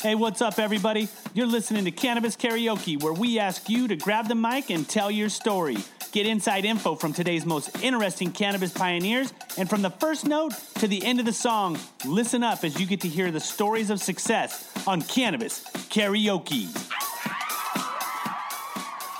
Hey, 0.00 0.14
what's 0.14 0.40
up, 0.40 0.60
everybody? 0.60 1.08
You're 1.34 1.48
listening 1.48 1.84
to 1.86 1.90
Cannabis 1.90 2.36
Karaoke, 2.36 3.02
where 3.02 3.12
we 3.12 3.40
ask 3.40 3.68
you 3.68 3.88
to 3.88 3.96
grab 3.96 4.28
the 4.28 4.36
mic 4.36 4.70
and 4.70 4.88
tell 4.88 5.10
your 5.10 5.28
story. 5.28 5.76
Get 6.12 6.24
inside 6.24 6.64
info 6.64 6.94
from 6.94 7.12
today's 7.12 7.44
most 7.44 7.82
interesting 7.82 8.30
cannabis 8.30 8.72
pioneers, 8.72 9.34
and 9.56 9.68
from 9.68 9.82
the 9.82 9.90
first 9.90 10.24
note 10.24 10.52
to 10.76 10.86
the 10.86 11.04
end 11.04 11.18
of 11.18 11.26
the 11.26 11.32
song, 11.32 11.76
listen 12.06 12.44
up 12.44 12.62
as 12.62 12.78
you 12.78 12.86
get 12.86 13.00
to 13.00 13.08
hear 13.08 13.32
the 13.32 13.40
stories 13.40 13.90
of 13.90 13.98
success 13.98 14.72
on 14.86 15.02
Cannabis 15.02 15.64
Karaoke. 15.90 16.68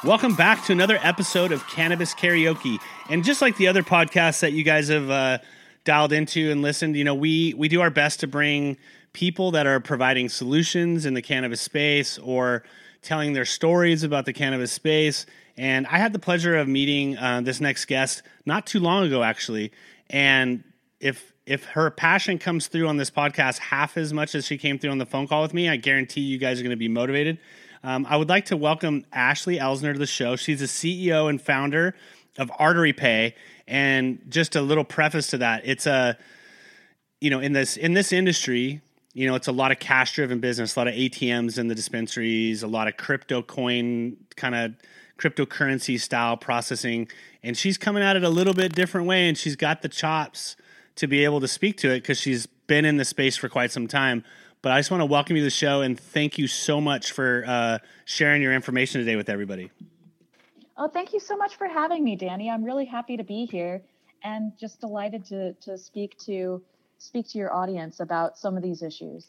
Welcome 0.05 0.37
back 0.37 0.65
to 0.67 0.73
another 0.73 1.01
episode 1.03 1.51
of 1.51 1.67
Cannabis 1.67 2.15
Karaoke. 2.15 2.79
And 3.11 3.25
just 3.25 3.43
like 3.43 3.57
the 3.57 3.67
other 3.67 3.83
podcasts 3.83 4.43
that 4.43 4.53
you 4.53 4.63
guys 4.63 4.87
have 4.91 5.11
uh, 5.11 5.39
dialed 5.83 6.13
into 6.13 6.53
and 6.53 6.63
listened, 6.63 6.97
you 6.97 7.03
know, 7.03 7.17
we 7.17 7.53
we 7.55 7.67
do 7.67 7.81
our 7.81 7.91
best 7.91 8.21
to 8.21 8.29
bring 8.29 8.77
people 9.13 9.53
that 9.53 9.67
are 9.67 9.81
providing 9.81 10.29
solutions 10.29 11.07
in 11.07 11.15
the 11.15 11.23
cannabis 11.23 11.61
space 11.61 12.19
or 12.19 12.63
telling 13.03 13.33
their 13.33 13.45
stories 13.45 14.03
about 14.03 14.27
the 14.27 14.33
cannabis 14.33 14.73
space. 14.73 15.27
And 15.57 15.87
I 15.87 15.99
had 15.99 16.13
the 16.13 16.19
pleasure 16.19 16.57
of 16.57 16.69
meeting 16.69 17.17
uh, 17.17 17.41
this 17.41 17.61
next 17.61 17.87
guest 17.87 18.23
not 18.47 18.67
too 18.67 18.81
long 18.81 19.05
ago, 19.05 19.23
actually. 19.23 19.73
And 20.11 20.65
if 21.01 21.33
if 21.47 21.65
her 21.65 21.91
passion 21.91 22.39
comes 22.39 22.67
through 22.67 22.87
on 22.89 22.99
this 22.99 23.11
podcast 23.11 23.59
half 23.59 23.97
as 23.97 24.13
much 24.13 24.35
as 24.35 24.45
she 24.45 24.59
came 24.59 24.79
through 24.79 24.91
on 24.91 24.99
the 24.99 25.07
phone 25.07 25.27
call 25.27 25.41
with 25.41 25.55
me, 25.55 25.69
I 25.69 25.77
guarantee 25.77 26.21
you 26.21 26.37
guys 26.37 26.61
are 26.61 26.63
going 26.63 26.71
to 26.71 26.77
be 26.77 26.89
motivated. 26.89 27.39
Um, 27.83 28.07
I 28.07 28.19
would 28.19 28.29
like 28.29 28.47
to 28.47 28.57
welcome 28.57 29.07
Ashley 29.13 29.57
Elsner 29.57 29.95
to 29.95 29.99
the 29.99 30.07
show. 30.07 30.37
She's 30.37 30.61
the 30.61 30.67
CEO 30.67 31.31
and 31.31 31.41
founder 31.41 31.95
of 32.37 32.51
Artery 32.59 32.93
Pay. 32.93 33.35
And 33.67 34.21
just 34.29 34.57
a 34.57 34.61
little 34.61 34.85
preface 34.85 35.29
to 35.29 35.39
that, 35.39 35.63
it's 35.65 35.87
a 35.87 36.19
you 37.21 37.31
know 37.31 37.41
in 37.41 37.53
this 37.53 37.77
in 37.77 37.95
this 37.95 38.13
industry 38.13 38.81
you 39.19 39.27
know, 39.27 39.35
it's 39.35 39.49
a 39.49 39.53
lot 39.53 39.73
of 39.73 39.81
cash 39.81 40.13
driven 40.13 40.39
business, 40.39 40.77
a 40.77 40.79
lot 40.79 40.87
of 40.87 40.95
ATMs 40.95 41.59
in 41.59 41.67
the 41.67 41.75
dispensaries, 41.75 42.63
a 42.63 42.69
lot 42.69 42.87
of 42.87 42.97
crypto 42.97 43.43
coin 43.43 44.17
kind 44.37 44.55
of 44.55 44.75
cryptocurrency 45.19 46.01
style 46.01 46.37
processing. 46.37 47.09
And 47.43 47.57
she's 47.57 47.77
coming 47.77 48.05
at 48.05 48.15
it 48.15 48.23
a 48.23 48.29
little 48.29 48.55
bit 48.55 48.77
different 48.77 49.09
way 49.09 49.29
and 49.29 49.37
she's 49.37 49.57
got 49.57 49.83
the 49.83 49.89
chops 49.89 50.55
to 50.95 51.09
be 51.09 51.25
able 51.25 51.41
to 51.41 51.49
speak 51.49 51.79
to 51.79 51.91
it 51.91 52.03
because 52.03 52.21
she's 52.21 52.47
been 52.47 52.85
in 52.85 52.97
the 52.97 53.05
space 53.05 53.37
for 53.37 53.49
quite 53.49 53.73
some 53.73 53.89
time. 53.89 54.23
But 54.63 54.71
I 54.71 54.79
just 54.79 54.93
want 54.93 55.01
to 55.01 55.07
welcome 55.07 55.35
you 55.35 55.43
to 55.43 55.47
the 55.47 55.51
show 55.51 55.81
and 55.81 55.99
thank 55.99 56.39
you 56.39 56.47
so 56.47 56.81
much 56.81 57.11
for 57.11 57.43
uh, 57.45 57.79
sharing 58.05 58.41
your 58.41 58.53
information 58.53 59.01
today 59.01 59.17
with 59.17 59.29
everybody. 59.29 59.73
Oh, 60.77 60.87
thank 60.87 61.13
you 61.13 61.19
so 61.19 61.37
much 61.37 61.57
for 61.57 61.67
having 61.67 62.05
me, 62.05 62.15
Danny. 62.15 62.49
I'm 62.49 62.63
really 62.63 62.85
happy 62.85 63.17
to 63.17 63.25
be 63.25 63.47
here 63.47 63.83
and 64.23 64.53
just 64.57 64.81
delighted 64.81 65.25
to 65.27 65.55
to 65.55 65.77
speak 65.77 66.17
to 66.19 66.63
speak 66.99 67.29
to 67.31 67.39
your 67.39 67.53
audience 67.53 68.01
about 68.01 68.39
some 68.39 68.57
of 68.57 68.63
these 68.63 68.83
issues. 68.83 69.27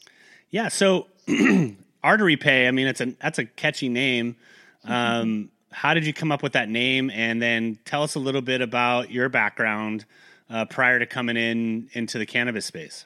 Yeah. 0.50 0.68
So 0.68 1.06
artery 2.02 2.36
pay. 2.36 2.68
I 2.68 2.70
mean, 2.70 2.86
it's 2.86 3.00
a 3.00 3.06
that's 3.20 3.38
a 3.38 3.44
catchy 3.44 3.88
name. 3.88 4.36
Um, 4.84 5.50
how 5.72 5.94
did 5.94 6.04
you 6.04 6.12
come 6.12 6.32
up 6.32 6.42
with 6.42 6.52
that 6.52 6.68
name? 6.68 7.10
And 7.10 7.40
then 7.40 7.78
tell 7.84 8.02
us 8.02 8.14
a 8.14 8.18
little 8.18 8.40
bit 8.40 8.60
about 8.60 9.10
your 9.10 9.28
background 9.28 10.04
uh, 10.48 10.64
prior 10.64 10.98
to 10.98 11.06
coming 11.06 11.36
in 11.36 11.88
into 11.92 12.18
the 12.18 12.26
cannabis 12.26 12.66
space. 12.66 13.04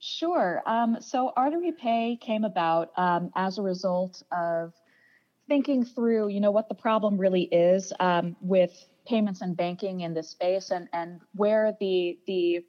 Sure. 0.00 0.62
Um, 0.66 0.96
so 1.00 1.32
Artery 1.36 1.72
Pay 1.72 2.18
came 2.20 2.44
about 2.44 2.90
um, 2.96 3.30
as 3.36 3.58
a 3.58 3.62
result 3.62 4.22
of 4.32 4.72
thinking 5.46 5.84
through, 5.84 6.28
you 6.28 6.40
know, 6.40 6.50
what 6.50 6.68
the 6.68 6.74
problem 6.74 7.18
really 7.18 7.42
is 7.42 7.92
um, 8.00 8.34
with 8.40 8.86
payments 9.06 9.42
and 9.42 9.56
banking 9.56 10.00
in 10.00 10.14
this 10.14 10.30
space, 10.30 10.70
and 10.70 10.88
and 10.94 11.20
where 11.34 11.76
the 11.80 12.18
the 12.26 12.64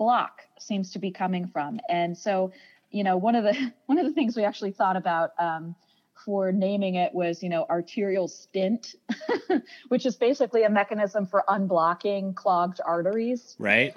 block 0.00 0.40
seems 0.58 0.92
to 0.92 0.98
be 0.98 1.10
coming 1.10 1.46
from. 1.46 1.78
And 1.90 2.16
so, 2.16 2.52
you 2.90 3.04
know, 3.04 3.18
one 3.18 3.36
of 3.36 3.44
the 3.44 3.72
one 3.86 3.98
of 3.98 4.06
the 4.06 4.12
things 4.12 4.34
we 4.34 4.42
actually 4.42 4.72
thought 4.72 4.96
about 4.96 5.32
um, 5.38 5.76
for 6.24 6.50
naming 6.50 6.96
it 6.96 7.14
was, 7.14 7.42
you 7.42 7.50
know, 7.50 7.66
arterial 7.70 8.26
stent, 8.26 8.94
which 9.88 10.06
is 10.06 10.16
basically 10.16 10.64
a 10.64 10.70
mechanism 10.70 11.26
for 11.26 11.44
unblocking 11.48 12.34
clogged 12.34 12.80
arteries. 12.84 13.56
Right. 13.58 13.94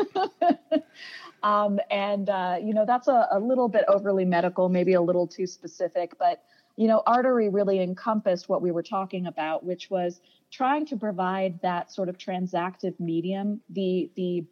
um, 1.43 1.79
and 1.89 2.29
uh, 2.29 2.57
you 2.61 2.73
know, 2.73 2.85
that's 2.85 3.07
a, 3.07 3.27
a 3.31 3.39
little 3.39 3.69
bit 3.69 3.85
overly 3.87 4.25
medical, 4.25 4.67
maybe 4.67 4.93
a 4.93 5.01
little 5.01 5.25
too 5.25 5.47
specific, 5.47 6.17
but 6.19 6.43
you 6.75 6.87
know, 6.87 7.01
artery 7.05 7.49
really 7.49 7.79
encompassed 7.79 8.49
what 8.49 8.61
we 8.61 8.71
were 8.71 8.83
talking 8.83 9.27
about, 9.27 9.63
which 9.63 9.89
was 9.91 10.19
trying 10.51 10.85
to 10.87 10.97
provide 10.97 11.61
that 11.61 11.91
sort 11.91 12.09
of 12.09 12.17
transactive 12.17 12.99
medium, 12.99 13.61
the 13.69 14.09
the 14.15 14.43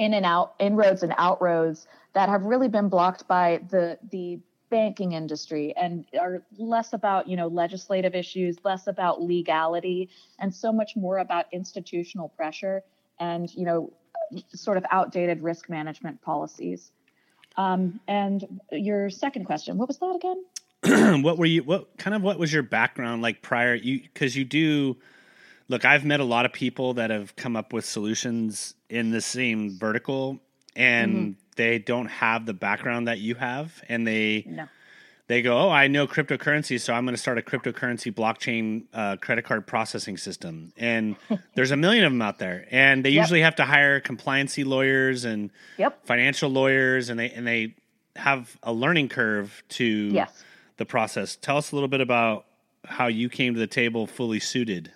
in 0.00 0.14
and 0.14 0.24
out 0.24 0.54
inroads 0.58 1.02
and 1.02 1.12
outroads 1.12 1.86
that 2.14 2.30
have 2.30 2.42
really 2.44 2.68
been 2.68 2.88
blocked 2.88 3.28
by 3.28 3.60
the 3.68 3.98
the 4.10 4.40
banking 4.70 5.12
industry 5.12 5.74
and 5.76 6.06
are 6.18 6.42
less 6.56 6.94
about 6.94 7.28
you 7.28 7.36
know 7.36 7.48
legislative 7.48 8.14
issues 8.14 8.56
less 8.64 8.86
about 8.86 9.20
legality 9.20 10.08
and 10.38 10.54
so 10.54 10.72
much 10.72 10.96
more 10.96 11.18
about 11.18 11.44
institutional 11.52 12.30
pressure 12.30 12.82
and 13.18 13.54
you 13.54 13.66
know 13.66 13.92
sort 14.54 14.78
of 14.78 14.84
outdated 14.90 15.42
risk 15.42 15.68
management 15.68 16.22
policies. 16.22 16.92
Um, 17.56 17.98
and 18.08 18.60
your 18.72 19.10
second 19.10 19.44
question 19.44 19.76
what 19.76 19.86
was 19.86 19.98
that 19.98 20.16
again? 20.16 20.42
What 21.22 21.36
were 21.36 21.44
you 21.44 21.62
what 21.62 21.98
kind 21.98 22.16
of 22.16 22.22
what 22.22 22.38
was 22.38 22.50
your 22.50 22.62
background 22.62 23.20
like 23.20 23.42
prior 23.42 23.74
you 23.74 24.00
because 24.00 24.34
you 24.34 24.46
do 24.46 24.96
look, 25.70 25.84
I've 25.84 26.04
met 26.04 26.20
a 26.20 26.24
lot 26.24 26.44
of 26.44 26.52
people 26.52 26.94
that 26.94 27.10
have 27.10 27.36
come 27.36 27.56
up 27.56 27.72
with 27.72 27.84
solutions 27.84 28.74
in 28.90 29.10
the 29.10 29.20
same 29.20 29.78
vertical 29.78 30.40
and 30.74 31.14
mm-hmm. 31.14 31.30
they 31.56 31.78
don't 31.78 32.06
have 32.06 32.44
the 32.44 32.52
background 32.52 33.08
that 33.08 33.20
you 33.20 33.36
have 33.36 33.82
and 33.88 34.06
they 34.06 34.44
no. 34.46 34.66
they 35.28 35.42
go, 35.42 35.56
"Oh, 35.56 35.70
I 35.70 35.86
know 35.86 36.06
cryptocurrency, 36.06 36.80
so 36.80 36.92
I'm 36.92 37.04
going 37.04 37.14
to 37.14 37.20
start 37.20 37.38
a 37.38 37.42
cryptocurrency 37.42 38.12
blockchain 38.12 38.84
uh, 38.92 39.16
credit 39.16 39.44
card 39.44 39.66
processing 39.66 40.16
system." 40.16 40.72
And 40.76 41.16
there's 41.54 41.70
a 41.70 41.76
million 41.76 42.04
of 42.04 42.12
them 42.12 42.22
out 42.22 42.38
there, 42.38 42.66
and 42.70 43.04
they 43.04 43.10
yep. 43.10 43.22
usually 43.22 43.42
have 43.42 43.56
to 43.56 43.64
hire 43.64 44.00
compliancy 44.00 44.66
lawyers 44.66 45.24
and 45.24 45.50
yep. 45.76 46.04
financial 46.04 46.50
lawyers 46.50 47.08
and 47.08 47.18
they 47.18 47.30
and 47.30 47.46
they 47.46 47.74
have 48.16 48.56
a 48.62 48.72
learning 48.72 49.08
curve 49.08 49.62
to 49.70 49.84
yes. 49.84 50.44
the 50.78 50.84
process. 50.84 51.36
Tell 51.36 51.56
us 51.56 51.70
a 51.70 51.76
little 51.76 51.88
bit 51.88 52.00
about 52.00 52.46
how 52.84 53.06
you 53.06 53.28
came 53.28 53.54
to 53.54 53.60
the 53.60 53.68
table 53.68 54.06
fully 54.06 54.40
suited. 54.40 54.92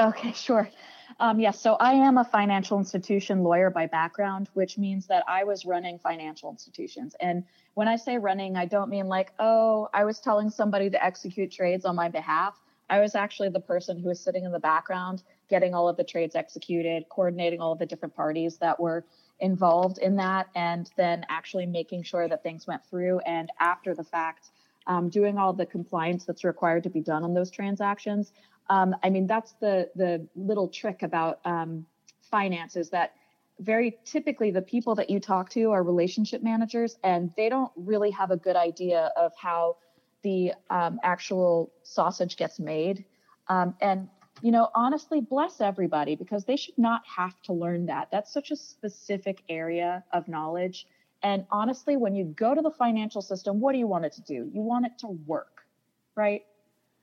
Okay, 0.00 0.32
sure. 0.34 0.70
Um, 1.18 1.38
yes, 1.38 1.60
so 1.60 1.74
I 1.74 1.92
am 1.92 2.16
a 2.16 2.24
financial 2.24 2.78
institution 2.78 3.42
lawyer 3.42 3.68
by 3.68 3.86
background, 3.86 4.48
which 4.54 4.78
means 4.78 5.06
that 5.08 5.22
I 5.28 5.44
was 5.44 5.66
running 5.66 5.98
financial 5.98 6.50
institutions. 6.50 7.14
And 7.20 7.44
when 7.74 7.88
I 7.88 7.96
say 7.96 8.16
running, 8.16 8.56
I 8.56 8.64
don't 8.64 8.88
mean 8.88 9.06
like, 9.06 9.32
oh, 9.38 9.88
I 9.92 10.04
was 10.04 10.18
telling 10.18 10.48
somebody 10.48 10.88
to 10.88 11.04
execute 11.04 11.52
trades 11.52 11.84
on 11.84 11.94
my 11.94 12.08
behalf. 12.08 12.58
I 12.88 13.00
was 13.00 13.14
actually 13.14 13.50
the 13.50 13.60
person 13.60 13.98
who 13.98 14.08
was 14.08 14.18
sitting 14.18 14.44
in 14.44 14.52
the 14.52 14.58
background, 14.58 15.22
getting 15.50 15.74
all 15.74 15.88
of 15.90 15.98
the 15.98 16.04
trades 16.04 16.34
executed, 16.34 17.04
coordinating 17.10 17.60
all 17.60 17.72
of 17.72 17.78
the 17.78 17.86
different 17.86 18.16
parties 18.16 18.56
that 18.58 18.80
were 18.80 19.04
involved 19.40 19.98
in 19.98 20.16
that, 20.16 20.48
and 20.54 20.90
then 20.96 21.26
actually 21.28 21.66
making 21.66 22.02
sure 22.02 22.28
that 22.28 22.42
things 22.42 22.66
went 22.66 22.84
through. 22.86 23.18
And 23.20 23.50
after 23.60 23.94
the 23.94 24.04
fact, 24.04 24.50
um, 24.86 25.08
doing 25.08 25.38
all 25.38 25.52
the 25.52 25.66
compliance 25.66 26.24
that's 26.24 26.44
required 26.44 26.82
to 26.84 26.90
be 26.90 27.00
done 27.00 27.22
on 27.22 27.34
those 27.34 27.50
transactions. 27.50 28.32
Um, 28.68 28.94
I 29.02 29.10
mean, 29.10 29.26
that's 29.26 29.52
the 29.60 29.90
the 29.96 30.26
little 30.36 30.68
trick 30.68 31.02
about 31.02 31.40
um, 31.44 31.86
finance 32.30 32.76
is 32.76 32.90
that 32.90 33.14
very 33.58 33.98
typically 34.04 34.50
the 34.50 34.62
people 34.62 34.94
that 34.94 35.10
you 35.10 35.20
talk 35.20 35.50
to 35.50 35.70
are 35.70 35.82
relationship 35.82 36.42
managers, 36.42 36.98
and 37.04 37.30
they 37.36 37.48
don't 37.48 37.72
really 37.76 38.10
have 38.10 38.30
a 38.30 38.36
good 38.36 38.56
idea 38.56 39.10
of 39.16 39.32
how 39.36 39.76
the 40.22 40.52
um, 40.70 40.98
actual 41.02 41.72
sausage 41.82 42.36
gets 42.36 42.58
made. 42.58 43.04
Um, 43.48 43.74
and 43.80 44.08
you 44.42 44.52
know, 44.52 44.70
honestly, 44.74 45.20
bless 45.20 45.60
everybody 45.60 46.16
because 46.16 46.44
they 46.44 46.56
should 46.56 46.78
not 46.78 47.02
have 47.06 47.40
to 47.42 47.52
learn 47.52 47.86
that. 47.86 48.08
That's 48.10 48.32
such 48.32 48.50
a 48.50 48.56
specific 48.56 49.42
area 49.48 50.02
of 50.12 50.28
knowledge. 50.28 50.86
And 51.22 51.44
honestly, 51.50 51.96
when 51.96 52.14
you 52.14 52.24
go 52.24 52.54
to 52.54 52.62
the 52.62 52.70
financial 52.70 53.20
system, 53.20 53.60
what 53.60 53.72
do 53.72 53.78
you 53.78 53.86
want 53.86 54.06
it 54.06 54.12
to 54.12 54.22
do? 54.22 54.50
You 54.52 54.62
want 54.62 54.86
it 54.86 54.98
to 55.00 55.08
work, 55.08 55.66
right? 56.14 56.44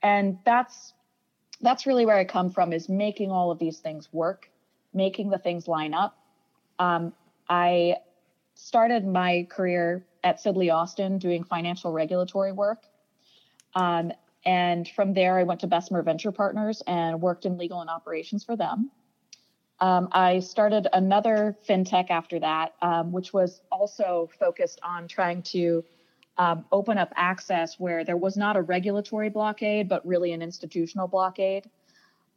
And 0.02 0.38
that's 0.44 0.94
that's 1.60 1.86
really 1.86 2.06
where 2.06 2.16
I 2.16 2.24
come 2.24 2.50
from 2.50 2.72
is 2.72 2.88
making 2.88 3.30
all 3.30 3.50
of 3.50 3.58
these 3.58 3.78
things 3.78 4.08
work, 4.12 4.50
making 4.94 5.30
the 5.30 5.38
things 5.38 5.66
line 5.66 5.94
up. 5.94 6.16
Um, 6.78 7.12
I 7.48 7.96
started 8.54 9.06
my 9.06 9.46
career 9.50 10.04
at 10.22 10.42
Sidley 10.42 10.72
Austin 10.72 11.18
doing 11.18 11.44
financial 11.44 11.92
regulatory 11.92 12.52
work. 12.52 12.84
Um, 13.74 14.12
and 14.44 14.88
from 14.88 15.14
there, 15.14 15.38
I 15.38 15.42
went 15.42 15.60
to 15.60 15.66
Bessemer 15.66 16.02
Venture 16.02 16.32
Partners 16.32 16.82
and 16.86 17.20
worked 17.20 17.44
in 17.44 17.58
legal 17.58 17.80
and 17.80 17.90
operations 17.90 18.44
for 18.44 18.56
them. 18.56 18.90
Um, 19.80 20.08
I 20.10 20.40
started 20.40 20.88
another 20.92 21.56
fintech 21.68 22.10
after 22.10 22.40
that, 22.40 22.74
um, 22.82 23.12
which 23.12 23.32
was 23.32 23.60
also 23.70 24.28
focused 24.38 24.80
on 24.82 25.06
trying 25.06 25.42
to 25.42 25.84
um, 26.38 26.64
open 26.70 26.98
up 26.98 27.12
access 27.16 27.78
where 27.78 28.04
there 28.04 28.16
was 28.16 28.36
not 28.36 28.56
a 28.56 28.62
regulatory 28.62 29.28
blockade, 29.28 29.88
but 29.88 30.06
really 30.06 30.32
an 30.32 30.40
institutional 30.40 31.08
blockade. 31.08 31.68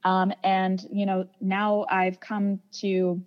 Um, 0.04 0.34
and 0.44 0.84
you 0.92 1.06
know, 1.06 1.28
now 1.40 1.86
I've 1.90 2.20
come 2.20 2.60
to, 2.80 3.22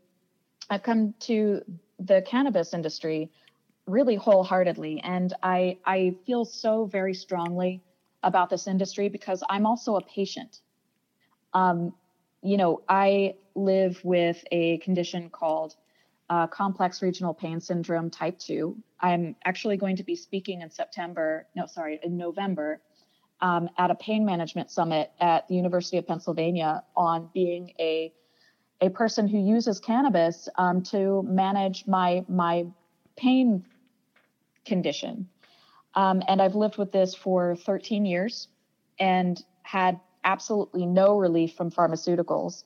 I've 0.68 0.82
come 0.82 1.14
to 1.20 1.62
the 2.00 2.22
cannabis 2.22 2.74
industry 2.74 3.30
really 3.86 4.16
wholeheartedly. 4.16 5.00
And 5.04 5.32
I, 5.42 5.78
I 5.84 6.16
feel 6.26 6.44
so 6.44 6.86
very 6.86 7.14
strongly 7.14 7.82
about 8.22 8.50
this 8.50 8.66
industry 8.66 9.08
because 9.08 9.42
I'm 9.48 9.66
also 9.66 9.96
a 9.96 10.00
patient. 10.02 10.60
Um, 11.52 11.92
you 12.42 12.56
know, 12.56 12.82
I 12.88 13.34
live 13.54 14.00
with 14.02 14.42
a 14.50 14.78
condition 14.78 15.30
called 15.30 15.76
uh, 16.30 16.46
complex 16.46 17.02
regional 17.02 17.34
pain 17.34 17.60
syndrome 17.60 18.10
type 18.10 18.38
2. 18.38 18.76
I'm 19.00 19.36
actually 19.44 19.76
going 19.76 19.96
to 19.96 20.04
be 20.04 20.16
speaking 20.16 20.62
in 20.62 20.70
September, 20.70 21.46
no, 21.54 21.66
sorry, 21.66 22.00
in 22.02 22.16
November 22.16 22.80
um, 23.40 23.68
at 23.76 23.90
a 23.90 23.94
pain 23.94 24.24
management 24.24 24.70
summit 24.70 25.10
at 25.20 25.46
the 25.48 25.54
University 25.54 25.98
of 25.98 26.06
Pennsylvania 26.06 26.82
on 26.96 27.28
being 27.34 27.72
a 27.78 28.12
a 28.80 28.90
person 28.90 29.28
who 29.28 29.38
uses 29.38 29.80
cannabis 29.80 30.48
um, 30.56 30.82
to 30.82 31.22
manage 31.22 31.86
my 31.86 32.24
my 32.28 32.66
pain 33.16 33.64
condition. 34.64 35.28
Um, 35.94 36.22
and 36.26 36.42
I've 36.42 36.54
lived 36.54 36.76
with 36.76 36.90
this 36.90 37.14
for 37.14 37.54
13 37.54 38.04
years 38.04 38.48
and 38.98 39.42
had 39.62 40.00
absolutely 40.24 40.86
no 40.86 41.16
relief 41.18 41.54
from 41.54 41.70
pharmaceuticals 41.70 42.64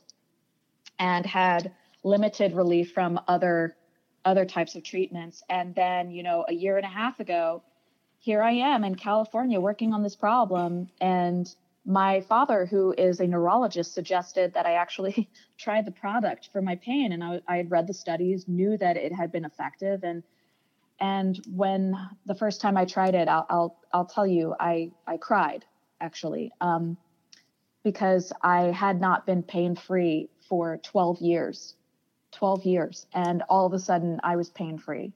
and 0.99 1.27
had 1.27 1.73
limited 2.09 2.55
relief 2.55 2.93
from 2.93 3.21
other 3.29 3.77
other 4.25 4.45
types 4.45 4.75
of 4.75 4.83
treatments. 4.83 5.43
And 5.49 5.75
then, 5.75 6.11
you 6.11 6.23
know, 6.23 6.45
a 6.49 6.53
year 6.53 6.77
and 6.77 6.85
a 6.85 6.89
half 6.89 7.21
ago, 7.21 7.63
here 8.19 8.43
I 8.43 8.53
am 8.53 8.85
in 8.85 8.95
California 8.95 9.61
working 9.61 9.95
on 9.95 10.03
this 10.03 10.17
problem. 10.17 10.89
And 11.01 11.49
my 11.87 12.21
father, 12.23 12.67
who 12.67 12.93
is 12.99 13.21
a 13.21 13.27
neurologist, 13.27 13.95
suggested 13.95 14.53
that 14.55 14.67
I 14.67 14.75
actually 14.75 15.31
try 15.59 15.83
the 15.83 15.93
product 15.93 16.51
for 16.53 16.61
my 16.61 16.77
pain. 16.77 17.13
And 17.13 17.23
I, 17.23 17.41
I 17.47 17.57
had 17.57 17.71
read 17.71 17.87
the 17.87 17.95
studies, 17.95 18.47
knew 18.49 18.77
that 18.77 18.97
it 18.97 19.13
had 19.13 19.33
been 19.33 19.45
effective. 19.45 20.05
And 20.05 20.23
and 21.01 21.41
when 21.55 21.95
the 22.27 22.35
first 22.35 22.61
time 22.61 22.77
I 22.77 22.85
tried 22.85 23.15
it, 23.15 23.29
I'll 23.29 23.47
I'll, 23.49 23.77
I'll 23.93 24.07
tell 24.07 24.27
you, 24.27 24.55
I 24.59 24.91
I 25.07 25.17
cried 25.17 25.65
actually, 26.01 26.53
um, 26.61 26.97
because 27.85 28.33
I 28.43 28.63
had 28.65 29.01
not 29.01 29.27
been 29.27 29.43
pain 29.43 29.75
free 29.75 30.29
for 30.49 30.79
12 30.79 31.21
years, 31.21 31.75
12 32.39 32.65
years, 32.65 33.07
and 33.13 33.43
all 33.49 33.67
of 33.67 33.73
a 33.73 33.79
sudden 33.79 34.21
I 34.23 34.37
was 34.37 34.49
pain 34.51 34.79
free 34.79 35.13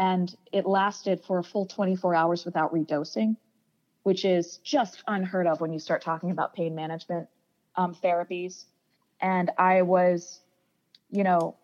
and 0.00 0.34
it 0.50 0.64
lasted 0.64 1.20
for 1.20 1.38
a 1.38 1.44
full 1.44 1.66
24 1.66 2.14
hours 2.14 2.46
without 2.46 2.72
redosing, 2.72 3.36
which 4.02 4.24
is 4.24 4.56
just 4.64 5.04
unheard 5.06 5.46
of 5.46 5.60
when 5.60 5.74
you 5.74 5.78
start 5.78 6.02
talking 6.02 6.30
about 6.30 6.54
pain 6.54 6.74
management 6.74 7.28
um, 7.76 7.94
therapies. 7.94 8.64
And 9.20 9.50
I 9.58 9.82
was, 9.82 10.40
you 11.10 11.22
know, 11.22 11.54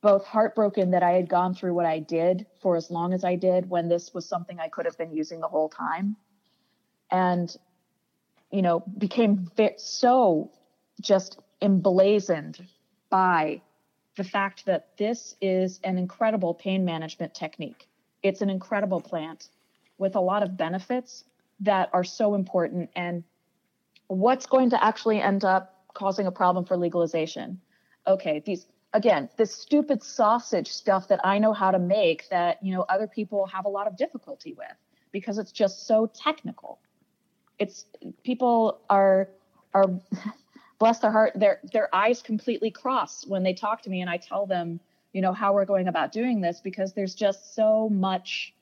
both 0.00 0.24
heartbroken 0.24 0.92
that 0.92 1.02
I 1.02 1.10
had 1.10 1.28
gone 1.28 1.54
through 1.54 1.74
what 1.74 1.84
I 1.84 1.98
did 1.98 2.46
for 2.62 2.74
as 2.74 2.90
long 2.90 3.12
as 3.12 3.22
I 3.22 3.36
did 3.36 3.68
when 3.68 3.90
this 3.90 4.14
was 4.14 4.26
something 4.26 4.58
I 4.58 4.68
could 4.68 4.86
have 4.86 4.96
been 4.96 5.12
using 5.12 5.40
the 5.40 5.48
whole 5.48 5.68
time. 5.68 6.16
And, 7.10 7.54
you 8.50 8.62
know, 8.62 8.82
became 8.96 9.50
so 9.76 10.52
just 11.02 11.38
emblazoned 11.60 12.66
by 13.10 13.60
the 14.18 14.24
fact 14.24 14.66
that 14.66 14.88
this 14.98 15.36
is 15.40 15.80
an 15.84 15.96
incredible 15.96 16.52
pain 16.52 16.84
management 16.84 17.32
technique. 17.34 17.88
It's 18.22 18.42
an 18.42 18.50
incredible 18.50 19.00
plant 19.00 19.48
with 19.96 20.16
a 20.16 20.20
lot 20.20 20.42
of 20.42 20.56
benefits 20.56 21.24
that 21.60 21.88
are 21.92 22.04
so 22.04 22.34
important. 22.34 22.90
And 22.96 23.22
what's 24.08 24.46
going 24.46 24.70
to 24.70 24.84
actually 24.84 25.22
end 25.22 25.44
up 25.44 25.84
causing 25.94 26.26
a 26.26 26.32
problem 26.32 26.64
for 26.64 26.76
legalization? 26.76 27.60
Okay, 28.06 28.42
these 28.44 28.66
again, 28.92 29.28
this 29.36 29.54
stupid 29.54 30.02
sausage 30.02 30.68
stuff 30.68 31.08
that 31.08 31.20
I 31.24 31.38
know 31.38 31.52
how 31.52 31.70
to 31.70 31.78
make 31.78 32.28
that, 32.30 32.62
you 32.62 32.74
know, 32.74 32.84
other 32.88 33.06
people 33.06 33.46
have 33.46 33.66
a 33.66 33.68
lot 33.68 33.86
of 33.86 33.96
difficulty 33.96 34.52
with 34.52 34.76
because 35.12 35.38
it's 35.38 35.52
just 35.52 35.86
so 35.86 36.10
technical. 36.12 36.80
It's 37.60 37.84
people 38.24 38.80
are 38.90 39.28
are 39.74 39.86
bless 40.78 40.98
their 41.00 41.10
heart, 41.10 41.32
their 41.34 41.60
their 41.72 41.94
eyes 41.94 42.22
completely 42.22 42.70
cross 42.70 43.26
when 43.26 43.42
they 43.42 43.54
talk 43.54 43.82
to 43.82 43.90
me 43.90 44.00
and 44.00 44.10
I 44.10 44.16
tell 44.16 44.46
them, 44.46 44.80
you 45.12 45.20
know, 45.20 45.32
how 45.32 45.52
we're 45.52 45.64
going 45.64 45.88
about 45.88 46.12
doing 46.12 46.40
this 46.40 46.60
because 46.60 46.92
there's 46.92 47.14
just 47.14 47.54
so 47.54 47.88
much 47.88 48.54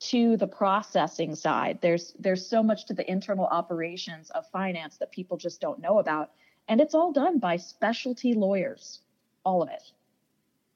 to 0.00 0.36
the 0.36 0.46
processing 0.46 1.34
side. 1.34 1.78
There's 1.82 2.14
there's 2.18 2.46
so 2.46 2.62
much 2.62 2.86
to 2.86 2.94
the 2.94 3.08
internal 3.10 3.46
operations 3.46 4.30
of 4.30 4.46
finance 4.50 4.96
that 4.98 5.10
people 5.10 5.36
just 5.36 5.60
don't 5.60 5.80
know 5.80 5.98
about. 5.98 6.30
And 6.68 6.80
it's 6.80 6.94
all 6.94 7.12
done 7.12 7.38
by 7.38 7.56
specialty 7.56 8.32
lawyers, 8.32 9.00
all 9.44 9.62
of 9.62 9.68
it. 9.70 9.82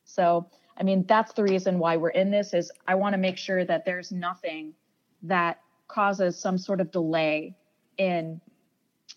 So, 0.05 0.49
I 0.77 0.83
mean, 0.83 1.05
that's 1.07 1.33
the 1.33 1.45
reason 1.45 1.79
why 1.79 1.97
we're 1.97 2.11
in 2.11 2.31
this 2.31 2.53
is 2.53 2.71
I 2.87 2.97
want 2.97 3.15
to 3.15 3.19
make 3.19 3.39
sure 3.39 3.65
that 3.65 3.85
there's 3.85 4.11
nothing 4.11 4.75
that 5.23 5.61
causes 5.89 6.37
some 6.37 6.59
sort 6.59 6.81
of 6.81 6.91
delay 6.91 7.55
in 7.97 8.41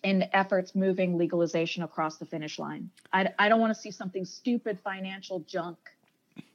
in 0.03 0.25
efforts 0.33 0.75
moving 0.75 1.17
legalization 1.17 1.83
across 1.83 2.17
the 2.17 2.25
finish 2.25 2.59
line. 2.59 2.89
I, 3.11 3.29
I 3.39 3.49
don't 3.49 3.59
want 3.59 3.73
to 3.73 3.79
see 3.79 3.91
something 3.91 4.25
stupid 4.25 4.79
financial 4.83 5.39
junk 5.41 5.77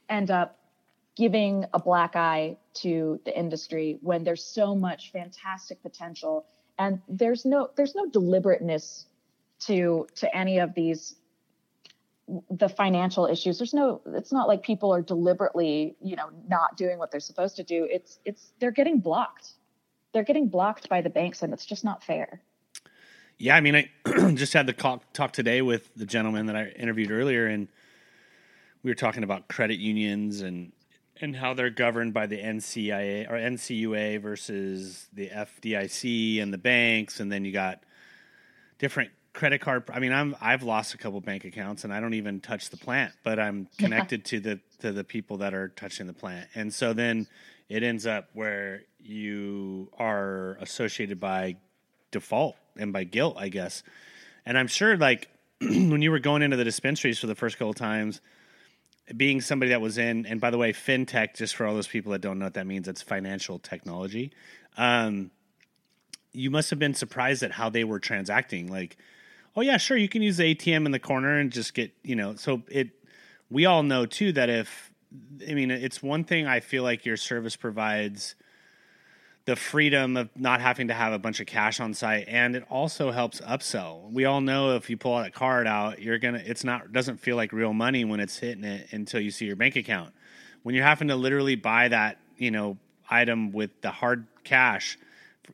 end 0.09 0.31
up 0.31 0.59
giving 1.15 1.65
a 1.73 1.79
black 1.79 2.15
eye 2.15 2.57
to 2.73 3.19
the 3.25 3.37
industry 3.37 3.99
when 4.01 4.23
there's 4.23 4.43
so 4.43 4.75
much 4.75 5.11
fantastic 5.11 5.81
potential 5.83 6.45
and 6.79 7.01
there's 7.07 7.45
no 7.45 7.69
there's 7.75 7.93
no 7.93 8.07
deliberateness 8.07 9.05
to 9.59 10.07
to 10.15 10.35
any 10.35 10.59
of 10.59 10.73
these 10.73 11.15
the 12.49 12.69
financial 12.69 13.27
issues. 13.27 13.59
There's 13.59 13.73
no 13.73 14.01
it's 14.07 14.31
not 14.31 14.47
like 14.47 14.63
people 14.63 14.93
are 14.93 15.01
deliberately 15.01 15.95
you 16.01 16.15
know 16.15 16.29
not 16.47 16.77
doing 16.77 16.97
what 16.97 17.11
they're 17.11 17.19
supposed 17.19 17.57
to 17.57 17.63
do. 17.63 17.87
It's 17.89 18.19
it's 18.25 18.51
they're 18.59 18.71
getting 18.71 18.99
blocked. 18.99 19.51
They're 20.13 20.23
getting 20.23 20.47
blocked 20.47 20.89
by 20.89 21.01
the 21.01 21.09
banks 21.09 21.43
and 21.43 21.53
it's 21.53 21.65
just 21.65 21.83
not 21.83 22.03
fair 22.03 22.41
yeah, 23.37 23.55
I 23.55 23.61
mean, 23.61 23.75
I 23.75 23.89
just 24.35 24.53
had 24.53 24.67
the 24.67 24.73
talk, 24.73 25.11
talk 25.13 25.33
today 25.33 25.61
with 25.61 25.93
the 25.95 26.05
gentleman 26.05 26.47
that 26.47 26.55
I 26.55 26.67
interviewed 26.69 27.11
earlier, 27.11 27.47
and 27.47 27.67
we 28.83 28.91
were 28.91 28.95
talking 28.95 29.23
about 29.23 29.47
credit 29.47 29.79
unions 29.79 30.41
and 30.41 30.71
and 31.21 31.35
how 31.35 31.53
they're 31.53 31.69
governed 31.69 32.13
by 32.13 32.25
the 32.25 32.37
NCIA 32.37 33.29
or 33.29 33.35
NCUA 33.35 34.21
versus 34.21 35.07
the 35.13 35.29
FDIC 35.29 36.41
and 36.41 36.51
the 36.51 36.57
banks, 36.57 37.19
and 37.19 37.31
then 37.31 37.45
you 37.45 37.51
got 37.51 37.83
different 38.79 39.11
credit 39.31 39.61
card. 39.61 39.83
I 39.93 39.99
mean, 39.99 40.11
I'm 40.11 40.35
I've 40.41 40.63
lost 40.63 40.93
a 40.93 40.97
couple 40.97 41.21
bank 41.21 41.45
accounts, 41.45 41.83
and 41.83 41.93
I 41.93 41.99
don't 41.99 42.13
even 42.13 42.39
touch 42.39 42.69
the 42.69 42.77
plant, 42.77 43.13
but 43.23 43.39
I'm 43.39 43.67
connected 43.77 44.25
to 44.25 44.39
the 44.39 44.59
to 44.79 44.91
the 44.91 45.03
people 45.03 45.37
that 45.37 45.53
are 45.53 45.69
touching 45.69 46.07
the 46.07 46.13
plant, 46.13 46.49
and 46.55 46.73
so 46.73 46.93
then 46.93 47.27
it 47.69 47.83
ends 47.83 48.05
up 48.05 48.29
where 48.33 48.83
you 48.99 49.89
are 49.97 50.57
associated 50.61 51.19
by 51.19 51.57
default 52.11 52.55
and 52.77 52.93
by 52.93 53.03
guilt, 53.03 53.35
I 53.37 53.49
guess. 53.49 53.83
And 54.45 54.57
I'm 54.57 54.67
sure, 54.67 54.97
like 54.97 55.29
when 55.61 56.01
you 56.01 56.11
were 56.11 56.19
going 56.19 56.41
into 56.41 56.57
the 56.57 56.63
dispensaries 56.63 57.19
for 57.19 57.27
the 57.27 57.35
first 57.35 57.57
couple 57.57 57.73
times, 57.73 58.21
being 59.15 59.41
somebody 59.41 59.69
that 59.69 59.81
was 59.81 59.97
in, 59.97 60.25
and 60.25 60.39
by 60.39 60.49
the 60.49 60.57
way, 60.57 60.71
fintech, 60.71 61.35
just 61.35 61.55
for 61.55 61.65
all 61.65 61.73
those 61.73 61.87
people 61.87 62.11
that 62.13 62.21
don't 62.21 62.39
know 62.39 62.45
what 62.45 62.53
that 62.53 62.67
means, 62.67 62.87
it's 62.87 63.01
financial 63.01 63.59
technology. 63.59 64.31
Um, 64.77 65.31
you 66.31 66.49
must 66.49 66.69
have 66.69 66.79
been 66.79 66.93
surprised 66.93 67.43
at 67.43 67.51
how 67.51 67.69
they 67.69 67.83
were 67.83 67.99
transacting. 67.99 68.71
Like, 68.71 68.97
oh 69.55 69.61
yeah, 69.61 69.77
sure, 69.77 69.97
you 69.97 70.09
can 70.09 70.21
use 70.21 70.37
the 70.37 70.55
ATM 70.55 70.85
in 70.85 70.91
the 70.91 70.99
corner 70.99 71.37
and 71.37 71.51
just 71.51 71.73
get, 71.73 71.91
you 72.03 72.15
know. 72.15 72.35
So 72.35 72.63
it, 72.69 72.89
we 73.49 73.65
all 73.65 73.83
know 73.83 74.05
too 74.05 74.31
that 74.33 74.49
if, 74.49 74.91
I 75.47 75.53
mean, 75.53 75.69
it's 75.69 76.01
one 76.01 76.23
thing 76.23 76.47
I 76.47 76.59
feel 76.59 76.83
like 76.83 77.05
your 77.05 77.17
service 77.17 77.55
provides 77.55 78.35
the 79.45 79.55
freedom 79.55 80.15
of 80.15 80.29
not 80.37 80.61
having 80.61 80.87
to 80.87 80.93
have 80.93 81.11
a 81.11 81.19
bunch 81.19 81.39
of 81.39 81.47
cash 81.47 81.79
on 81.79 81.93
site 81.93 82.25
and 82.27 82.55
it 82.55 82.63
also 82.69 83.11
helps 83.11 83.41
upsell. 83.41 84.11
We 84.11 84.25
all 84.25 84.41
know 84.41 84.75
if 84.75 84.89
you 84.89 84.97
pull 84.97 85.17
that 85.17 85.33
card 85.33 85.67
out 85.67 86.01
you're 86.01 86.19
gonna 86.19 86.41
it's 86.45 86.63
not 86.63 86.91
doesn't 86.91 87.17
feel 87.17 87.35
like 87.35 87.51
real 87.51 87.73
money 87.73 88.05
when 88.05 88.19
it's 88.19 88.37
hitting 88.37 88.63
it 88.63 88.87
until 88.91 89.19
you 89.19 89.31
see 89.31 89.45
your 89.45 89.55
bank 89.55 89.75
account. 89.75 90.13
When 90.63 90.75
you're 90.75 90.85
having 90.85 91.09
to 91.09 91.15
literally 91.15 91.55
buy 91.55 91.89
that 91.89 92.19
you 92.37 92.51
know 92.51 92.77
item 93.09 93.51
with 93.51 93.69
the 93.81 93.91
hard 93.91 94.25
cash 94.43 94.97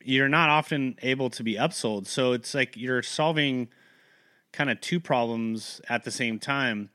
you're 0.04 0.28
not 0.28 0.48
often 0.48 0.96
able 1.02 1.30
to 1.30 1.42
be 1.42 1.56
upsold. 1.56 2.06
So 2.06 2.32
it's 2.32 2.54
like 2.54 2.76
you're 2.76 3.02
solving 3.02 3.68
kind 4.52 4.70
of 4.70 4.80
two 4.80 5.00
problems 5.00 5.80
at 5.88 6.04
the 6.04 6.10
same 6.10 6.38
time. 6.38 6.90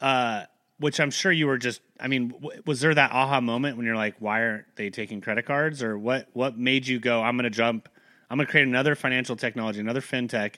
Uh, 0.00 0.44
which 0.80 0.98
I'm 0.98 1.10
sure 1.10 1.30
you 1.30 1.46
were 1.46 1.58
just. 1.58 1.80
I 2.00 2.08
mean, 2.08 2.28
w- 2.28 2.62
was 2.66 2.80
there 2.80 2.94
that 2.94 3.12
aha 3.12 3.40
moment 3.40 3.76
when 3.76 3.86
you're 3.86 3.96
like, 3.96 4.16
why 4.18 4.42
aren't 4.42 4.76
they 4.76 4.90
taking 4.90 5.20
credit 5.20 5.46
cards, 5.46 5.82
or 5.82 5.96
what? 5.96 6.28
What 6.32 6.58
made 6.58 6.86
you 6.86 6.98
go? 6.98 7.22
I'm 7.22 7.36
going 7.36 7.44
to 7.44 7.50
jump. 7.50 7.88
I'm 8.30 8.38
going 8.38 8.46
to 8.46 8.50
create 8.50 8.66
another 8.66 8.94
financial 8.94 9.36
technology, 9.36 9.80
another 9.80 10.00
fintech, 10.00 10.54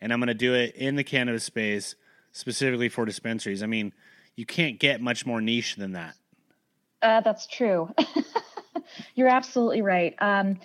and 0.00 0.12
I'm 0.12 0.20
going 0.20 0.28
to 0.28 0.34
do 0.34 0.54
it 0.54 0.76
in 0.76 0.96
the 0.96 1.04
cannabis 1.04 1.44
space 1.44 1.94
specifically 2.32 2.88
for 2.88 3.04
dispensaries. 3.04 3.62
I 3.62 3.66
mean, 3.66 3.92
you 4.36 4.44
can't 4.44 4.78
get 4.78 5.00
much 5.00 5.24
more 5.24 5.40
niche 5.40 5.76
than 5.76 5.92
that. 5.92 6.14
Uh, 7.00 7.20
that's 7.20 7.46
true. 7.46 7.90
You're 9.14 9.28
absolutely 9.28 9.82
right. 9.82 10.14
Um, 10.18 10.58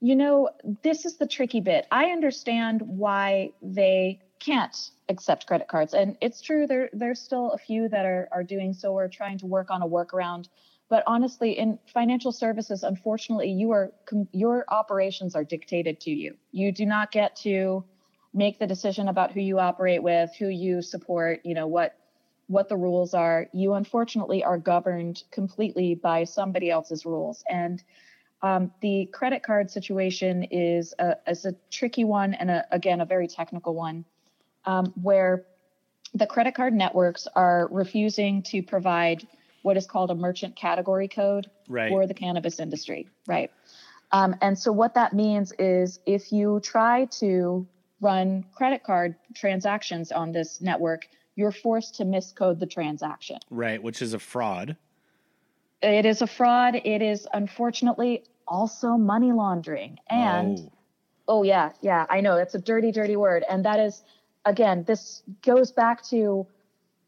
you 0.00 0.14
know, 0.14 0.50
this 0.82 1.04
is 1.04 1.16
the 1.16 1.26
tricky 1.26 1.60
bit. 1.60 1.86
I 1.90 2.06
understand 2.06 2.82
why 2.82 3.52
they 3.62 4.20
can't 4.38 4.74
accept 5.08 5.46
credit 5.46 5.68
cards. 5.68 5.94
And 5.94 6.16
it's 6.20 6.40
true 6.40 6.66
there 6.66 6.90
there's 6.92 7.20
still 7.20 7.52
a 7.52 7.58
few 7.58 7.88
that 7.88 8.06
are 8.06 8.28
are 8.32 8.44
doing 8.44 8.72
so. 8.72 8.92
We're 8.92 9.08
trying 9.08 9.38
to 9.38 9.46
work 9.46 9.70
on 9.70 9.82
a 9.82 9.88
workaround 9.88 10.48
But 10.88 11.02
honestly, 11.06 11.52
in 11.58 11.78
financial 11.92 12.32
services, 12.32 12.82
unfortunately, 12.82 13.50
you 13.50 13.70
are 13.72 13.92
your 14.32 14.64
operations 14.68 15.34
are 15.34 15.44
dictated 15.44 16.00
to 16.00 16.10
you. 16.10 16.36
You 16.52 16.72
do 16.72 16.86
not 16.86 17.10
get 17.10 17.36
to 17.36 17.84
make 18.32 18.58
the 18.58 18.66
decision 18.66 19.08
about 19.08 19.32
who 19.32 19.40
you 19.40 19.58
operate 19.58 20.02
with, 20.02 20.30
who 20.38 20.48
you 20.48 20.82
support, 20.82 21.40
you 21.44 21.54
know, 21.54 21.66
what 21.66 21.96
what 22.46 22.68
the 22.68 22.76
rules 22.76 23.14
are. 23.14 23.48
You 23.52 23.74
unfortunately 23.74 24.44
are 24.44 24.58
governed 24.58 25.24
completely 25.30 25.94
by 25.94 26.24
somebody 26.24 26.70
else's 26.70 27.06
rules. 27.06 27.42
And 27.48 27.82
um, 28.42 28.70
the 28.82 29.06
credit 29.06 29.42
card 29.42 29.70
situation 29.70 30.42
is 30.50 30.94
a, 30.98 31.16
is 31.26 31.46
a 31.46 31.54
tricky 31.70 32.04
one 32.04 32.34
and 32.34 32.50
a, 32.50 32.66
again 32.70 33.00
a 33.00 33.06
very 33.06 33.26
technical 33.26 33.74
one, 33.74 34.04
um, 34.66 34.92
where 35.00 35.44
the 36.14 36.26
credit 36.26 36.54
card 36.54 36.72
networks 36.72 37.26
are 37.34 37.68
refusing 37.70 38.42
to 38.42 38.62
provide 38.62 39.26
what 39.62 39.76
is 39.76 39.86
called 39.86 40.10
a 40.10 40.14
merchant 40.14 40.54
category 40.56 41.08
code 41.08 41.50
right. 41.68 41.88
for 41.88 42.06
the 42.06 42.14
cannabis 42.14 42.60
industry. 42.60 43.08
Right. 43.26 43.50
Um, 44.12 44.36
and 44.42 44.58
so 44.58 44.70
what 44.70 44.94
that 44.94 45.12
means 45.12 45.52
is 45.58 45.98
if 46.06 46.30
you 46.30 46.60
try 46.62 47.06
to 47.18 47.66
run 48.00 48.44
credit 48.54 48.84
card 48.84 49.16
transactions 49.34 50.12
on 50.12 50.32
this 50.32 50.60
network, 50.60 51.08
you're 51.34 51.50
forced 51.50 51.96
to 51.96 52.04
miscode 52.04 52.60
the 52.60 52.66
transaction. 52.66 53.38
Right, 53.50 53.82
which 53.82 54.02
is 54.02 54.14
a 54.14 54.18
fraud. 54.18 54.76
It 55.82 56.06
is 56.06 56.22
a 56.22 56.26
fraud. 56.26 56.76
It 56.76 57.02
is 57.02 57.26
unfortunately 57.32 58.24
also 58.46 58.96
money 58.96 59.32
laundering. 59.32 59.98
And 60.08 60.58
oh, 61.26 61.38
oh 61.38 61.42
yeah, 61.42 61.72
yeah, 61.80 62.06
I 62.08 62.20
know 62.20 62.36
it's 62.36 62.54
a 62.54 62.60
dirty, 62.60 62.92
dirty 62.92 63.16
word. 63.16 63.44
And 63.48 63.64
that 63.64 63.80
is, 63.80 64.02
again, 64.44 64.84
this 64.84 65.22
goes 65.42 65.72
back 65.72 66.02
to 66.04 66.46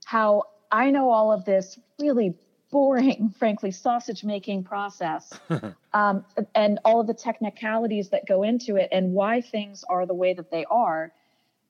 how 0.04 0.44
I 0.70 0.90
know 0.90 1.10
all 1.10 1.32
of 1.32 1.44
this 1.44 1.78
really 1.98 2.34
boring, 2.70 3.34
frankly, 3.38 3.70
sausage 3.70 4.24
making 4.24 4.64
process 4.64 5.32
um, 5.92 6.24
and 6.54 6.78
all 6.84 7.00
of 7.00 7.06
the 7.06 7.14
technicalities 7.14 8.10
that 8.10 8.26
go 8.26 8.42
into 8.42 8.76
it 8.76 8.88
and 8.92 9.12
why 9.12 9.40
things 9.40 9.84
are 9.88 10.06
the 10.06 10.14
way 10.14 10.34
that 10.34 10.50
they 10.50 10.64
are. 10.70 11.12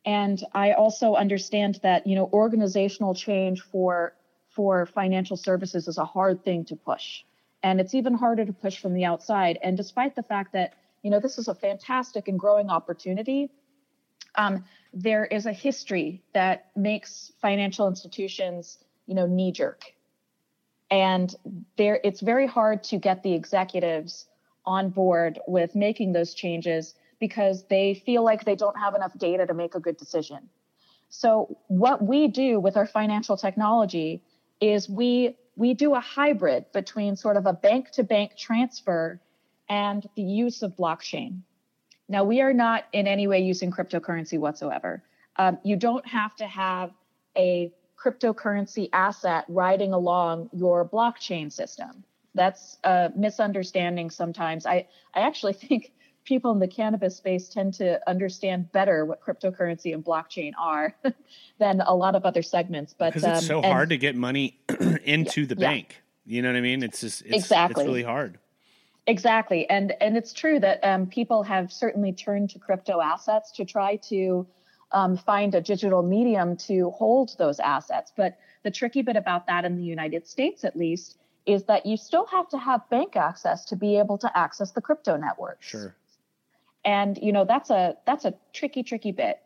And 0.05 0.43
I 0.55 0.73
also 0.73 1.15
understand 1.15 1.81
that, 1.83 2.07
you 2.07 2.15
know, 2.15 2.31
organizational 2.33 3.15
change 3.15 3.61
for 3.61 4.15
for 4.51 4.87
financial 4.87 5.37
services 5.37 5.87
is 5.87 5.99
a 5.99 6.05
hard 6.05 6.43
thing 6.43 6.65
to 6.65 6.77
push. 6.77 7.23
And 7.63 7.79
it's 7.79 7.95
even 7.95 8.15
harder 8.15 8.45
to 8.47 8.53
push 8.55 8.79
from 8.79 8.95
the 8.95 9.05
outside. 9.05 9.59
And 9.63 9.77
despite 9.77 10.17
the 10.17 10.23
fact 10.23 10.55
that, 10.55 10.73
you 11.03 11.11
know, 11.11 11.21
this 11.21 11.37
is 11.37 11.49
a 11.49 11.55
fantastic 11.55 12.27
and 12.27 12.39
growing 12.39 12.71
opportunity, 12.71 13.51
um, 14.37 14.65
there 14.93 15.25
is 15.25 15.47
a 15.47 15.53
history 15.53 16.23
that 16.33 16.71
makes 16.77 17.33
financial 17.41 17.89
institutions, 17.89 18.79
you 19.07 19.15
know, 19.15 19.27
knee 19.27 19.53
jerk 19.53 19.93
and 20.91 21.35
there 21.77 22.01
it's 22.05 22.21
very 22.21 22.47
hard 22.47 22.83
to 22.85 22.99
get 22.99 23.23
the 23.23 23.35
executives 23.35 24.27
on 24.65 24.91
board 24.91 25.39
with 25.47 25.75
making 25.75 26.13
those 26.13 26.35
changes 26.35 26.95
because 27.19 27.65
they 27.69 27.95
feel 27.95 28.23
like 28.23 28.45
they 28.45 28.57
don't 28.57 28.79
have 28.79 28.95
enough 28.95 29.17
data 29.19 29.47
to 29.47 29.55
make 29.55 29.75
a 29.75 29.81
good 29.81 29.97
decision. 29.97 30.49
So 31.09 31.57
what 31.69 32.05
we 32.05 32.29
do 32.29 32.61
with 32.61 32.77
our 32.77 32.87
financial 32.87 33.37
technology 33.37 34.23
is 34.61 34.89
we 34.89 35.37
we 35.57 35.75
do 35.75 35.95
a 35.95 36.01
hybrid 36.01 36.67
between 36.73 37.17
sort 37.17 37.37
of 37.37 37.47
a 37.47 37.53
bank 37.53 37.91
to 37.93 38.05
bank 38.05 38.37
transfer 38.37 39.21
and 39.69 40.07
the 40.15 40.23
use 40.23 40.63
of 40.63 40.77
blockchain. 40.77 41.41
Now 42.09 42.25
we 42.25 42.41
are 42.41 42.53
not 42.53 42.85
in 42.93 43.07
any 43.07 43.27
way 43.27 43.41
using 43.41 43.71
cryptocurrency 43.71 44.39
whatsoever. 44.39 45.03
Um, 45.37 45.59
you 45.65 45.77
don't 45.77 46.07
have 46.07 46.35
to 46.37 46.47
have 46.47 46.93
a 47.37 47.73
cryptocurrency 47.99 48.89
asset 48.93 49.45
riding 49.49 49.93
along 49.93 50.51
your 50.53 50.89
blockchain 50.89 51.53
system. 51.53 52.05
That's 52.35 52.79
a 52.85 53.11
misunderstanding 53.17 54.11
sometimes. 54.11 54.67
I, 54.67 54.87
I 55.15 55.21
actually 55.21 55.53
think 55.69 55.93
people 56.25 56.51
in 56.53 56.59
the 56.59 56.69
cannabis 56.69 57.17
space 57.17 57.49
tend 57.49 57.75
to 57.75 58.01
understand 58.09 58.71
better 58.73 59.05
what 59.05 59.23
cryptocurrency 59.23 59.95
and 59.95 60.05
blockchain 60.05 60.53
are 60.59 60.95
than 61.59 61.81
a 61.81 61.95
lot 61.95 62.15
of 62.15 62.25
other 62.25 62.43
segments. 62.43 62.95
But 62.97 63.15
because 63.15 63.25
it's 63.25 63.43
um, 63.43 63.45
so 63.45 63.57
and, 63.63 63.73
hard 63.73 63.89
to 63.91 63.97
get 63.97 64.17
money 64.17 64.59
into 65.05 65.43
yeah, 65.43 65.47
the 65.47 65.57
bank. 65.57 66.03
Yeah. 66.27 66.37
You 66.37 66.43
know 66.43 66.49
what 66.49 66.57
I 66.57 66.61
mean? 66.61 66.83
It's 66.83 67.01
just 67.01 67.23
it's, 67.23 67.35
exactly 67.35 67.85
it's 67.85 67.89
really 67.89 68.03
hard. 68.03 68.39
Exactly, 69.09 69.69
and 69.71 69.93
and 70.01 70.17
it's 70.17 70.33
true 70.33 70.59
that 70.61 70.83
um, 70.83 71.07
people 71.07 71.45
have 71.45 71.73
certainly 71.73 72.13
turned 72.13 72.51
to 72.51 72.59
crypto 72.59 73.01
assets 73.01 73.53
to 73.53 73.65
try 73.65 73.97
to 74.09 74.47
um, 74.91 75.17
find 75.17 75.55
a 75.55 75.61
digital 75.61 76.03
medium 76.03 76.57
to 76.57 76.91
hold 76.91 77.37
those 77.39 77.61
assets. 77.61 78.13
But 78.17 78.37
the 78.65 78.71
tricky 78.71 79.03
bit 79.03 79.17
about 79.17 79.47
that 79.47 79.65
in 79.65 79.77
the 79.77 79.85
United 79.85 80.27
States, 80.27 80.65
at 80.65 80.75
least, 80.75 81.19
is 81.47 81.65
that 81.65 81.87
you 81.87 81.97
still 81.97 82.27
have 82.27 82.49
to 82.49 82.59
have 82.59 82.89
bank 82.91 83.15
access 83.15 83.65
to 83.67 83.77
be 83.77 83.97
able 83.97 84.19
to 84.19 84.37
access 84.37 84.73
the 84.73 84.81
crypto 84.81 85.17
network. 85.17 85.63
Sure. 85.63 85.95
And 86.85 87.17
you 87.23 87.33
know 87.33 87.45
that's 87.45 87.71
a 87.71 87.97
that's 88.07 88.25
a 88.25 88.35
tricky 88.53 88.83
tricky 88.83 89.13
bit. 89.13 89.39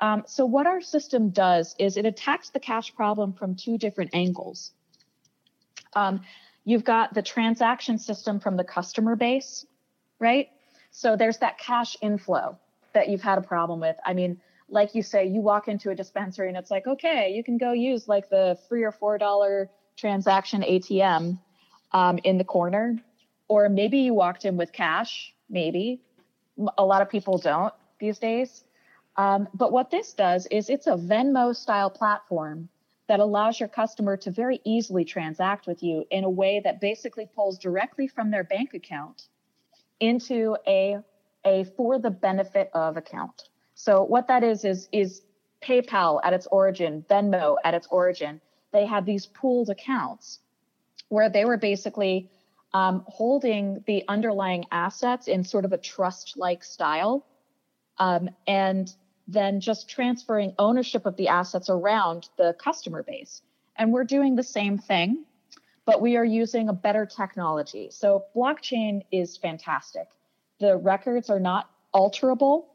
Um, 0.00 0.24
so 0.26 0.46
what 0.46 0.66
our 0.66 0.80
system 0.80 1.30
does 1.30 1.76
is 1.78 1.98
it 1.98 2.06
attacks 2.06 2.50
the 2.50 2.60
cash 2.60 2.94
problem 2.94 3.34
from 3.34 3.54
two 3.54 3.76
different 3.76 4.10
angles. 4.14 4.72
You've 6.64 6.84
got 6.84 7.14
the 7.14 7.22
transaction 7.22 7.98
system 7.98 8.40
from 8.40 8.56
the 8.56 8.64
customer 8.64 9.16
base, 9.16 9.66
right? 10.18 10.48
So 10.90 11.16
there's 11.16 11.38
that 11.38 11.58
cash 11.58 11.96
inflow 12.00 12.58
that 12.92 13.08
you've 13.08 13.22
had 13.22 13.38
a 13.38 13.42
problem 13.42 13.80
with. 13.80 13.96
I 14.04 14.14
mean, 14.14 14.40
like 14.68 14.94
you 14.94 15.02
say, 15.02 15.26
you 15.26 15.40
walk 15.40 15.68
into 15.68 15.90
a 15.90 15.94
dispensary 15.94 16.48
and 16.48 16.56
it's 16.56 16.70
like, 16.70 16.86
okay, 16.86 17.32
you 17.34 17.44
can 17.44 17.58
go 17.58 17.72
use 17.72 18.08
like 18.08 18.30
the 18.30 18.58
three 18.68 18.82
or 18.82 18.92
four 18.92 19.18
dollar 19.18 19.68
transaction 19.96 20.62
ATM 20.62 21.38
um, 21.92 22.18
in 22.24 22.38
the 22.38 22.44
corner, 22.44 22.98
or 23.48 23.68
maybe 23.68 23.98
you 23.98 24.14
walked 24.14 24.44
in 24.44 24.56
with 24.56 24.72
cash. 24.72 25.34
Maybe 25.50 26.00
a 26.78 26.84
lot 26.84 27.02
of 27.02 27.10
people 27.10 27.38
don't 27.38 27.74
these 27.98 28.18
days. 28.18 28.64
Um, 29.16 29.48
but 29.54 29.70
what 29.70 29.90
this 29.90 30.12
does 30.12 30.46
is 30.46 30.68
it's 30.68 30.86
a 30.86 30.96
Venmo 30.96 31.54
style 31.54 31.90
platform 31.90 32.68
that 33.06 33.20
allows 33.20 33.60
your 33.60 33.68
customer 33.68 34.16
to 34.16 34.30
very 34.30 34.60
easily 34.64 35.04
transact 35.04 35.66
with 35.66 35.82
you 35.82 36.04
in 36.10 36.24
a 36.24 36.30
way 36.30 36.60
that 36.64 36.80
basically 36.80 37.28
pulls 37.34 37.58
directly 37.58 38.08
from 38.08 38.30
their 38.30 38.44
bank 38.44 38.74
account 38.74 39.28
into 40.00 40.56
a 40.66 40.98
a 41.46 41.64
for 41.76 41.98
the 41.98 42.10
benefit 42.10 42.70
of 42.72 42.96
account. 42.96 43.42
So 43.74 44.02
what 44.02 44.28
that 44.28 44.42
is 44.42 44.64
is 44.64 44.88
is 44.92 45.22
PayPal 45.62 46.20
at 46.22 46.32
its 46.32 46.46
origin, 46.46 47.04
Venmo 47.08 47.56
at 47.64 47.74
its 47.74 47.86
origin. 47.90 48.40
They 48.72 48.86
had 48.86 49.06
these 49.06 49.26
pooled 49.26 49.70
accounts 49.70 50.40
where 51.08 51.28
they 51.28 51.44
were 51.44 51.56
basically 51.56 52.30
um, 52.72 53.04
holding 53.06 53.84
the 53.86 54.04
underlying 54.08 54.64
assets 54.72 55.28
in 55.28 55.44
sort 55.44 55.64
of 55.64 55.72
a 55.72 55.78
trust-like 55.78 56.64
style, 56.64 57.24
um, 57.98 58.30
and 58.48 58.92
then 59.26 59.60
just 59.60 59.88
transferring 59.88 60.54
ownership 60.58 61.06
of 61.06 61.16
the 61.16 61.28
assets 61.28 61.70
around 61.70 62.28
the 62.36 62.54
customer 62.58 63.02
base. 63.02 63.42
And 63.76 63.92
we're 63.92 64.04
doing 64.04 64.36
the 64.36 64.42
same 64.42 64.78
thing, 64.78 65.24
but 65.84 66.00
we 66.00 66.16
are 66.16 66.24
using 66.24 66.68
a 66.68 66.72
better 66.72 67.06
technology. 67.06 67.88
So 67.90 68.24
blockchain 68.36 69.02
is 69.10 69.36
fantastic. 69.36 70.08
The 70.60 70.76
records 70.76 71.30
are 71.30 71.40
not 71.40 71.70
alterable 71.94 72.66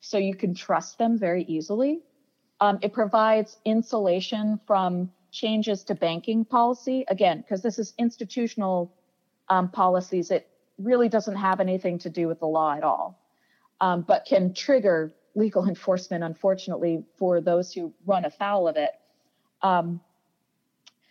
so 0.00 0.18
you 0.18 0.34
can 0.34 0.54
trust 0.54 0.98
them 0.98 1.18
very 1.18 1.42
easily. 1.44 2.00
Um, 2.60 2.78
it 2.82 2.92
provides 2.92 3.58
insulation 3.64 4.60
from 4.66 5.10
changes 5.30 5.84
to 5.84 5.94
banking 5.94 6.44
policy. 6.44 7.04
Again, 7.08 7.40
because 7.40 7.62
this 7.62 7.78
is 7.78 7.94
institutional 7.98 8.92
um, 9.48 9.70
policies, 9.70 10.30
it 10.30 10.48
really 10.78 11.08
doesn't 11.08 11.36
have 11.36 11.60
anything 11.60 11.98
to 11.98 12.10
do 12.10 12.28
with 12.28 12.40
the 12.40 12.46
law 12.46 12.74
at 12.74 12.82
all, 12.82 13.20
um, 13.80 14.02
but 14.02 14.24
can 14.24 14.54
trigger 14.54 15.12
legal 15.38 15.66
enforcement, 15.68 16.24
unfortunately, 16.24 17.04
for 17.16 17.40
those 17.40 17.72
who 17.72 17.94
run 18.04 18.24
afoul 18.24 18.68
of 18.68 18.76
it. 18.76 18.90
Um, 19.62 20.00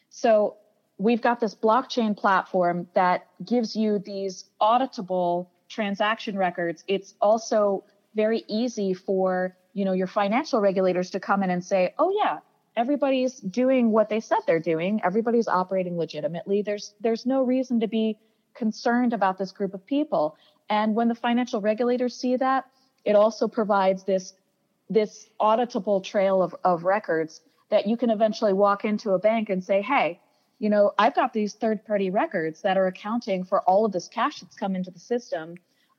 so 0.10 0.58
we've 0.98 1.22
got 1.22 1.40
this 1.40 1.56
blockchain 1.56 2.16
platform 2.16 2.88
that 2.94 3.28
gives 3.44 3.76
you 3.76 4.00
these 4.00 4.46
auditable 4.62 5.48
transaction 5.70 6.38
records. 6.38 6.84
It's 6.88 7.14
also 7.22 7.84
very 8.16 8.44
easy 8.48 8.94
for 8.94 9.56
you 9.74 9.86
know 9.86 9.94
your 9.94 10.08
financial 10.08 10.60
regulators 10.60 11.12
to 11.12 11.20
come 11.20 11.44
in 11.44 11.52
and 11.52 11.64
say 11.64 11.94
oh 12.00 12.12
yeah 12.20 12.40
everybody's 12.76 13.40
doing 13.40 13.92
what 13.92 14.10
they 14.10 14.20
said 14.20 14.40
they're 14.48 14.60
doing 14.60 15.00
everybody's 15.06 15.48
operating 15.48 15.98
legitimately 15.98 16.64
there's 16.64 16.96
there's 17.00 17.28
no 17.28 17.44
reason 17.44 17.80
to 17.80 17.88
be 17.88 18.18
concerned 18.56 19.14
about 19.14 19.38
this 19.38 19.52
group 19.52 19.76
of 19.76 19.86
people 19.86 20.36
and 20.68 20.96
when 20.96 21.08
the 21.08 21.14
financial 21.14 21.62
regulators 21.62 22.16
see 22.16 22.36
that 22.36 22.66
it 23.08 23.16
also 23.16 23.48
provides 23.48 24.04
this 24.04 24.34
this 24.90 25.28
auditable 25.42 26.02
trail 26.02 26.42
of, 26.42 26.56
of 26.64 26.84
records 26.84 27.42
that 27.70 27.88
you 27.88 27.98
can 27.98 28.10
eventually 28.10 28.54
walk 28.54 28.86
into 28.86 29.12
a 29.12 29.20
bank 29.20 29.50
and 29.50 29.64
say 29.64 29.82
hey 29.82 30.20
you 30.60 30.70
know 30.70 30.94
i've 31.00 31.16
got 31.16 31.34
these 31.34 31.54
third 31.54 31.84
party 31.86 32.10
records 32.10 32.62
that 32.62 32.78
are 32.78 32.88
accounting 32.88 33.44
for 33.44 33.62
all 33.62 33.86
of 33.86 33.92
this 33.92 34.08
cash 34.08 34.40
that's 34.40 34.56
come 34.56 34.76
into 34.76 34.92
the 34.92 35.00
system 35.00 35.56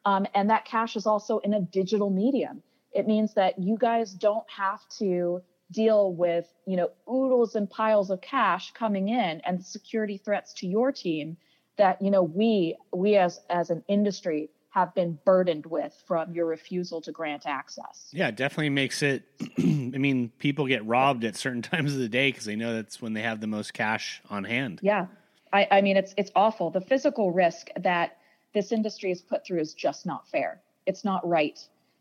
um, 0.09 0.27
and 0.35 0.49
that 0.49 0.65
cash 0.65 0.97
is 0.97 1.07
also 1.07 1.39
in 1.41 1.53
a 1.53 1.61
digital 1.61 2.09
medium. 2.09 2.63
It 2.93 3.07
means 3.07 3.35
that 3.35 3.59
you 3.59 3.77
guys 3.77 4.13
don't 4.13 4.49
have 4.49 4.81
to 4.99 5.43
deal 5.71 6.15
with, 6.15 6.47
you 6.67 6.77
know, 6.77 6.91
oodles 7.13 7.57
and 7.57 7.69
piles 7.69 8.11
of 8.11 8.23
cash 8.23 8.73
coming 8.73 9.09
in 9.09 9.43
and 9.45 9.63
security 9.63 10.17
threats 10.17 10.55
to 10.55 10.67
your 10.67 10.93
team 10.93 11.37
that 11.77 12.01
you 12.03 12.11
know 12.11 12.23
we 12.23 12.77
we 12.93 13.17
as 13.17 13.41
as 13.51 13.71
an 13.71 13.85
industry 13.87 14.49
have 14.71 14.95
been 14.95 15.19
burdened 15.25 15.67
with 15.67 15.95
from 16.07 16.33
your 16.33 16.47
refusal 16.47 17.01
to 17.01 17.11
grant 17.11 17.47
access. 17.47 18.09
Yeah, 18.13 18.29
it 18.29 18.37
definitely 18.37 18.71
makes 18.71 19.03
it. 19.03 19.23
I 19.59 19.63
mean, 19.63 20.31
people 20.39 20.67
get 20.67 20.85
robbed 20.87 21.25
at 21.25 21.37
certain 21.37 21.63
times 21.63 21.95
of 21.95 22.01
the 22.01 22.09
day 22.09 22.31
because 22.31 22.45
they 22.45 22.57
know 22.57 22.75
that's 22.75 23.01
when 23.01 23.15
they 23.15 23.23
have 23.23 23.41
the 23.41 23.47
most 23.47 23.73
cash 23.75 24.23
on 24.29 24.45
hand. 24.45 24.81
Yeah, 24.83 25.07
I, 25.53 25.67
I 25.71 25.81
mean 25.81 25.97
it's 25.97 26.15
it's 26.17 26.31
awful. 26.37 26.71
The 26.71 26.81
physical 26.81 27.33
risk 27.33 27.69
that 27.77 28.19
this 28.55 28.73
industry 28.73 29.11
is 29.11 29.23
put 29.23 29.47
through 29.47 29.61
is 29.61 29.75
just 29.75 30.07
not 30.07 30.29
fair. 30.29 30.61
It's 30.87 31.05
not 31.05 31.27
right. 31.27 31.59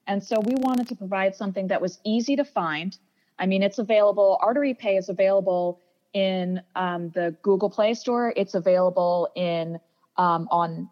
And 0.07 0.23
so 0.23 0.39
we 0.39 0.55
wanted 0.55 0.87
to 0.87 0.95
provide 0.95 1.35
something 1.35 1.67
that 1.67 1.81
was 1.81 1.99
easy 2.05 2.37
to 2.37 2.45
find. 2.45 2.97
I 3.39 3.45
mean, 3.45 3.61
it's 3.61 3.77
available. 3.77 4.37
Artery 4.41 4.73
Pay 4.73 4.95
is 4.95 5.09
available 5.09 5.81
in 6.13 6.61
um, 6.75 7.09
the 7.09 7.35
Google 7.41 7.69
Play 7.69 7.93
Store. 7.93 8.33
It's 8.35 8.55
available 8.55 9.29
in 9.35 9.79
um, 10.15 10.47
on 10.49 10.89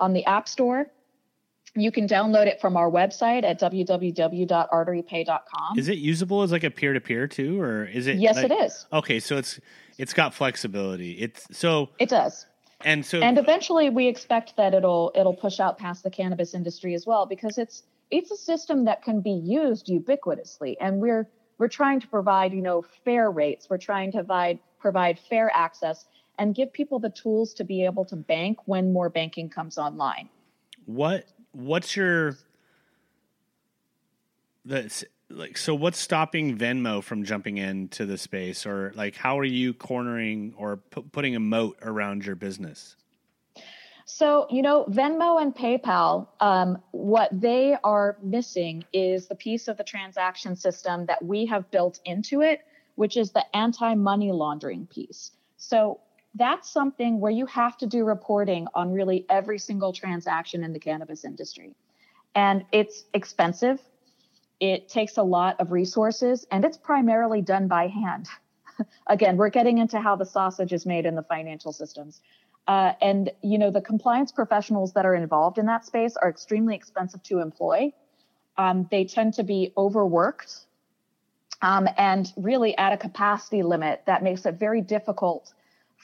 on 0.00 0.12
the 0.12 0.24
App 0.26 0.48
Store. 0.48 0.86
You 1.76 1.90
can 1.90 2.06
download 2.06 2.46
it 2.46 2.60
from 2.60 2.76
our 2.76 2.90
website 2.90 3.42
at 3.42 3.58
www.arterypay.com. 3.60 5.78
Is 5.78 5.88
it 5.88 5.98
usable 5.98 6.42
as 6.42 6.52
like 6.52 6.62
a 6.62 6.70
peer 6.70 6.92
to 6.92 7.00
peer 7.00 7.26
too, 7.26 7.60
or 7.60 7.84
is 7.84 8.06
it? 8.06 8.18
Yes, 8.18 8.36
like, 8.36 8.50
it 8.50 8.52
is. 8.52 8.86
Okay, 8.92 9.18
so 9.18 9.36
it's 9.36 9.58
it's 9.98 10.12
got 10.12 10.34
flexibility. 10.34 11.12
It's 11.12 11.48
so 11.50 11.90
it 11.98 12.08
does. 12.08 12.46
And 12.84 13.04
so 13.04 13.20
and 13.20 13.38
eventually 13.38 13.90
we 13.90 14.08
expect 14.08 14.56
that 14.56 14.74
it'll 14.74 15.10
it'll 15.14 15.34
push 15.34 15.58
out 15.58 15.78
past 15.78 16.04
the 16.04 16.10
cannabis 16.10 16.54
industry 16.54 16.94
as 16.94 17.06
well 17.06 17.26
because 17.26 17.58
it's 17.58 17.82
it's 18.10 18.30
a 18.30 18.36
system 18.36 18.84
that 18.84 19.02
can 19.02 19.20
be 19.20 19.32
used 19.32 19.86
ubiquitously 19.86 20.76
and 20.80 21.00
we're 21.00 21.28
we're 21.58 21.68
trying 21.68 22.00
to 22.00 22.08
provide 22.08 22.52
you 22.52 22.62
know 22.62 22.84
fair 23.04 23.30
rates 23.30 23.68
we're 23.70 23.78
trying 23.78 24.12
to 24.12 24.18
provide 24.18 24.58
provide 24.78 25.18
fair 25.18 25.50
access 25.54 26.04
and 26.38 26.54
give 26.54 26.72
people 26.72 26.98
the 26.98 27.10
tools 27.10 27.54
to 27.54 27.64
be 27.64 27.84
able 27.84 28.04
to 28.04 28.16
bank 28.16 28.58
when 28.66 28.92
more 28.92 29.08
banking 29.08 29.48
comes 29.48 29.78
online 29.78 30.28
what 30.86 31.24
what's 31.54 31.96
your 31.96 32.36
the 34.64 35.04
like 35.30 35.56
so 35.56 35.74
what's 35.74 35.98
stopping 35.98 36.56
venmo 36.56 37.02
from 37.02 37.24
jumping 37.24 37.58
into 37.58 38.06
the 38.06 38.18
space 38.18 38.66
or 38.66 38.92
like 38.94 39.16
how 39.16 39.38
are 39.38 39.44
you 39.44 39.72
cornering 39.72 40.54
or 40.56 40.76
pu- 40.76 41.02
putting 41.02 41.36
a 41.36 41.40
moat 41.40 41.78
around 41.82 42.24
your 42.24 42.36
business 42.36 42.96
so, 44.06 44.46
you 44.50 44.60
know, 44.60 44.84
Venmo 44.84 45.40
and 45.40 45.54
PayPal, 45.54 46.28
um, 46.40 46.78
what 46.90 47.30
they 47.32 47.76
are 47.82 48.18
missing 48.22 48.84
is 48.92 49.28
the 49.28 49.34
piece 49.34 49.66
of 49.66 49.78
the 49.78 49.84
transaction 49.84 50.56
system 50.56 51.06
that 51.06 51.24
we 51.24 51.46
have 51.46 51.70
built 51.70 52.00
into 52.04 52.42
it, 52.42 52.60
which 52.96 53.16
is 53.16 53.32
the 53.32 53.44
anti 53.56 53.94
money 53.94 54.30
laundering 54.30 54.86
piece. 54.86 55.32
So, 55.56 56.00
that's 56.34 56.68
something 56.68 57.20
where 57.20 57.30
you 57.30 57.46
have 57.46 57.76
to 57.78 57.86
do 57.86 58.04
reporting 58.04 58.66
on 58.74 58.92
really 58.92 59.24
every 59.30 59.58
single 59.58 59.92
transaction 59.92 60.64
in 60.64 60.72
the 60.72 60.80
cannabis 60.80 61.24
industry. 61.24 61.74
And 62.34 62.64
it's 62.72 63.04
expensive, 63.14 63.80
it 64.60 64.88
takes 64.88 65.16
a 65.16 65.22
lot 65.22 65.60
of 65.60 65.70
resources, 65.70 66.46
and 66.50 66.64
it's 66.64 66.76
primarily 66.76 67.42
done 67.42 67.68
by 67.68 67.86
hand. 67.86 68.28
Again, 69.06 69.36
we're 69.36 69.50
getting 69.50 69.78
into 69.78 70.00
how 70.00 70.16
the 70.16 70.26
sausage 70.26 70.72
is 70.72 70.84
made 70.84 71.06
in 71.06 71.14
the 71.14 71.22
financial 71.22 71.72
systems. 71.72 72.20
Uh, 72.66 72.92
and 73.02 73.30
you 73.42 73.58
know 73.58 73.70
the 73.70 73.80
compliance 73.80 74.32
professionals 74.32 74.94
that 74.94 75.04
are 75.04 75.14
involved 75.14 75.58
in 75.58 75.66
that 75.66 75.84
space 75.84 76.16
are 76.16 76.30
extremely 76.30 76.74
expensive 76.74 77.22
to 77.22 77.40
employ. 77.40 77.92
Um, 78.56 78.88
they 78.90 79.04
tend 79.04 79.34
to 79.34 79.42
be 79.42 79.72
overworked 79.76 80.66
um, 81.60 81.88
and 81.98 82.32
really 82.36 82.76
at 82.78 82.92
a 82.92 82.96
capacity 82.96 83.62
limit 83.62 84.02
that 84.06 84.22
makes 84.22 84.46
it 84.46 84.54
very 84.54 84.80
difficult 84.80 85.52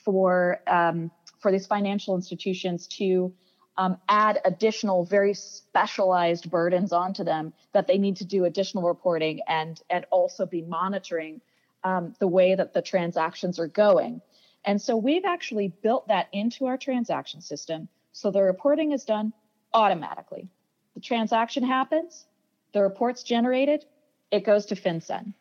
for 0.04 0.61
um, 0.66 1.11
for 1.40 1.50
these 1.50 1.66
financial 1.66 2.14
institutions 2.14 2.87
to 2.87 3.33
um, 3.76 3.97
add 4.09 4.40
additional, 4.45 5.04
very 5.04 5.33
specialized 5.33 6.50
burdens 6.50 6.93
onto 6.93 7.25
them 7.25 7.52
that 7.73 7.86
they 7.86 7.99
need 7.99 8.17
to 8.17 8.25
do 8.25 8.45
additional 8.45 8.86
reporting 8.86 9.41
and 9.49 9.80
and 9.89 10.04
also 10.10 10.47
be 10.47 10.63
monitoring 10.63 11.41
um, 11.84 12.15
the 12.19 12.26
way 12.26 12.54
that 12.54 12.75
the 12.75 12.82
transactions 12.82 13.58
are 13.58 13.69
going. 13.69 14.21
And 14.65 14.80
so 14.80 14.97
we've 14.97 15.25
actually 15.25 15.69
built 15.69 16.08
that 16.08 16.28
into 16.32 16.67
our 16.67 16.76
transaction 16.76 17.41
system. 17.41 17.89
So 18.13 18.30
the 18.30 18.43
reporting 18.43 18.93
is 18.93 19.04
done 19.04 19.32
automatically. 19.73 20.49
The 20.95 21.00
transaction 21.00 21.63
happens, 21.63 22.26
the 22.75 22.82
report's 22.82 23.23
generated, 23.23 23.84
it 24.30 24.45
goes 24.45 24.67
to 24.67 24.75
FinCEN. 24.75 25.32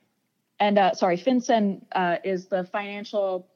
And 0.59 0.77
uh, 0.77 0.93
sorry, 0.93 1.17
FinCEN 1.17 1.85
uh, 1.91 2.17
is 2.23 2.47
the 2.47 2.63
financial, 2.65 3.47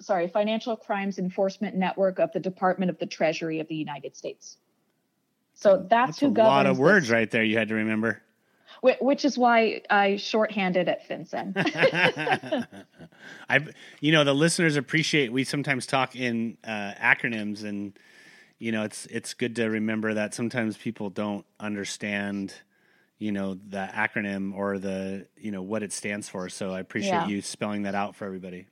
sorry, 0.00 0.28
Financial 0.28 0.76
Crimes 0.76 1.18
Enforcement 1.18 1.76
Network 1.76 2.18
of 2.18 2.32
the 2.32 2.40
Department 2.40 2.90
of 2.90 2.98
the 2.98 3.06
Treasury 3.06 3.60
of 3.60 3.68
the 3.68 3.76
United 3.76 4.16
States. 4.16 4.56
So 5.54 5.76
that's, 5.76 5.88
that's 5.88 6.20
who 6.20 6.26
a 6.26 6.30
governs. 6.30 6.48
A 6.48 6.56
lot 6.56 6.66
of 6.66 6.78
words 6.78 7.06
this. 7.06 7.12
right 7.12 7.30
there. 7.30 7.44
You 7.44 7.58
had 7.58 7.68
to 7.68 7.74
remember 7.74 8.22
which 8.82 9.24
is 9.24 9.36
why 9.36 9.82
I 9.90 10.16
shorthanded 10.16 10.88
at 10.88 11.06
FinCEN. 11.08 12.66
I, 13.48 13.66
you 14.00 14.12
know, 14.12 14.24
the 14.24 14.34
listeners 14.34 14.76
appreciate. 14.76 15.32
We 15.32 15.44
sometimes 15.44 15.86
talk 15.86 16.16
in 16.16 16.56
uh, 16.64 16.92
acronyms, 17.00 17.64
and 17.64 17.98
you 18.58 18.72
know, 18.72 18.84
it's 18.84 19.06
it's 19.06 19.34
good 19.34 19.56
to 19.56 19.66
remember 19.66 20.14
that 20.14 20.34
sometimes 20.34 20.76
people 20.76 21.10
don't 21.10 21.44
understand, 21.58 22.54
you 23.18 23.32
know, 23.32 23.54
the 23.54 23.88
acronym 23.92 24.54
or 24.54 24.78
the 24.78 25.26
you 25.36 25.50
know 25.50 25.62
what 25.62 25.82
it 25.82 25.92
stands 25.92 26.28
for. 26.28 26.48
So 26.48 26.72
I 26.72 26.80
appreciate 26.80 27.10
yeah. 27.10 27.28
you 27.28 27.42
spelling 27.42 27.82
that 27.82 27.94
out 27.94 28.16
for 28.16 28.24
everybody. 28.24 28.66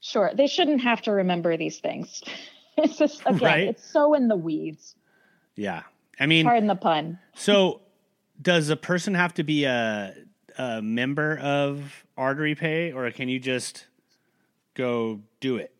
Sure, 0.00 0.30
they 0.34 0.46
shouldn't 0.46 0.80
have 0.82 1.02
to 1.02 1.12
remember 1.12 1.56
these 1.56 1.78
things. 1.78 2.22
it's 2.76 2.96
just 2.96 3.22
again, 3.26 3.40
right? 3.40 3.68
it's 3.68 3.84
so 3.84 4.14
in 4.14 4.28
the 4.28 4.36
weeds. 4.36 4.96
Yeah, 5.56 5.82
I 6.18 6.26
mean, 6.26 6.46
pardon 6.46 6.66
the 6.66 6.74
pun. 6.74 7.18
So 7.34 7.82
does 8.40 8.70
a 8.70 8.76
person 8.76 9.14
have 9.14 9.34
to 9.34 9.44
be 9.44 9.64
a, 9.64 10.14
a 10.56 10.80
member 10.80 11.38
of 11.38 12.04
Artery 12.16 12.54
Pay, 12.54 12.92
or 12.92 13.10
can 13.10 13.28
you 13.28 13.38
just 13.38 13.86
go 14.74 15.20
do 15.40 15.56
it? 15.56 15.74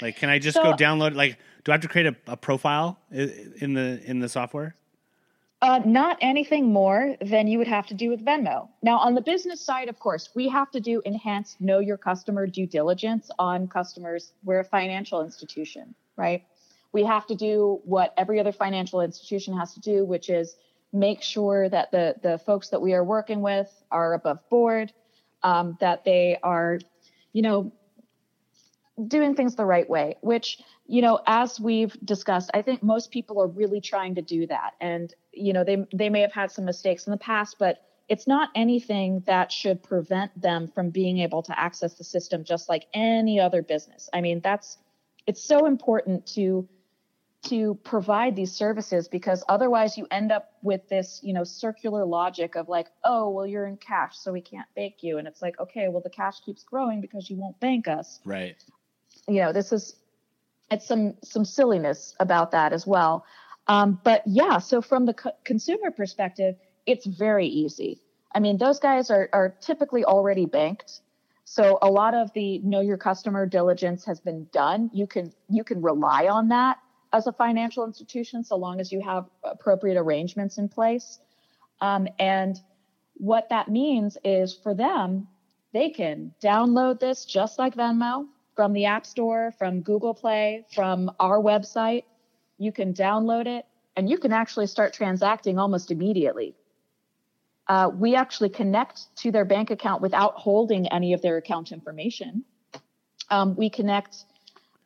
Like, 0.00 0.16
can 0.16 0.28
I 0.28 0.38
just 0.38 0.56
so, 0.56 0.62
go 0.62 0.72
download? 0.72 1.14
Like, 1.14 1.38
do 1.64 1.72
I 1.72 1.74
have 1.74 1.82
to 1.82 1.88
create 1.88 2.06
a, 2.06 2.16
a 2.26 2.36
profile 2.36 2.98
in 3.10 3.74
the 3.74 4.00
in 4.04 4.20
the 4.20 4.28
software? 4.28 4.76
Uh, 5.62 5.80
not 5.84 6.18
anything 6.20 6.72
more 6.72 7.16
than 7.20 7.46
you 7.46 7.56
would 7.56 7.68
have 7.68 7.86
to 7.86 7.94
do 7.94 8.10
with 8.10 8.24
Venmo. 8.24 8.68
Now, 8.82 8.98
on 8.98 9.14
the 9.14 9.20
business 9.20 9.64
side, 9.64 9.88
of 9.88 9.96
course, 10.00 10.28
we 10.34 10.48
have 10.48 10.72
to 10.72 10.80
do 10.80 11.00
enhanced 11.04 11.60
know 11.60 11.78
your 11.78 11.96
customer 11.96 12.48
due 12.48 12.66
diligence 12.66 13.30
on 13.38 13.68
customers. 13.68 14.32
We're 14.42 14.58
a 14.58 14.64
financial 14.64 15.22
institution, 15.22 15.94
right? 16.16 16.42
We 16.90 17.04
have 17.04 17.28
to 17.28 17.36
do 17.36 17.80
what 17.84 18.12
every 18.16 18.40
other 18.40 18.50
financial 18.50 19.02
institution 19.02 19.56
has 19.56 19.72
to 19.74 19.80
do, 19.80 20.04
which 20.04 20.30
is 20.30 20.56
make 20.92 21.22
sure 21.22 21.68
that 21.68 21.92
the 21.92 22.16
the 22.20 22.38
folks 22.38 22.70
that 22.70 22.82
we 22.82 22.92
are 22.92 23.04
working 23.04 23.40
with 23.40 23.70
are 23.92 24.14
above 24.14 24.40
board, 24.50 24.92
um, 25.44 25.78
that 25.78 26.04
they 26.04 26.38
are, 26.42 26.80
you 27.32 27.42
know, 27.42 27.72
doing 29.08 29.34
things 29.34 29.56
the 29.56 29.64
right 29.64 29.88
way. 29.88 30.16
Which 30.20 30.60
you 30.86 31.02
know, 31.02 31.20
as 31.26 31.60
we've 31.60 31.96
discussed, 32.04 32.50
I 32.54 32.62
think 32.62 32.82
most 32.82 33.10
people 33.10 33.40
are 33.40 33.46
really 33.46 33.80
trying 33.80 34.16
to 34.16 34.22
do 34.22 34.46
that, 34.46 34.74
and 34.80 35.12
you 35.32 35.52
know, 35.52 35.64
they 35.64 35.86
they 35.92 36.08
may 36.08 36.20
have 36.20 36.32
had 36.32 36.50
some 36.50 36.64
mistakes 36.64 37.06
in 37.06 37.10
the 37.10 37.18
past, 37.18 37.56
but 37.58 37.82
it's 38.08 38.26
not 38.26 38.50
anything 38.54 39.22
that 39.26 39.50
should 39.50 39.82
prevent 39.82 40.38
them 40.40 40.68
from 40.68 40.90
being 40.90 41.18
able 41.18 41.42
to 41.42 41.58
access 41.58 41.94
the 41.94 42.04
system 42.04 42.44
just 42.44 42.68
like 42.68 42.86
any 42.92 43.40
other 43.40 43.62
business. 43.62 44.10
I 44.12 44.20
mean, 44.20 44.40
that's 44.40 44.76
it's 45.26 45.42
so 45.42 45.66
important 45.66 46.26
to 46.34 46.68
to 47.44 47.74
provide 47.82 48.36
these 48.36 48.52
services 48.52 49.08
because 49.08 49.42
otherwise 49.48 49.98
you 49.98 50.06
end 50.10 50.30
up 50.30 50.52
with 50.62 50.88
this 50.88 51.20
you 51.24 51.32
know 51.32 51.42
circular 51.42 52.04
logic 52.04 52.54
of 52.54 52.68
like 52.68 52.86
oh 53.04 53.28
well 53.30 53.46
you're 53.46 53.66
in 53.66 53.76
cash 53.76 54.16
so 54.16 54.32
we 54.32 54.40
can't 54.40 54.66
bank 54.76 54.96
you 55.00 55.18
and 55.18 55.26
it's 55.26 55.42
like 55.42 55.58
okay 55.58 55.88
well 55.88 56.00
the 56.00 56.10
cash 56.10 56.40
keeps 56.40 56.62
growing 56.62 57.00
because 57.00 57.28
you 57.28 57.36
won't 57.36 57.58
bank 57.58 57.88
us 57.88 58.20
right 58.24 58.62
you 59.28 59.40
know 59.40 59.52
this 59.52 59.72
is 59.72 59.96
it's 60.70 60.86
some 60.86 61.14
some 61.22 61.44
silliness 61.44 62.14
about 62.20 62.50
that 62.52 62.72
as 62.72 62.86
well. 62.86 63.24
Um, 63.68 64.00
but 64.02 64.22
yeah 64.26 64.58
so 64.58 64.80
from 64.82 65.06
the 65.06 65.14
co- 65.14 65.36
consumer 65.44 65.90
perspective 65.90 66.56
it's 66.86 67.06
very 67.06 67.46
easy. 67.46 68.00
I 68.34 68.40
mean 68.40 68.58
those 68.58 68.78
guys 68.78 69.10
are 69.10 69.28
are 69.32 69.50
typically 69.60 70.04
already 70.04 70.46
banked. 70.46 71.00
So 71.44 71.78
a 71.82 71.90
lot 71.90 72.14
of 72.14 72.32
the 72.32 72.58
know 72.60 72.80
your 72.80 72.96
customer 72.96 73.46
diligence 73.46 74.04
has 74.04 74.20
been 74.20 74.46
done. 74.52 74.90
You 74.92 75.06
can 75.06 75.32
you 75.48 75.64
can 75.64 75.82
rely 75.82 76.26
on 76.26 76.48
that 76.48 76.78
as 77.12 77.26
a 77.26 77.32
financial 77.32 77.84
institution, 77.84 78.42
so 78.42 78.56
long 78.56 78.80
as 78.80 78.90
you 78.90 79.00
have 79.02 79.26
appropriate 79.44 79.98
arrangements 79.98 80.58
in 80.58 80.68
place. 80.68 81.18
Um, 81.80 82.08
and 82.18 82.58
what 83.14 83.48
that 83.50 83.68
means 83.68 84.16
is 84.24 84.54
for 84.54 84.74
them, 84.74 85.28
they 85.72 85.90
can 85.90 86.32
download 86.42 87.00
this 87.00 87.24
just 87.24 87.58
like 87.58 87.74
Venmo 87.74 88.26
from 88.54 88.72
the 88.72 88.86
App 88.86 89.06
Store, 89.06 89.52
from 89.58 89.80
Google 89.80 90.14
Play, 90.14 90.64
from 90.74 91.10
our 91.18 91.38
website. 91.40 92.04
You 92.58 92.72
can 92.72 92.92
download 92.92 93.46
it 93.46 93.66
and 93.96 94.08
you 94.08 94.18
can 94.18 94.32
actually 94.32 94.66
start 94.66 94.92
transacting 94.92 95.58
almost 95.58 95.90
immediately. 95.90 96.54
Uh, 97.68 97.90
we 97.94 98.14
actually 98.14 98.48
connect 98.48 99.14
to 99.16 99.30
their 99.30 99.44
bank 99.44 99.70
account 99.70 100.02
without 100.02 100.34
holding 100.34 100.88
any 100.88 101.12
of 101.12 101.22
their 101.22 101.36
account 101.36 101.72
information. 101.72 102.44
Um, 103.30 103.56
we 103.56 103.70
connect 103.70 104.24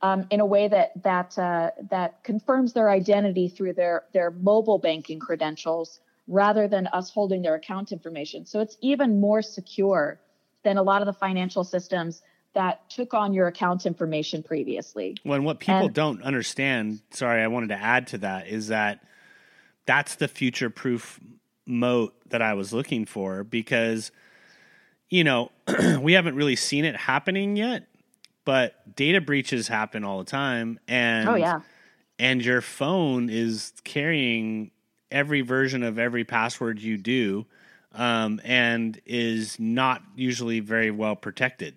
um, 0.03 0.27
in 0.31 0.41
a 0.41 0.47
way 0.47 0.69
that 0.69 1.03
that 1.03 1.39
uh, 1.39 1.71
that 1.91 2.23
confirms 2.23 2.75
their 2.75 2.91
identity 2.91 3.49
through 3.49 3.73
their 3.73 4.05
their 4.13 4.31
mobile 4.31 4.79
banking 4.79 5.19
credentials 5.19 6.01
rather 6.29 6.69
than 6.69 6.87
us 6.89 7.11
holding 7.11 7.43
their 7.43 7.55
account 7.55 7.93
information. 7.93 8.45
So 8.45 8.61
it's 8.61 8.77
even 8.81 9.21
more 9.21 9.43
secure 9.43 10.21
than 10.65 10.77
a 10.77 10.83
lot 10.83 11.01
of 11.01 11.07
the 11.07 11.13
financial 11.13 11.65
systems 11.65 12.23
that 12.57 12.89
took 12.89 13.13
on 13.13 13.35
your 13.35 13.47
account 13.47 13.85
information 13.85 14.43
previously. 14.43 15.15
Well, 15.25 15.37
and 15.37 15.45
what 15.45 15.61
people 15.61 15.85
and, 15.85 15.95
don't 15.95 16.23
understand, 16.23 17.01
sorry, 17.11 17.43
I 17.43 17.49
wanted 17.49 17.69
to 17.69 17.77
add 17.77 18.07
to 18.09 18.19
that, 18.19 18.49
is 18.49 18.69
that 18.69 19.05
that's 19.85 20.15
the 20.15 20.27
future 20.27 20.71
proof 20.71 21.21
moat 21.67 22.15
that 22.31 22.41
I 22.41 22.55
was 22.55 22.73
looking 22.73 23.05
for 23.05 23.45
because, 23.45 24.11
you 25.11 25.23
know, 25.23 25.53
we 26.01 26.15
haven't 26.15 26.35
really 26.35 26.57
seen 26.57 26.87
it 26.87 26.97
happening 26.97 27.57
yet, 27.57 27.89
but 28.47 28.97
data 28.97 29.21
breaches 29.21 29.69
happen 29.69 30.03
all 30.03 30.19
the 30.19 30.25
time. 30.25 30.81
And, 30.89 31.29
oh, 31.29 31.35
yeah. 31.35 31.61
And 32.19 32.43
your 32.43 32.63
phone 32.63 33.29
is 33.29 33.75
carrying 33.85 34.71
every 35.11 35.43
version 35.43 35.83
of 35.83 35.99
every 35.99 36.25
password 36.25 36.81
you 36.81 36.97
do 36.97 37.45
um, 37.93 38.41
and 38.45 38.99
is 39.05 39.61
not 39.61 40.03
usually 40.15 40.61
very 40.61 40.91
well 40.91 41.17
protected. 41.17 41.75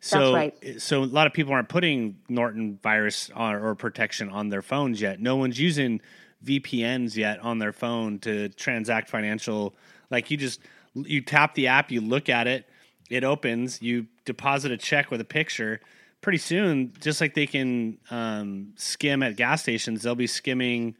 So, 0.00 0.32
right. 0.32 0.80
so 0.80 1.02
a 1.02 1.04
lot 1.04 1.26
of 1.26 1.32
people 1.32 1.52
aren't 1.52 1.68
putting 1.68 2.18
Norton 2.28 2.78
virus 2.82 3.30
on, 3.34 3.56
or 3.56 3.74
protection 3.74 4.28
on 4.28 4.48
their 4.48 4.62
phones 4.62 5.00
yet. 5.00 5.20
No 5.20 5.36
one's 5.36 5.58
using 5.58 6.00
VPNs 6.44 7.16
yet 7.16 7.40
on 7.40 7.58
their 7.58 7.72
phone 7.72 8.18
to 8.20 8.48
transact 8.50 9.10
financial. 9.10 9.74
Like 10.10 10.30
you 10.30 10.36
just 10.36 10.60
you 10.94 11.20
tap 11.20 11.54
the 11.54 11.66
app, 11.66 11.90
you 11.90 12.00
look 12.00 12.28
at 12.28 12.46
it, 12.46 12.68
it 13.10 13.24
opens, 13.24 13.82
you 13.82 14.06
deposit 14.24 14.70
a 14.70 14.76
check 14.76 15.10
with 15.10 15.20
a 15.20 15.24
picture. 15.24 15.80
Pretty 16.20 16.38
soon, 16.38 16.92
just 17.00 17.20
like 17.20 17.34
they 17.34 17.46
can 17.46 17.98
um, 18.10 18.72
skim 18.76 19.22
at 19.22 19.36
gas 19.36 19.62
stations, 19.62 20.02
they'll 20.02 20.14
be 20.14 20.26
skimming 20.26 20.96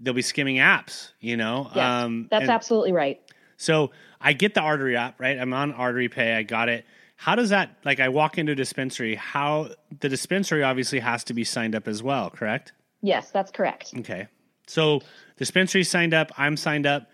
they'll 0.00 0.14
be 0.14 0.22
skimming 0.22 0.56
apps, 0.56 1.12
you 1.20 1.36
know? 1.36 1.70
Yeah, 1.74 2.02
um, 2.04 2.26
that's 2.30 2.48
absolutely 2.48 2.92
right. 2.92 3.20
So 3.56 3.92
I 4.20 4.32
get 4.32 4.54
the 4.54 4.60
artery 4.60 4.96
app, 4.96 5.20
right? 5.20 5.38
I'm 5.38 5.52
on 5.54 5.72
artery 5.72 6.08
pay. 6.08 6.34
I 6.34 6.42
got 6.42 6.68
it. 6.68 6.84
How 7.24 7.34
does 7.34 7.48
that, 7.48 7.78
like, 7.86 8.00
I 8.00 8.10
walk 8.10 8.36
into 8.36 8.52
a 8.52 8.54
dispensary, 8.54 9.14
how 9.14 9.70
the 10.00 10.10
dispensary 10.10 10.62
obviously 10.62 11.00
has 11.00 11.24
to 11.24 11.32
be 11.32 11.42
signed 11.42 11.74
up 11.74 11.88
as 11.88 12.02
well, 12.02 12.28
correct? 12.28 12.74
Yes, 13.00 13.30
that's 13.30 13.50
correct. 13.50 13.94
Okay. 14.00 14.28
So 14.66 15.00
dispensary 15.38 15.84
signed 15.84 16.12
up, 16.12 16.32
I'm 16.36 16.58
signed 16.58 16.86
up. 16.86 17.10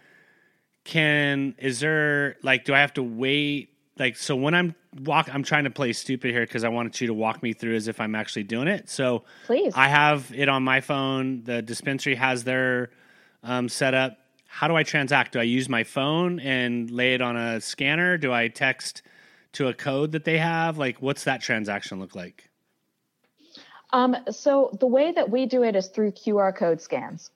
Can, 0.82 1.54
is 1.58 1.78
there, 1.78 2.34
like, 2.42 2.64
do 2.64 2.74
I 2.74 2.80
have 2.80 2.92
to 2.94 3.04
wait 3.04 3.68
like 4.00 4.16
so 4.16 4.34
when 4.34 4.52
I'm 4.54 4.74
walk 5.04 5.32
I'm 5.32 5.44
trying 5.44 5.64
to 5.64 5.70
play 5.70 5.92
stupid 5.92 6.32
here 6.32 6.40
because 6.40 6.64
I 6.64 6.70
wanted 6.70 7.00
you 7.00 7.06
to 7.06 7.14
walk 7.14 7.40
me 7.40 7.52
through 7.52 7.76
as 7.76 7.86
if 7.86 8.00
I'm 8.00 8.16
actually 8.16 8.44
doing 8.44 8.66
it. 8.66 8.88
So 8.88 9.22
please, 9.46 9.74
I 9.76 9.86
have 9.86 10.32
it 10.34 10.48
on 10.48 10.64
my 10.64 10.80
phone. 10.80 11.44
The 11.44 11.62
dispensary 11.62 12.16
has 12.16 12.42
their 12.42 12.90
um, 13.44 13.68
setup. 13.68 14.18
How 14.48 14.66
do 14.66 14.74
I 14.74 14.82
transact? 14.82 15.34
Do 15.34 15.38
I 15.38 15.44
use 15.44 15.68
my 15.68 15.84
phone 15.84 16.40
and 16.40 16.90
lay 16.90 17.14
it 17.14 17.20
on 17.20 17.36
a 17.36 17.60
scanner? 17.60 18.16
Do 18.16 18.32
I 18.32 18.48
text 18.48 19.02
to 19.52 19.68
a 19.68 19.74
code 19.74 20.12
that 20.12 20.24
they 20.24 20.38
have? 20.38 20.78
Like, 20.78 21.00
what's 21.00 21.24
that 21.24 21.40
transaction 21.40 22.00
look 22.00 22.14
like? 22.14 22.48
Um, 23.92 24.16
so 24.30 24.76
the 24.78 24.86
way 24.86 25.12
that 25.12 25.30
we 25.30 25.46
do 25.46 25.64
it 25.64 25.74
is 25.74 25.88
through 25.88 26.12
QR 26.12 26.54
code 26.54 26.80
scans. 26.80 27.30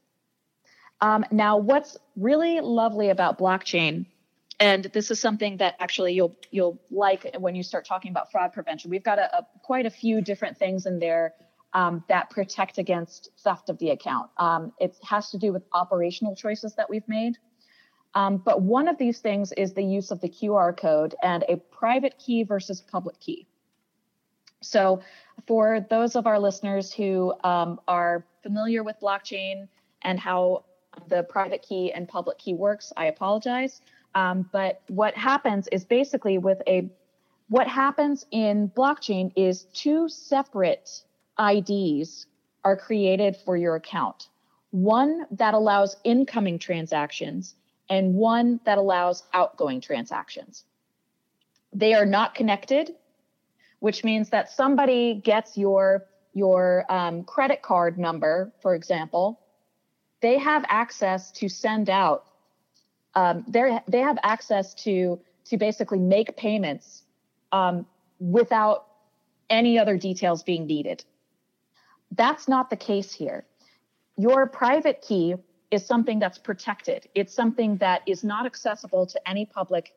Um, 1.00 1.24
now, 1.30 1.56
what's 1.56 1.96
really 2.16 2.60
lovely 2.60 3.10
about 3.10 3.38
blockchain 3.38 4.06
and 4.60 4.84
this 4.84 5.10
is 5.10 5.20
something 5.20 5.56
that 5.58 5.74
actually 5.80 6.12
you'll 6.12 6.36
you'll 6.50 6.80
like 6.90 7.34
when 7.38 7.54
you 7.54 7.62
start 7.62 7.86
talking 7.86 8.10
about 8.10 8.30
fraud 8.30 8.52
prevention. 8.52 8.90
We've 8.90 9.02
got 9.02 9.18
a, 9.18 9.38
a 9.38 9.46
quite 9.62 9.86
a 9.86 9.90
few 9.90 10.20
different 10.20 10.56
things 10.56 10.86
in 10.86 10.98
there 10.98 11.34
um, 11.72 12.04
that 12.08 12.30
protect 12.30 12.78
against 12.78 13.30
theft 13.42 13.68
of 13.68 13.78
the 13.78 13.90
account. 13.90 14.30
Um, 14.38 14.72
it 14.78 14.96
has 15.02 15.30
to 15.30 15.38
do 15.38 15.52
with 15.52 15.64
operational 15.72 16.36
choices 16.36 16.74
that 16.76 16.88
we've 16.88 17.06
made. 17.08 17.36
Um, 18.14 18.36
but 18.36 18.62
one 18.62 18.88
of 18.88 18.96
these 18.96 19.18
things 19.18 19.52
is 19.52 19.72
the 19.72 19.82
use 19.82 20.10
of 20.10 20.20
the 20.20 20.28
QR 20.28 20.76
code 20.76 21.14
and 21.22 21.44
a 21.48 21.56
private 21.56 22.16
key 22.18 22.44
versus 22.44 22.80
public 22.80 23.18
key. 23.18 23.46
So, 24.62 25.00
for 25.46 25.80
those 25.90 26.16
of 26.16 26.26
our 26.26 26.38
listeners 26.38 26.92
who 26.92 27.34
um, 27.42 27.80
are 27.86 28.24
familiar 28.42 28.82
with 28.82 28.96
blockchain 29.02 29.68
and 30.02 30.18
how 30.18 30.64
the 31.08 31.24
private 31.24 31.60
key 31.60 31.92
and 31.92 32.08
public 32.08 32.38
key 32.38 32.54
works, 32.54 32.92
I 32.96 33.06
apologize. 33.06 33.80
Um, 34.14 34.48
but 34.52 34.82
what 34.88 35.14
happens 35.16 35.68
is 35.68 35.84
basically 35.84 36.38
with 36.38 36.62
a 36.66 36.88
what 37.48 37.68
happens 37.68 38.24
in 38.30 38.70
blockchain 38.70 39.32
is 39.36 39.64
two 39.74 40.08
separate 40.08 41.02
IDs 41.38 42.26
are 42.64 42.76
created 42.76 43.36
for 43.44 43.56
your 43.56 43.74
account. 43.74 44.28
One 44.70 45.26
that 45.32 45.52
allows 45.52 45.96
incoming 46.04 46.58
transactions 46.58 47.54
and 47.88 48.14
one 48.14 48.60
that 48.64 48.78
allows 48.78 49.22
outgoing 49.32 49.80
transactions. 49.80 50.64
They 51.72 51.94
are 51.94 52.06
not 52.06 52.34
connected, 52.34 52.94
which 53.80 54.04
means 54.04 54.30
that 54.30 54.50
somebody 54.50 55.14
gets 55.14 55.56
your 55.56 56.06
your 56.32 56.84
um, 56.88 57.22
credit 57.24 57.62
card 57.62 57.96
number, 57.96 58.52
for 58.60 58.74
example, 58.74 59.38
they 60.20 60.38
have 60.38 60.64
access 60.68 61.30
to 61.30 61.48
send 61.48 61.88
out 61.88 62.26
um, 63.14 63.44
they 63.46 63.78
they 63.86 64.00
have 64.00 64.18
access 64.22 64.74
to 64.74 65.20
to 65.44 65.56
basically 65.56 65.98
make 65.98 66.36
payments 66.36 67.02
um, 67.52 67.86
without 68.18 68.86
any 69.50 69.78
other 69.78 69.96
details 69.96 70.42
being 70.42 70.66
needed. 70.66 71.04
That's 72.10 72.48
not 72.48 72.70
the 72.70 72.76
case 72.76 73.12
here. 73.12 73.44
Your 74.16 74.46
private 74.46 75.02
key 75.02 75.34
is 75.70 75.84
something 75.84 76.18
that's 76.18 76.38
protected. 76.38 77.08
It's 77.14 77.34
something 77.34 77.76
that 77.78 78.02
is 78.06 78.24
not 78.24 78.46
accessible 78.46 79.06
to 79.06 79.28
any 79.28 79.46
public 79.46 79.94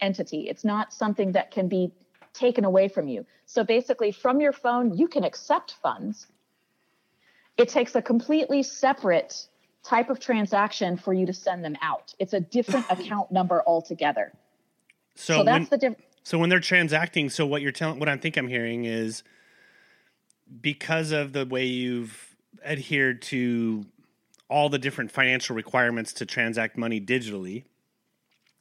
entity. 0.00 0.48
It's 0.48 0.64
not 0.64 0.92
something 0.92 1.32
that 1.32 1.50
can 1.50 1.68
be 1.68 1.92
taken 2.32 2.64
away 2.64 2.88
from 2.88 3.08
you. 3.08 3.26
So 3.46 3.64
basically, 3.64 4.12
from 4.12 4.40
your 4.40 4.52
phone, 4.52 4.96
you 4.96 5.08
can 5.08 5.24
accept 5.24 5.74
funds. 5.82 6.26
It 7.56 7.68
takes 7.68 7.94
a 7.94 8.02
completely 8.02 8.62
separate 8.62 9.46
type 9.82 10.10
of 10.10 10.20
transaction 10.20 10.96
for 10.96 11.12
you 11.12 11.26
to 11.26 11.32
send 11.32 11.64
them 11.64 11.76
out. 11.82 12.14
It's 12.18 12.32
a 12.32 12.40
different 12.40 12.86
account 12.90 13.30
number 13.30 13.62
altogether. 13.66 14.32
So, 15.14 15.38
so 15.38 15.44
that's 15.44 15.58
when, 15.58 15.68
the 15.70 15.78
difference. 15.78 16.04
So 16.22 16.38
when 16.38 16.50
they're 16.50 16.60
transacting, 16.60 17.30
so 17.30 17.46
what 17.46 17.62
you're 17.62 17.72
telling, 17.72 17.98
what 17.98 18.08
I 18.08 18.16
think 18.16 18.36
I'm 18.36 18.48
hearing 18.48 18.84
is 18.84 19.22
because 20.60 21.12
of 21.12 21.32
the 21.32 21.46
way 21.46 21.66
you've 21.66 22.36
adhered 22.64 23.22
to 23.22 23.86
all 24.50 24.68
the 24.68 24.78
different 24.78 25.10
financial 25.10 25.56
requirements 25.56 26.12
to 26.14 26.26
transact 26.26 26.76
money 26.76 27.00
digitally, 27.00 27.64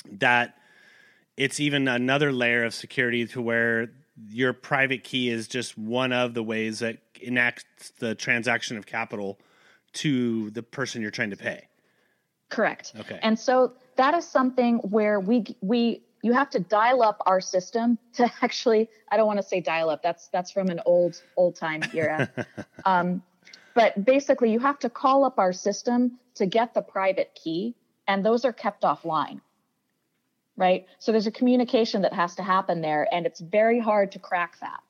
that 0.10 0.56
it's 1.36 1.60
even 1.60 1.88
another 1.88 2.32
layer 2.32 2.64
of 2.64 2.74
security 2.74 3.26
to 3.26 3.42
where 3.42 3.90
your 4.28 4.54
private 4.54 5.04
key 5.04 5.30
is 5.30 5.48
just 5.48 5.78
one 5.78 6.14
of 6.14 6.34
the 6.34 6.44
ways 6.44 6.80
that 6.80 6.98
enacts 7.22 7.92
the 8.00 8.14
transaction 8.16 8.78
of 8.78 8.86
capital 8.86 9.40
to 9.94 10.50
the 10.52 10.62
person 10.62 11.02
you're 11.02 11.12
trying 11.12 11.32
to 11.32 11.38
pay. 11.38 11.68
Correct. 12.50 12.94
Okay. 13.00 13.20
And 13.22 13.38
so 13.40 13.74
that 13.96 14.14
is 14.14 14.28
something 14.28 14.78
where 14.80 15.20
we 15.20 15.46
we 15.62 16.04
you 16.22 16.34
have 16.34 16.50
to 16.50 16.60
dial 16.60 17.02
up 17.02 17.22
our 17.26 17.40
system 17.40 17.98
to 18.14 18.30
actually 18.42 18.90
I 19.12 19.18
don't 19.18 19.28
want 19.28 19.40
to 19.40 19.44
say 19.44 19.62
dial 19.62 19.90
up 19.90 20.04
that's 20.04 20.28
that's 20.28 20.52
from 20.52 20.70
an 20.70 20.82
old 20.86 21.22
old 21.38 21.56
time 21.56 21.82
era. 21.94 22.30
um, 22.86 23.24
but 23.74 24.06
basically 24.06 24.52
you 24.52 24.60
have 24.60 24.80
to 24.80 24.90
call 24.90 25.24
up 25.24 25.40
our 25.40 25.54
system 25.54 26.20
to 26.36 26.46
get 26.46 26.74
the 26.74 26.82
private 26.82 27.38
key 27.42 27.76
and 28.08 28.26
those 28.26 28.46
are 28.46 28.54
kept 28.54 28.84
offline. 28.84 29.42
Right? 30.58 30.88
So 30.98 31.12
there's 31.12 31.28
a 31.28 31.32
communication 31.32 32.02
that 32.02 32.14
has 32.14 32.36
to 32.36 32.44
happen 32.44 32.82
there 32.82 33.08
and 33.12 33.26
it's 33.26 33.40
very 33.40 33.80
hard 33.80 34.12
to 34.14 34.20
crack 34.20 34.60
that. 34.60 34.82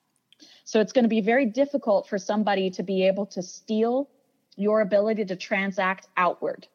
So 0.63 0.79
it's 0.79 0.93
going 0.93 1.03
to 1.03 1.09
be 1.09 1.21
very 1.21 1.45
difficult 1.45 2.07
for 2.07 2.17
somebody 2.17 2.69
to 2.71 2.83
be 2.83 3.07
able 3.07 3.25
to 3.27 3.41
steal 3.41 4.09
your 4.55 4.81
ability 4.81 5.25
to 5.25 5.35
transact 5.35 6.07
outward. 6.17 6.67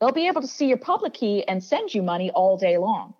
They'll 0.00 0.12
be 0.12 0.28
able 0.28 0.42
to 0.42 0.46
see 0.46 0.66
your 0.66 0.78
public 0.78 1.14
key 1.14 1.46
and 1.46 1.62
send 1.62 1.94
you 1.94 2.02
money 2.02 2.30
all 2.30 2.56
day 2.56 2.78
long. 2.78 3.14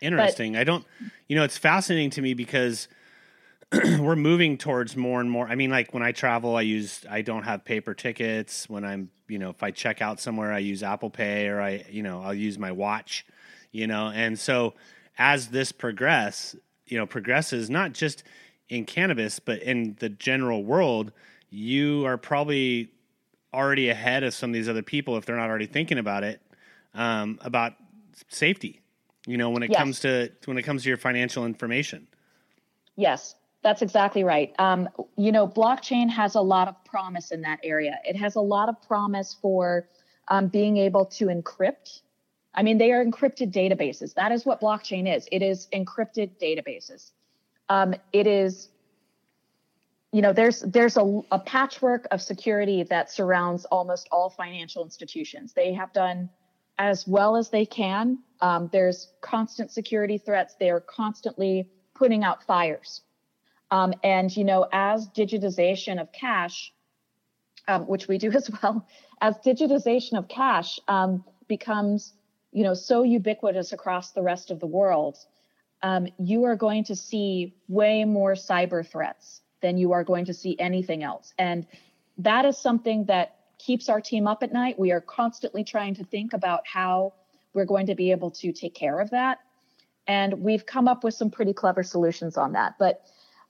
Interesting. 0.00 0.52
But, 0.52 0.60
I 0.60 0.64
don't, 0.64 0.84
you 1.28 1.36
know, 1.36 1.44
it's 1.44 1.58
fascinating 1.58 2.10
to 2.10 2.22
me 2.22 2.34
because 2.34 2.88
we're 4.00 4.16
moving 4.16 4.58
towards 4.58 4.96
more 4.96 5.20
and 5.20 5.30
more. 5.30 5.48
I 5.48 5.54
mean, 5.54 5.70
like 5.70 5.92
when 5.92 6.02
I 6.02 6.12
travel, 6.12 6.56
I 6.56 6.62
use, 6.62 7.04
I 7.08 7.22
don't 7.22 7.42
have 7.42 7.64
paper 7.64 7.94
tickets. 7.94 8.68
When 8.68 8.84
I'm, 8.84 9.10
you 9.28 9.38
know, 9.38 9.50
if 9.50 9.62
I 9.62 9.70
check 9.70 10.02
out 10.02 10.20
somewhere, 10.20 10.52
I 10.52 10.58
use 10.58 10.82
Apple 10.82 11.10
Pay 11.10 11.48
or 11.48 11.60
I, 11.60 11.84
you 11.90 12.02
know, 12.02 12.22
I'll 12.22 12.34
use 12.34 12.58
my 12.58 12.72
watch, 12.72 13.26
you 13.72 13.86
know, 13.86 14.08
and 14.08 14.38
so 14.38 14.74
as 15.18 15.48
this 15.48 15.72
progress, 15.72 16.54
you 16.86 16.98
know, 16.98 17.06
progresses 17.06 17.70
not 17.70 17.92
just 17.92 18.22
in 18.68 18.84
cannabis, 18.84 19.38
but 19.38 19.62
in 19.62 19.96
the 20.00 20.08
general 20.08 20.64
world, 20.64 21.12
you 21.50 22.04
are 22.06 22.18
probably 22.18 22.90
already 23.54 23.88
ahead 23.88 24.22
of 24.22 24.34
some 24.34 24.50
of 24.50 24.54
these 24.54 24.68
other 24.68 24.82
people 24.82 25.16
if 25.16 25.24
they're 25.24 25.36
not 25.36 25.48
already 25.48 25.66
thinking 25.66 25.98
about 25.98 26.24
it 26.24 26.40
um, 26.94 27.38
about 27.42 27.74
safety. 28.28 28.80
You 29.26 29.36
know, 29.36 29.50
when 29.50 29.64
it 29.64 29.70
yes. 29.70 29.78
comes 29.78 30.00
to 30.00 30.30
when 30.44 30.56
it 30.56 30.62
comes 30.62 30.84
to 30.84 30.88
your 30.88 30.98
financial 30.98 31.46
information. 31.46 32.06
Yes, 32.94 33.34
That's 33.66 33.82
exactly 33.82 34.22
right. 34.22 34.54
Um, 34.60 34.88
you 35.16 35.32
know, 35.32 35.48
blockchain 35.48 36.08
has 36.08 36.36
a 36.36 36.40
lot 36.40 36.68
of 36.68 36.76
promise 36.84 37.32
in 37.32 37.40
that 37.40 37.58
area. 37.64 37.98
It 38.04 38.14
has 38.14 38.36
a 38.36 38.40
lot 38.40 38.68
of 38.68 38.80
promise 38.80 39.36
for 39.42 39.88
um, 40.28 40.46
being 40.46 40.76
able 40.76 41.04
to 41.06 41.26
encrypt. 41.26 42.02
I 42.54 42.62
mean, 42.62 42.78
they 42.78 42.92
are 42.92 43.04
encrypted 43.04 43.50
databases. 43.50 44.14
That 44.14 44.30
is 44.30 44.46
what 44.46 44.60
blockchain 44.60 45.12
is. 45.12 45.28
It 45.32 45.42
is 45.42 45.66
encrypted 45.72 46.38
databases. 46.40 47.10
Um, 47.68 47.96
it 48.12 48.28
is, 48.28 48.68
you 50.12 50.22
know, 50.22 50.32
there's 50.32 50.60
there's 50.60 50.96
a, 50.96 51.22
a 51.32 51.40
patchwork 51.40 52.06
of 52.12 52.22
security 52.22 52.84
that 52.84 53.10
surrounds 53.10 53.64
almost 53.64 54.08
all 54.12 54.30
financial 54.30 54.84
institutions. 54.84 55.54
They 55.54 55.72
have 55.72 55.92
done 55.92 56.30
as 56.78 57.04
well 57.04 57.34
as 57.34 57.50
they 57.50 57.66
can. 57.66 58.20
Um, 58.40 58.70
there's 58.72 59.08
constant 59.22 59.72
security 59.72 60.18
threats. 60.18 60.54
They 60.54 60.70
are 60.70 60.78
constantly 60.78 61.68
putting 61.96 62.22
out 62.22 62.44
fires 62.44 63.02
um, 63.76 63.92
and 64.02 64.34
you 64.34 64.44
know, 64.44 64.66
as 64.72 65.08
digitization 65.08 66.00
of 66.00 66.10
cash, 66.12 66.72
um, 67.68 67.86
which 67.86 68.08
we 68.08 68.16
do 68.16 68.30
as 68.40 68.50
well, 68.50 68.86
as 69.20 69.36
digitization 69.38 70.18
of 70.18 70.28
cash 70.28 70.80
um, 70.88 71.24
becomes 71.46 72.14
you 72.52 72.64
know 72.64 72.74
so 72.74 73.02
ubiquitous 73.02 73.72
across 73.72 74.12
the 74.12 74.22
rest 74.22 74.50
of 74.50 74.60
the 74.60 74.66
world, 74.66 75.18
um, 75.82 76.08
you 76.18 76.44
are 76.44 76.56
going 76.56 76.84
to 76.84 76.96
see 76.96 77.54
way 77.68 78.04
more 78.04 78.32
cyber 78.32 78.86
threats 78.86 79.42
than 79.60 79.76
you 79.76 79.92
are 79.92 80.04
going 80.04 80.24
to 80.24 80.34
see 80.34 80.56
anything 80.58 81.02
else, 81.02 81.34
and 81.38 81.66
that 82.18 82.46
is 82.46 82.56
something 82.56 83.04
that 83.06 83.36
keeps 83.58 83.88
our 83.88 84.00
team 84.00 84.26
up 84.26 84.42
at 84.42 84.52
night. 84.52 84.78
We 84.78 84.92
are 84.92 85.02
constantly 85.02 85.64
trying 85.64 85.94
to 85.96 86.04
think 86.04 86.32
about 86.32 86.62
how 86.66 87.12
we're 87.52 87.64
going 87.64 87.86
to 87.86 87.94
be 87.94 88.10
able 88.10 88.30
to 88.30 88.52
take 88.52 88.74
care 88.74 89.00
of 89.00 89.10
that. 89.10 89.38
And 90.06 90.34
we've 90.40 90.64
come 90.64 90.88
up 90.88 91.04
with 91.04 91.14
some 91.14 91.30
pretty 91.30 91.52
clever 91.52 91.82
solutions 91.82 92.36
on 92.36 92.52
that. 92.52 92.74
But 92.78 93.02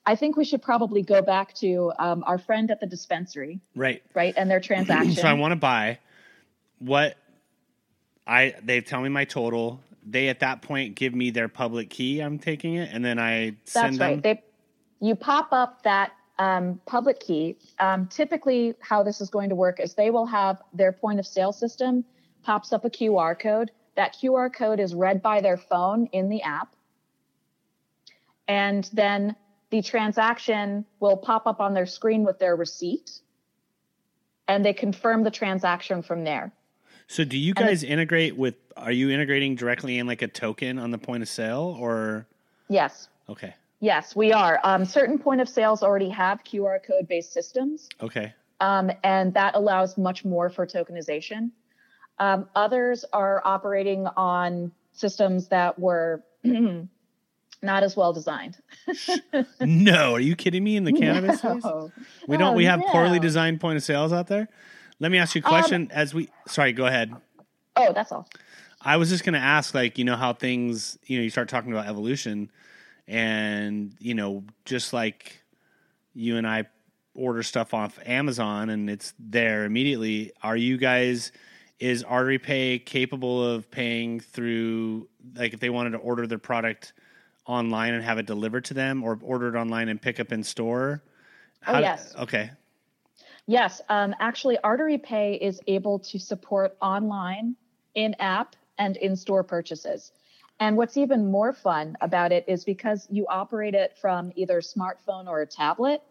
I 0.06 0.14
think 0.14 0.36
we 0.36 0.44
should 0.44 0.62
probably 0.62 1.02
go 1.02 1.20
back 1.20 1.52
to 1.54 1.92
um, 1.98 2.22
our 2.26 2.38
friend 2.38 2.70
at 2.70 2.78
the 2.78 2.86
dispensary. 2.86 3.60
Right. 3.74 4.02
Right. 4.14 4.34
And 4.36 4.48
their 4.48 4.60
transaction. 4.60 5.12
so 5.16 5.26
I 5.26 5.32
want 5.32 5.52
to 5.52 5.56
buy 5.56 5.98
what 6.78 7.16
I 8.26 8.54
they 8.62 8.80
tell 8.80 9.00
me 9.00 9.08
my 9.08 9.24
total. 9.24 9.80
They 10.08 10.28
at 10.28 10.40
that 10.40 10.62
point 10.62 10.94
give 10.94 11.14
me 11.14 11.30
their 11.30 11.48
public 11.48 11.90
key. 11.90 12.20
I'm 12.20 12.38
taking 12.38 12.74
it, 12.74 12.90
and 12.92 13.04
then 13.04 13.18
I 13.18 13.56
send 13.64 13.94
That's 13.94 13.98
right. 13.98 14.22
them. 14.22 14.36
They 15.00 15.06
you 15.06 15.16
pop 15.16 15.52
up 15.52 15.82
that 15.82 16.12
um, 16.38 16.80
public 16.86 17.18
key. 17.18 17.56
Um, 17.80 18.06
typically, 18.06 18.74
how 18.80 19.02
this 19.02 19.20
is 19.20 19.30
going 19.30 19.48
to 19.48 19.56
work 19.56 19.80
is 19.80 19.94
they 19.94 20.10
will 20.10 20.26
have 20.26 20.62
their 20.72 20.92
point 20.92 21.18
of 21.18 21.26
sale 21.26 21.52
system 21.52 22.04
pops 22.44 22.72
up 22.72 22.84
a 22.84 22.90
QR 22.90 23.38
code. 23.38 23.72
That 23.96 24.14
QR 24.14 24.52
code 24.52 24.78
is 24.78 24.94
read 24.94 25.22
by 25.22 25.40
their 25.40 25.56
phone 25.56 26.06
in 26.12 26.28
the 26.28 26.42
app, 26.42 26.76
and 28.46 28.88
then 28.92 29.34
the 29.70 29.82
transaction 29.82 30.84
will 31.00 31.16
pop 31.16 31.46
up 31.46 31.60
on 31.60 31.74
their 31.74 31.86
screen 31.86 32.24
with 32.24 32.38
their 32.38 32.56
receipt 32.56 33.20
and 34.48 34.64
they 34.64 34.72
confirm 34.72 35.24
the 35.24 35.30
transaction 35.30 36.02
from 36.02 36.24
there. 36.24 36.52
So 37.08 37.24
do 37.24 37.38
you 37.38 37.54
guys 37.54 37.82
integrate 37.82 38.36
with 38.36 38.54
are 38.76 38.92
you 38.92 39.10
integrating 39.10 39.54
directly 39.54 39.98
in 39.98 40.06
like 40.06 40.22
a 40.22 40.28
token 40.28 40.78
on 40.78 40.90
the 40.90 40.98
point 40.98 41.22
of 41.22 41.28
sale 41.28 41.76
or 41.80 42.26
Yes. 42.68 43.08
Okay. 43.28 43.54
Yes, 43.80 44.16
we 44.16 44.32
are. 44.32 44.58
Um, 44.64 44.84
certain 44.84 45.18
point 45.18 45.40
of 45.40 45.48
sales 45.48 45.82
already 45.82 46.08
have 46.08 46.42
QR 46.44 46.82
code 46.82 47.06
based 47.08 47.32
systems. 47.32 47.88
Okay. 48.02 48.34
Um, 48.60 48.90
and 49.04 49.34
that 49.34 49.54
allows 49.54 49.98
much 49.98 50.24
more 50.24 50.48
for 50.48 50.66
tokenization. 50.66 51.50
Um, 52.18 52.48
others 52.54 53.04
are 53.12 53.42
operating 53.44 54.06
on 54.16 54.72
systems 54.92 55.48
that 55.48 55.78
were 55.78 56.22
not 57.62 57.82
as 57.82 57.96
well 57.96 58.12
designed. 58.12 58.56
no, 59.60 60.14
are 60.14 60.20
you 60.20 60.36
kidding 60.36 60.64
me? 60.64 60.76
In 60.76 60.84
the 60.84 60.92
cannabis 60.92 61.42
no. 61.42 61.90
we 62.26 62.36
don't. 62.36 62.54
Oh, 62.54 62.56
we 62.56 62.64
have 62.64 62.80
no. 62.80 62.86
poorly 62.86 63.18
designed 63.18 63.60
point 63.60 63.76
of 63.76 63.82
sales 63.82 64.12
out 64.12 64.26
there. 64.26 64.48
Let 64.98 65.12
me 65.12 65.18
ask 65.18 65.34
you 65.34 65.40
a 65.40 65.42
question. 65.42 65.82
Um, 65.82 65.88
as 65.92 66.14
we, 66.14 66.28
sorry, 66.46 66.72
go 66.72 66.86
ahead. 66.86 67.14
Oh, 67.76 67.92
that's 67.92 68.12
all. 68.12 68.28
I 68.80 68.96
was 68.96 69.10
just 69.10 69.24
going 69.24 69.34
to 69.34 69.40
ask, 69.40 69.74
like, 69.74 69.98
you 69.98 70.04
know, 70.04 70.16
how 70.16 70.32
things, 70.32 70.98
you 71.06 71.18
know, 71.18 71.24
you 71.24 71.30
start 71.30 71.48
talking 71.48 71.72
about 71.72 71.86
evolution, 71.86 72.50
and 73.08 73.94
you 73.98 74.14
know, 74.14 74.44
just 74.64 74.92
like 74.92 75.42
you 76.14 76.36
and 76.36 76.46
I 76.46 76.66
order 77.14 77.42
stuff 77.42 77.72
off 77.72 77.98
Amazon 78.04 78.68
and 78.68 78.90
it's 78.90 79.14
there 79.18 79.64
immediately. 79.64 80.32
Are 80.42 80.56
you 80.56 80.76
guys? 80.76 81.32
Is 81.78 82.02
Artery 82.02 82.38
Pay 82.38 82.78
capable 82.78 83.44
of 83.44 83.70
paying 83.70 84.18
through, 84.20 85.08
like, 85.34 85.52
if 85.52 85.60
they 85.60 85.68
wanted 85.68 85.90
to 85.90 85.98
order 85.98 86.26
their 86.26 86.38
product? 86.38 86.94
Online 87.46 87.94
and 87.94 88.02
have 88.02 88.18
it 88.18 88.26
delivered 88.26 88.64
to 88.66 88.74
them, 88.74 89.02
or 89.02 89.18
order 89.22 89.54
it 89.54 89.58
online 89.58 89.88
and 89.88 90.00
pick 90.00 90.20
up 90.20 90.32
in 90.32 90.42
store? 90.42 91.02
Oh, 91.66 91.72
How, 91.72 91.78
oh 91.78 91.80
yes. 91.80 92.14
Okay. 92.18 92.50
Yes, 93.46 93.80
um, 93.88 94.14
actually, 94.18 94.58
Artery 94.58 94.98
Pay 94.98 95.34
is 95.34 95.60
able 95.66 96.00
to 96.00 96.18
support 96.18 96.76
online, 96.82 97.54
in 97.94 98.14
app, 98.18 98.56
and 98.78 98.96
in 98.96 99.16
store 99.16 99.44
purchases. 99.44 100.12
And 100.58 100.76
what's 100.76 100.96
even 100.96 101.30
more 101.30 101.52
fun 101.52 101.96
about 102.00 102.32
it 102.32 102.44
is 102.48 102.64
because 102.64 103.06
you 103.10 103.26
operate 103.28 103.74
it 103.74 103.96
from 104.00 104.32
either 104.36 104.58
a 104.58 104.62
smartphone 104.62 105.28
or 105.28 105.42
a 105.42 105.46
tablet, 105.46 106.02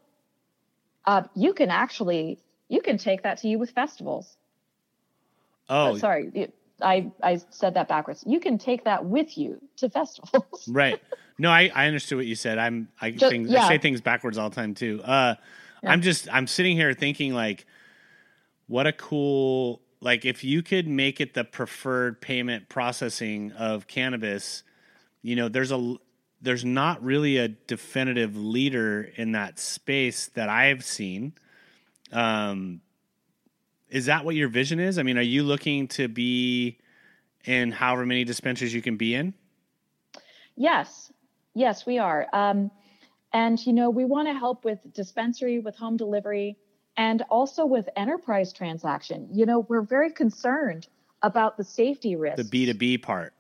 uh, 1.06 1.24
you 1.36 1.54
can 1.54 1.70
actually 1.70 2.40
you 2.68 2.82
can 2.82 2.98
take 2.98 3.24
that 3.24 3.40
to 3.40 3.48
you 3.48 3.60
with 3.60 3.72
festivals. 3.72 4.38
Oh, 5.70 5.92
uh, 5.92 6.00
sorry, 6.00 6.52
I 6.82 7.12
I 7.24 7.42
said 7.50 7.74
that 7.76 7.88
backwards. 7.88 8.24
You 8.28 8.40
can 8.40 8.58
take 8.58 8.84
that 8.84 9.06
with 9.06 9.38
you 9.38 9.62
to 9.78 9.90
festivals. 9.90 10.68
right. 10.70 11.02
No, 11.38 11.50
I, 11.50 11.72
I 11.74 11.88
understood 11.88 12.18
what 12.18 12.26
you 12.26 12.36
said. 12.36 12.58
I'm 12.58 12.88
I, 13.02 13.12
just, 13.12 13.30
things, 13.30 13.50
yeah. 13.50 13.66
I 13.66 13.68
say 13.68 13.78
things 13.78 14.00
backwards 14.02 14.38
all 14.38 14.50
the 14.50 14.56
time 14.56 14.74
too. 14.74 15.02
Uh, 15.04 15.36
yeah. 15.84 15.92
I'm 15.92 16.02
just 16.02 16.28
I'm 16.32 16.48
sitting 16.48 16.76
here 16.76 16.94
thinking 16.94 17.34
like, 17.34 17.66
what 18.68 18.88
a 18.88 18.94
cool 18.94 19.82
like 20.00 20.26
if 20.26 20.44
you 20.44 20.64
could 20.64 20.88
make 20.88 21.20
it 21.20 21.34
the 21.34 21.44
preferred 21.44 22.22
payment 22.22 22.70
processing 22.70 23.52
of 23.54 23.88
cannabis. 23.88 24.64
You 25.22 25.36
know, 25.36 25.50
there's 25.50 25.72
a 25.72 25.96
there's 26.42 26.64
not 26.64 27.04
really 27.04 27.38
a 27.38 27.48
definitive 27.48 28.38
leader 28.38 29.10
in 29.16 29.32
that 29.32 29.60
space 29.60 30.28
that 30.36 30.48
I've 30.48 30.86
seen. 30.86 31.34
Um, 32.12 32.82
is 33.90 34.06
that 34.08 34.26
what 34.26 34.36
your 34.36 34.48
vision 34.48 34.80
is? 34.80 34.98
I 34.98 35.04
mean, 35.04 35.18
are 35.18 35.22
you 35.22 35.44
looking 35.44 35.88
to 35.90 36.08
be 36.08 36.80
in 37.46 37.72
however 37.72 38.06
many 38.06 38.24
dispensaries 38.24 38.74
you 38.74 38.82
can 38.82 38.98
be 38.98 39.16
in? 39.16 39.34
Yes, 40.56 41.12
Yes, 41.56 41.86
we 41.86 41.98
are. 41.98 42.28
Um, 42.34 42.70
and, 43.34 43.66
you 43.66 43.74
know, 43.74 43.90
we 43.90 44.06
want 44.06 44.28
to 44.28 44.34
help 44.34 44.64
with 44.64 44.80
dispensary, 44.94 45.60
with 45.60 45.76
home 45.76 45.98
delivery, 45.98 46.58
and 46.98 47.24
also 47.30 47.66
with 47.66 47.90
enterprise 47.96 48.54
transaction. 48.54 49.28
You 49.32 49.46
know, 49.46 49.60
we're 49.60 49.82
very 49.82 50.12
concerned 50.12 50.88
about 51.24 51.58
the 51.58 51.64
safety 51.64 52.16
risk. 52.16 52.38
The 52.38 52.44
B2B 52.44 53.02
part. 53.02 53.34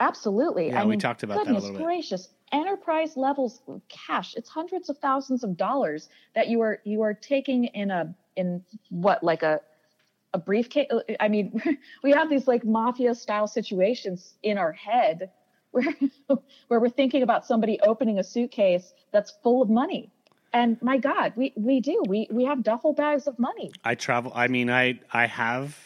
Absolutely. 0.00 0.68
Yeah, 0.68 0.80
I 0.80 0.84
we 0.84 0.92
mean, 0.92 0.98
talked 0.98 1.22
about 1.22 1.38
goodness 1.38 1.62
that 1.62 1.68
a 1.68 1.72
little 1.72 1.86
gracious. 1.86 2.28
Enterprise 2.50 3.16
levels 3.16 3.62
cash. 3.88 4.34
It's 4.34 4.48
hundreds 4.48 4.88
of 4.88 4.98
thousands 4.98 5.44
of 5.44 5.56
dollars 5.56 6.08
that 6.34 6.48
you 6.48 6.60
are 6.60 6.80
you 6.84 7.00
are 7.02 7.14
taking 7.14 7.64
in 7.64 7.90
a 7.90 8.14
in 8.36 8.62
what 8.90 9.22
like 9.22 9.42
a 9.42 9.60
a 10.34 10.38
briefcase. 10.38 10.88
I 11.20 11.28
mean, 11.28 11.60
we 12.02 12.12
have 12.12 12.30
these 12.30 12.46
like 12.46 12.64
mafia 12.64 13.14
style 13.14 13.46
situations 13.46 14.34
in 14.42 14.58
our 14.58 14.72
head 14.72 15.30
where 15.72 15.94
where 16.68 16.80
we're 16.80 16.88
thinking 16.88 17.22
about 17.22 17.44
somebody 17.44 17.80
opening 17.80 18.18
a 18.18 18.24
suitcase 18.24 18.92
that's 19.10 19.32
full 19.42 19.62
of 19.62 19.68
money. 19.68 20.10
And 20.52 20.80
my 20.82 20.98
god 20.98 21.32
we 21.36 21.52
we 21.56 21.80
do. 21.80 22.02
We 22.06 22.28
we 22.30 22.44
have 22.44 22.62
duffel 22.62 22.92
bags 22.92 23.26
of 23.26 23.38
money. 23.38 23.72
I 23.84 23.94
travel 23.94 24.32
i 24.34 24.48
mean 24.48 24.70
i 24.70 25.00
i 25.12 25.26
have 25.26 25.76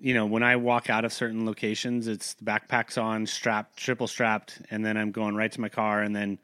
you 0.00 0.14
know 0.14 0.26
when 0.26 0.42
i 0.42 0.56
walk 0.56 0.90
out 0.90 1.04
of 1.04 1.12
certain 1.12 1.46
locations 1.46 2.06
it's 2.06 2.36
backpacks 2.44 3.00
on 3.00 3.24
strapped 3.24 3.78
triple 3.78 4.06
strapped 4.06 4.60
and 4.70 4.84
then 4.84 4.98
i'm 4.98 5.10
going 5.10 5.34
right 5.34 5.50
to 5.50 5.60
my 5.60 5.70
car 5.70 6.02
and 6.02 6.14
then 6.14 6.38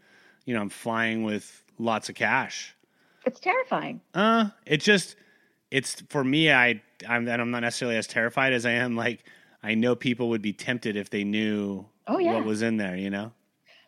you 0.46 0.54
know 0.54 0.60
i'm 0.62 0.70
flying 0.70 1.22
with 1.22 1.62
lots 1.78 2.08
of 2.08 2.14
cash. 2.14 2.74
It's 3.26 3.40
terrifying. 3.40 4.00
Uh 4.14 4.50
it 4.64 4.80
just 4.80 5.16
it's 5.72 6.02
for 6.08 6.22
me 6.22 6.52
i 6.52 6.80
i'm 7.08 7.26
and 7.26 7.42
i'm 7.42 7.50
not 7.50 7.60
necessarily 7.60 7.96
as 7.96 8.06
terrified 8.06 8.52
as 8.52 8.64
i 8.64 8.70
am 8.70 8.94
like 8.94 9.24
i 9.64 9.74
know 9.74 9.96
people 9.96 10.28
would 10.28 10.42
be 10.42 10.52
tempted 10.52 10.96
if 10.96 11.10
they 11.10 11.24
knew 11.24 11.84
oh, 12.06 12.18
yeah. 12.18 12.34
what 12.34 12.44
was 12.44 12.62
in 12.62 12.76
there, 12.76 12.96
you 12.96 13.10
know? 13.10 13.32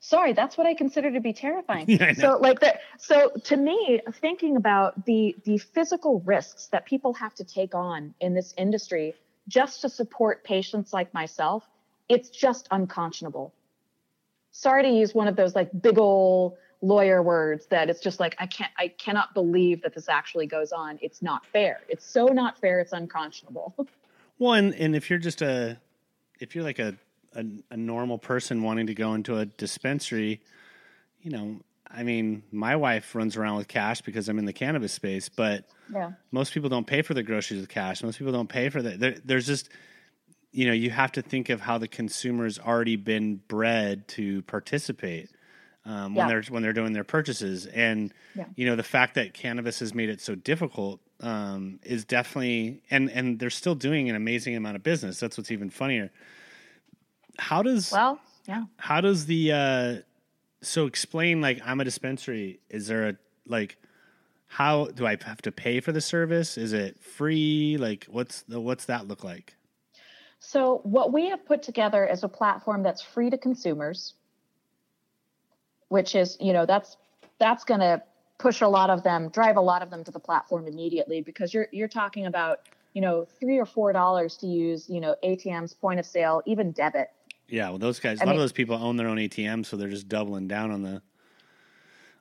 Sorry, 0.00 0.34
that's 0.34 0.58
what 0.58 0.66
I 0.66 0.74
consider 0.74 1.10
to 1.12 1.20
be 1.20 1.32
terrifying. 1.32 1.86
yeah, 1.88 2.12
so 2.12 2.36
like 2.36 2.60
that 2.60 2.80
so 2.98 3.30
to 3.44 3.56
me, 3.56 4.00
thinking 4.20 4.56
about 4.56 5.06
the 5.06 5.34
the 5.44 5.56
physical 5.56 6.20
risks 6.20 6.66
that 6.72 6.84
people 6.84 7.14
have 7.14 7.34
to 7.36 7.44
take 7.44 7.74
on 7.74 8.14
in 8.20 8.34
this 8.34 8.52
industry 8.58 9.14
just 9.48 9.80
to 9.80 9.88
support 9.88 10.44
patients 10.44 10.92
like 10.92 11.14
myself, 11.14 11.64
it's 12.10 12.28
just 12.28 12.68
unconscionable. 12.70 13.54
Sorry 14.50 14.82
to 14.82 14.90
use 14.90 15.14
one 15.14 15.26
of 15.26 15.36
those 15.36 15.54
like 15.54 15.70
big 15.80 15.98
old 15.98 16.58
lawyer 16.84 17.22
words 17.22 17.66
that 17.66 17.88
it's 17.88 18.00
just 18.00 18.20
like 18.20 18.36
I 18.38 18.46
can't 18.46 18.70
I 18.78 18.88
cannot 18.88 19.34
believe 19.34 19.82
that 19.82 19.94
this 19.94 20.08
actually 20.08 20.46
goes 20.46 20.72
on. 20.72 20.98
It's 21.00 21.22
not 21.22 21.46
fair. 21.46 21.80
It's 21.88 22.04
so 22.04 22.26
not 22.26 22.58
fair. 22.58 22.80
It's 22.80 22.92
unconscionable. 22.92 23.74
well, 24.38 24.52
and 24.52 24.74
and 24.74 24.94
if 24.94 25.08
you're 25.10 25.18
just 25.18 25.42
a 25.42 25.78
if 26.40 26.54
you're 26.54 26.64
like 26.64 26.78
a 26.78 26.96
a, 27.34 27.44
a 27.70 27.76
normal 27.76 28.18
person 28.18 28.62
wanting 28.62 28.86
to 28.86 28.94
go 28.94 29.14
into 29.14 29.38
a 29.38 29.46
dispensary, 29.46 30.40
you 31.20 31.30
know, 31.30 31.60
I 31.90 32.02
mean, 32.02 32.42
my 32.52 32.76
wife 32.76 33.14
runs 33.14 33.36
around 33.36 33.56
with 33.56 33.68
cash 33.68 34.02
because 34.02 34.28
I'm 34.28 34.38
in 34.38 34.44
the 34.44 34.52
cannabis 34.52 34.92
space, 34.92 35.28
but 35.28 35.64
Yeah. 35.92 36.12
most 36.30 36.52
people 36.52 36.68
don't 36.68 36.86
pay 36.86 37.02
for 37.02 37.14
their 37.14 37.22
groceries 37.22 37.60
with 37.60 37.68
cash. 37.70 38.02
Most 38.02 38.18
people 38.18 38.32
don't 38.32 38.48
pay 38.48 38.68
for 38.68 38.82
that. 38.82 39.00
There, 39.00 39.16
there's 39.24 39.46
just, 39.46 39.68
you 40.52 40.66
know, 40.66 40.72
you 40.72 40.90
have 40.90 41.12
to 41.12 41.22
think 41.22 41.50
of 41.50 41.60
how 41.60 41.78
the 41.78 41.88
consumer's 41.88 42.58
already 42.58 42.96
been 42.96 43.36
bred 43.48 44.06
to 44.08 44.42
participate 44.42 45.30
um, 45.86 46.14
when 46.14 46.26
Yeah. 46.26 46.28
they're 46.28 46.42
when 46.48 46.62
they're 46.62 46.72
doing 46.72 46.92
their 46.92 47.04
purchases, 47.04 47.66
and 47.66 48.12
Yeah. 48.34 48.46
you 48.56 48.66
know, 48.66 48.76
the 48.76 48.82
fact 48.82 49.14
that 49.14 49.34
cannabis 49.34 49.80
has 49.80 49.94
made 49.94 50.08
it 50.08 50.20
so 50.20 50.34
difficult 50.34 51.00
um, 51.20 51.78
is 51.84 52.04
definitely, 52.04 52.82
and 52.90 53.10
and 53.10 53.38
they're 53.38 53.50
still 53.50 53.74
doing 53.74 54.08
an 54.10 54.16
amazing 54.16 54.56
amount 54.56 54.76
of 54.76 54.82
business. 54.82 55.20
That's 55.20 55.36
what's 55.38 55.50
even 55.50 55.70
funnier. 55.70 56.10
How 57.38 57.62
does 57.62 57.90
Well, 57.92 58.20
yeah. 58.46 58.64
how 58.78 59.00
does 59.00 59.26
the 59.26 59.52
uh 59.52 59.96
so 60.62 60.86
explain 60.86 61.40
like 61.40 61.60
I'm 61.64 61.80
a 61.80 61.84
dispensary 61.84 62.60
is 62.70 62.86
there 62.86 63.08
a 63.08 63.16
like 63.46 63.76
how 64.46 64.86
do 64.86 65.06
I 65.06 65.16
have 65.24 65.42
to 65.42 65.52
pay 65.52 65.80
for 65.80 65.92
the 65.92 66.00
service 66.00 66.56
is 66.56 66.72
it 66.72 66.98
free 67.00 67.76
like 67.78 68.06
what's 68.08 68.42
the 68.42 68.60
what's 68.60 68.84
that 68.86 69.08
look 69.08 69.24
like 69.24 69.56
So, 70.40 70.80
what 70.84 71.12
we 71.12 71.28
have 71.30 71.44
put 71.46 71.62
together 71.62 72.06
is 72.06 72.22
a 72.22 72.28
platform 72.28 72.82
that's 72.82 73.00
free 73.02 73.30
to 73.30 73.38
consumers, 73.38 74.14
which 75.94 76.16
is, 76.16 76.36
you 76.40 76.52
know, 76.52 76.66
that's 76.66 76.96
that's 77.38 77.62
going 77.62 77.78
to 77.78 78.02
push 78.38 78.62
a 78.62 78.66
lot 78.66 78.90
of 78.90 79.04
them, 79.04 79.28
drive 79.28 79.56
a 79.56 79.60
lot 79.60 79.80
of 79.80 79.90
them 79.90 80.02
to 80.02 80.10
the 80.10 80.18
platform 80.18 80.66
immediately 80.66 81.20
because 81.20 81.54
you're 81.54 81.68
you're 81.70 81.86
talking 82.02 82.26
about, 82.26 82.62
you 82.94 83.00
know, 83.00 83.24
three 83.38 83.58
or 83.58 83.64
four 83.64 83.92
dollars 83.92 84.36
to 84.38 84.48
use, 84.48 84.90
you 84.90 85.00
know, 85.00 85.14
ATMs, 85.22 85.78
point 85.78 86.00
of 86.00 86.04
sale, 86.06 86.42
even 86.46 86.72
debit. 86.72 87.10
yeah 87.48 87.68
well 87.68 87.78
those 87.78 88.00
guys 88.00 88.20
I 88.20 88.24
a 88.24 88.26
lot 88.26 88.32
mean- 88.32 88.40
of 88.40 88.42
those 88.42 88.52
people 88.60 88.74
own 88.74 88.96
their 88.96 89.06
own 89.06 89.18
ATM 89.18 89.64
so 89.64 89.76
they're 89.76 89.88
just 89.88 90.08
doubling 90.08 90.48
down 90.48 90.72
on 90.72 90.82
the 90.82 91.00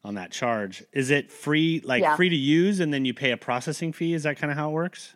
on 0.05 0.13
that 0.15 0.29
charge 0.31 0.83
is 0.91 1.09
it 1.09 1.31
free 1.31 1.81
like 1.83 2.01
Yeah. 2.03 2.15
free 2.15 2.29
to 2.29 2.35
use 2.35 2.79
and 2.79 2.93
then 2.93 3.05
you 3.05 3.13
pay 3.15 3.31
a 3.31 3.37
processing 3.37 3.91
fee 3.91 4.13
is 4.13 4.21
that 4.23 4.37
kind 4.37 4.51
of 4.51 4.57
how 4.57 4.69
it 4.69 4.73
works 4.73 5.15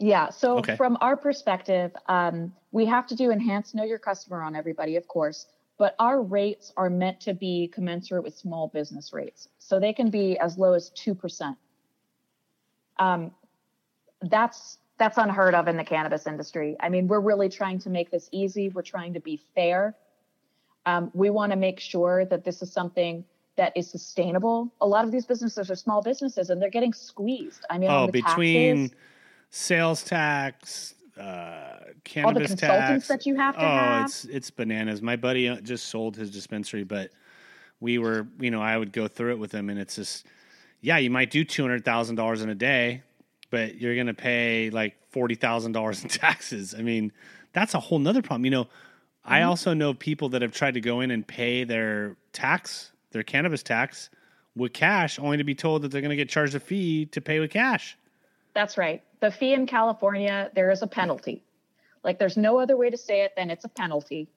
Yeah. 0.00 0.30
So 0.30 0.58
Okay. 0.58 0.74
from 0.74 0.98
our 1.00 1.16
perspective, 1.16 1.94
um, 2.08 2.52
we 2.72 2.84
have 2.86 3.06
to 3.06 3.14
do 3.14 3.30
enhanced 3.30 3.76
know 3.76 3.84
your 3.84 4.00
customer 4.00 4.42
on 4.42 4.56
everybody, 4.56 4.96
of 4.96 5.06
course, 5.06 5.46
but 5.78 5.96
our 5.98 6.22
rates 6.22 6.72
are 6.76 6.90
meant 6.90 7.20
to 7.20 7.34
be 7.34 7.68
commensurate 7.68 8.24
with 8.24 8.36
small 8.36 8.68
business 8.68 9.12
rates. 9.12 9.48
So 9.58 9.80
they 9.80 9.92
can 9.92 10.10
be 10.10 10.38
as 10.38 10.56
low 10.56 10.72
as 10.74 10.90
two 10.90 11.14
percent. 11.14 11.56
Um, 12.98 13.32
that's 14.22 14.78
that's 14.98 15.18
unheard 15.18 15.54
of 15.54 15.66
in 15.66 15.76
the 15.76 15.84
cannabis 15.84 16.26
industry. 16.26 16.76
I 16.78 16.88
mean, 16.88 17.08
we're 17.08 17.20
really 17.20 17.48
trying 17.48 17.80
to 17.80 17.90
make 17.90 18.10
this 18.10 18.28
easy. 18.30 18.68
We're 18.68 18.82
trying 18.82 19.14
to 19.14 19.20
be 19.20 19.40
fair. 19.54 19.96
Um, 20.86 21.10
we 21.14 21.30
want 21.30 21.50
to 21.50 21.56
make 21.56 21.80
sure 21.80 22.24
that 22.26 22.44
this 22.44 22.62
is 22.62 22.72
something 22.72 23.24
that 23.56 23.72
is 23.76 23.90
sustainable. 23.90 24.72
A 24.80 24.86
lot 24.86 25.04
of 25.04 25.10
these 25.10 25.26
businesses 25.26 25.70
are 25.70 25.76
small 25.76 26.02
businesses, 26.02 26.50
and 26.50 26.60
they're 26.60 26.70
getting 26.70 26.92
squeezed. 26.92 27.64
I 27.70 27.78
mean, 27.78 27.90
oh 27.90 28.06
between 28.06 28.90
taxes, 28.90 28.98
sales 29.50 30.02
tax 30.04 30.94
uh 31.20 31.78
all 32.22 32.32
the 32.32 32.40
cannabis 32.40 32.48
consultants 32.48 33.06
tax 33.06 33.08
that 33.08 33.26
you 33.26 33.36
have 33.36 33.58
to 33.58 33.60
oh, 33.60 33.68
have. 33.68 34.00
it's 34.06 34.24
it's 34.26 34.50
bananas. 34.50 35.00
My 35.02 35.16
buddy 35.16 35.48
uh, 35.48 35.60
just 35.60 35.88
sold 35.88 36.16
his 36.16 36.30
dispensary, 36.30 36.84
but 36.84 37.10
we 37.80 37.98
were, 37.98 38.26
you 38.40 38.50
know, 38.50 38.62
I 38.62 38.76
would 38.76 38.92
go 38.92 39.08
through 39.08 39.32
it 39.32 39.38
with 39.38 39.52
him, 39.52 39.68
and 39.70 39.78
it's 39.78 39.96
just, 39.96 40.26
yeah, 40.80 40.96
you 40.98 41.10
might 41.10 41.30
do 41.30 41.44
two 41.44 41.62
hundred 41.62 41.84
thousand 41.84 42.16
dollars 42.16 42.42
in 42.42 42.48
a 42.50 42.54
day, 42.54 43.02
but 43.50 43.76
you're 43.80 43.94
going 43.94 44.06
to 44.06 44.14
pay 44.14 44.70
like 44.70 44.96
forty 45.10 45.34
thousand 45.34 45.72
dollars 45.72 46.02
in 46.02 46.08
taxes. 46.24 46.74
I 46.76 46.82
mean, 46.82 47.12
that's 47.52 47.74
a 47.74 47.80
whole 47.80 47.98
nother 47.98 48.22
problem. 48.22 48.44
You 48.44 48.50
know, 48.50 48.68
I 49.24 49.40
Mm-hmm. 49.40 49.48
also 49.48 49.74
know 49.74 49.94
people 49.94 50.28
that 50.30 50.42
have 50.42 50.52
tried 50.52 50.74
to 50.74 50.80
go 50.80 51.00
in 51.00 51.10
and 51.10 51.26
pay 51.26 51.64
their 51.64 52.16
tax, 52.32 52.92
their 53.12 53.22
cannabis 53.22 53.62
tax, 53.62 54.10
with 54.56 54.72
cash, 54.72 55.18
only 55.18 55.36
to 55.38 55.44
be 55.44 55.54
told 55.54 55.82
that 55.82 55.90
they're 55.90 56.00
going 56.02 56.10
to 56.10 56.16
get 56.16 56.28
charged 56.28 56.54
a 56.54 56.60
fee 56.60 57.06
to 57.06 57.20
pay 57.20 57.40
with 57.40 57.50
cash. 57.50 57.96
That's 58.54 58.78
right. 58.78 59.02
The 59.20 59.30
fee 59.30 59.52
in 59.54 59.66
California, 59.66 60.50
there 60.54 60.70
is 60.70 60.82
a 60.82 60.86
penalty. 60.86 61.42
Like 62.02 62.18
there's 62.18 62.36
no 62.36 62.58
other 62.58 62.76
way 62.76 62.90
to 62.90 62.96
say 62.96 63.22
it 63.22 63.32
than 63.36 63.50
it's 63.50 63.64
a 63.64 63.68
penalty. 63.68 64.28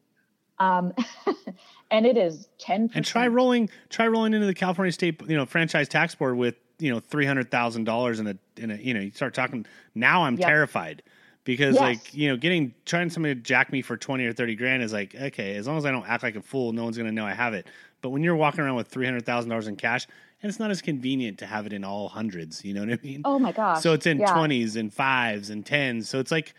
Um, 0.60 0.93
and 1.91 2.06
it 2.06 2.17
is 2.17 2.47
10%. 2.60 2.91
and 2.95 3.06
try 3.06 3.27
rolling 3.27 3.69
try 3.89 4.08
rolling 4.08 4.34
into 4.34 4.47
the 4.47 4.53
California 4.56 4.91
State 4.91 5.21
you 5.27 5.38
know 5.38 5.45
franchise 5.45 5.88
tax 5.88 6.15
board 6.15 6.36
with 6.36 6.56
you 6.80 6.91
know 6.91 6.99
three 6.99 7.25
hundred 7.25 7.51
thousand 7.51 7.84
dollars 7.84 8.19
in 8.19 8.27
a 8.27 8.36
in 8.58 8.71
a 8.71 8.75
you 8.75 8.93
know 8.93 8.99
you 9.01 9.12
start 9.12 9.34
talking 9.36 9.65
now 9.93 10.23
I'm 10.23 10.36
Yep. 10.36 10.47
terrified 10.47 11.03
because 11.43 11.75
Yes. 11.75 11.82
like 11.82 12.13
you 12.15 12.27
know 12.30 12.38
getting 12.38 12.73
trying 12.86 13.10
somebody 13.12 13.36
to 13.36 13.41
jack 13.41 13.71
me 13.71 13.84
for 13.84 13.97
twenty 13.97 14.25
or 14.25 14.34
thirty 14.34 14.56
grand 14.56 14.82
is 14.82 14.91
like 14.93 15.13
okay 15.13 15.56
as 15.58 15.67
long 15.67 15.77
as 15.77 15.86
I 15.86 15.91
don't 15.91 16.08
act 16.10 16.23
like 16.23 16.36
a 16.36 16.41
fool 16.41 16.71
no 16.73 16.84
one's 16.84 16.97
gonna 16.97 17.12
know 17.12 17.25
I 17.25 17.34
have 17.34 17.53
it 17.53 17.67
but 18.01 18.10
when 18.10 18.23
you're 18.23 18.36
walking 18.36 18.62
around 18.62 18.75
with 18.77 18.88
three 18.88 19.06
hundred 19.06 19.27
thousand 19.27 19.49
dollars 19.51 19.67
in 19.67 19.75
cash 19.75 20.08
and 20.41 20.50
it's 20.50 20.60
not 20.60 20.69
as 20.71 20.82
convenient 20.82 21.39
to 21.39 21.45
have 21.45 21.65
it 21.65 21.73
in 21.73 21.84
all 21.84 22.10
hundreds 22.10 22.63
you 22.63 22.73
know 22.73 22.82
what 22.82 22.91
I 22.91 23.00
mean 23.04 23.21
Oh 23.26 23.39
my 23.39 23.52
gosh. 23.52 23.82
so 23.82 23.93
it's 23.93 24.06
in 24.06 24.19
Yeah. 24.19 24.34
twenties 24.34 24.76
and 24.76 24.93
fives 24.93 25.50
and 25.50 25.65
tens 25.65 26.10
so 26.10 26.19
it's 26.19 26.32
like 26.32 26.54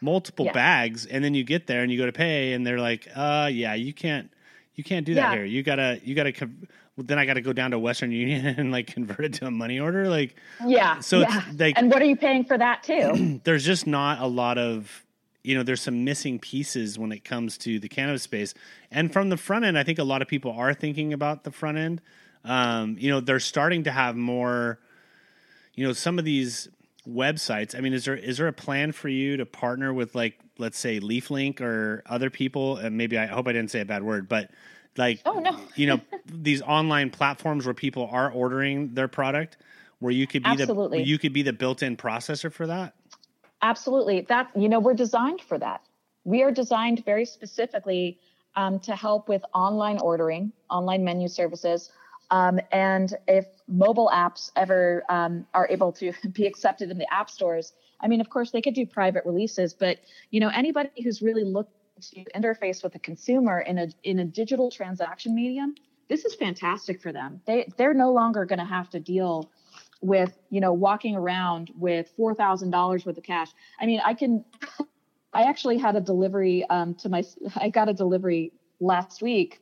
multiple 0.00 0.46
Yeah. 0.46 0.52
bags 0.52 1.06
and 1.06 1.22
then 1.24 1.34
you 1.34 1.44
get 1.44 1.66
there 1.66 1.82
and 1.82 1.90
you 1.92 1.98
go 1.98 2.06
to 2.06 2.12
pay 2.12 2.52
and 2.52 2.66
they're 2.66 2.80
like 2.80 3.08
uh 3.14 3.48
yeah 3.52 3.74
you 3.74 3.92
can't 3.92 4.30
you 4.74 4.82
can't 4.84 5.06
do 5.06 5.14
that 5.14 5.30
Yeah. 5.30 5.36
here 5.36 5.44
you 5.44 5.62
gotta 5.62 6.00
you 6.02 6.14
gotta 6.14 6.32
con- 6.32 6.66
then 6.98 7.18
i 7.18 7.24
gotta 7.24 7.40
go 7.40 7.52
down 7.52 7.70
to 7.70 7.78
western 7.78 8.10
union 8.12 8.44
and 8.58 8.70
like 8.72 8.86
convert 8.88 9.24
it 9.24 9.32
to 9.34 9.46
a 9.46 9.50
money 9.50 9.78
order 9.80 10.08
like 10.08 10.36
Yeah. 10.66 11.00
So 11.00 11.20
it's 11.20 11.32
yeah. 11.34 11.44
like- 11.58 11.78
and 11.78 11.90
what 11.90 12.02
are 12.02 12.06
you 12.06 12.16
paying 12.16 12.44
for 12.44 12.58
that 12.58 12.82
too? 12.82 13.40
there's 13.44 13.64
just 13.64 13.86
not 13.86 14.20
a 14.20 14.26
lot 14.26 14.58
of 14.58 15.04
you 15.44 15.54
know 15.56 15.62
there's 15.62 15.80
some 15.80 16.04
missing 16.04 16.38
pieces 16.38 16.98
when 16.98 17.10
it 17.12 17.24
comes 17.24 17.56
to 17.58 17.80
the 17.80 17.88
cannabis 17.88 18.22
space 18.22 18.54
and 18.92 19.12
from 19.12 19.28
the 19.28 19.36
front 19.36 19.64
end 19.64 19.76
i 19.78 19.82
think 19.82 19.98
a 19.98 20.04
lot 20.04 20.22
of 20.22 20.28
people 20.28 20.52
are 20.52 20.72
thinking 20.74 21.12
about 21.12 21.42
the 21.44 21.50
front 21.50 21.78
end 21.78 22.00
um, 22.44 22.96
you 22.98 23.10
know 23.10 23.20
they're 23.20 23.40
starting 23.40 23.84
to 23.84 23.92
have 23.92 24.16
more 24.16 24.78
you 25.74 25.86
know 25.86 25.92
some 25.92 26.18
of 26.18 26.24
these 26.24 26.68
websites 27.08 27.76
i 27.76 27.80
mean 27.80 27.92
is 27.92 28.04
there 28.04 28.14
is 28.14 28.38
there 28.38 28.46
a 28.46 28.52
plan 28.52 28.92
for 28.92 29.08
you 29.08 29.36
to 29.36 29.44
partner 29.44 29.92
with 29.92 30.14
like 30.14 30.38
let's 30.58 30.78
say 30.78 31.00
LeafLink 31.00 31.60
or 31.60 32.02
other 32.06 32.30
people 32.30 32.76
and 32.76 32.96
maybe 32.96 33.18
i 33.18 33.26
hope 33.26 33.48
i 33.48 33.52
didn't 33.52 33.70
say 33.70 33.80
a 33.80 33.84
bad 33.84 34.04
word 34.04 34.28
but 34.28 34.50
like 34.96 35.20
Oh, 35.26 35.40
no. 35.40 35.58
you 35.74 35.86
know 35.86 36.00
these 36.26 36.62
online 36.62 37.10
platforms 37.10 37.64
where 37.64 37.74
people 37.74 38.08
are 38.12 38.30
ordering 38.30 38.94
their 38.94 39.08
product 39.08 39.56
where 39.98 40.12
you 40.12 40.28
could 40.28 40.44
be 40.44 40.50
Absolutely. 40.50 40.98
the 40.98 41.08
you 41.08 41.18
could 41.18 41.32
be 41.32 41.42
the 41.42 41.52
built-in 41.52 41.96
processor 41.96 42.52
for 42.52 42.68
that 42.68 42.94
Absolutely. 43.62 44.22
That, 44.22 44.50
you 44.56 44.68
know, 44.68 44.80
we're 44.80 44.94
designed 44.94 45.40
for 45.40 45.56
that. 45.58 45.82
We 46.24 46.42
are 46.42 46.50
designed 46.50 47.04
very 47.04 47.24
specifically 47.24 48.18
um, 48.56 48.80
to 48.80 48.94
help 48.94 49.28
with 49.28 49.42
online 49.54 49.98
ordering, 50.00 50.52
online 50.68 51.04
menu 51.04 51.28
services. 51.28 51.90
Um, 52.32 52.58
and 52.72 53.14
if 53.28 53.46
mobile 53.68 54.10
apps 54.12 54.50
ever 54.56 55.04
um, 55.10 55.46
are 55.52 55.68
able 55.68 55.92
to 55.92 56.12
be 56.32 56.46
accepted 56.46 56.90
in 56.90 56.98
the 56.98 57.06
app 57.12 57.30
stores, 57.30 57.74
I 58.00 58.08
mean, 58.08 58.20
of 58.20 58.30
course, 58.30 58.50
they 58.50 58.62
could 58.62 58.74
do 58.74 58.86
private 58.86 59.24
releases, 59.24 59.74
but 59.74 59.98
you 60.30 60.40
know, 60.40 60.48
anybody 60.48 60.90
who's 61.04 61.22
really 61.22 61.44
looking 61.44 61.72
to 62.00 62.24
interface 62.34 62.82
with 62.82 62.94
a 62.96 62.98
consumer 62.98 63.60
in 63.60 63.78
a 63.78 63.88
in 64.02 64.18
a 64.18 64.24
digital 64.24 64.70
transaction 64.70 65.34
medium, 65.34 65.74
this 66.08 66.24
is 66.24 66.34
fantastic 66.34 67.00
for 67.00 67.12
them. 67.12 67.40
They 67.46 67.68
they're 67.76 67.94
no 67.94 68.12
longer 68.12 68.44
going 68.46 68.58
to 68.58 68.64
have 68.64 68.90
to 68.90 68.98
deal 68.98 69.50
with 70.00 70.36
you 70.50 70.60
know 70.60 70.72
walking 70.72 71.14
around 71.14 71.70
with 71.76 72.10
four 72.16 72.34
thousand 72.34 72.70
dollars 72.70 73.04
worth 73.04 73.18
of 73.18 73.24
cash. 73.24 73.50
I 73.78 73.86
mean, 73.86 74.00
I 74.04 74.14
can. 74.14 74.44
I 75.34 75.44
actually 75.44 75.78
had 75.78 75.96
a 75.96 76.00
delivery 76.00 76.64
um, 76.68 76.94
to 76.96 77.08
my. 77.08 77.22
I 77.56 77.68
got 77.68 77.88
a 77.88 77.94
delivery 77.94 78.52
last 78.80 79.22
week, 79.22 79.60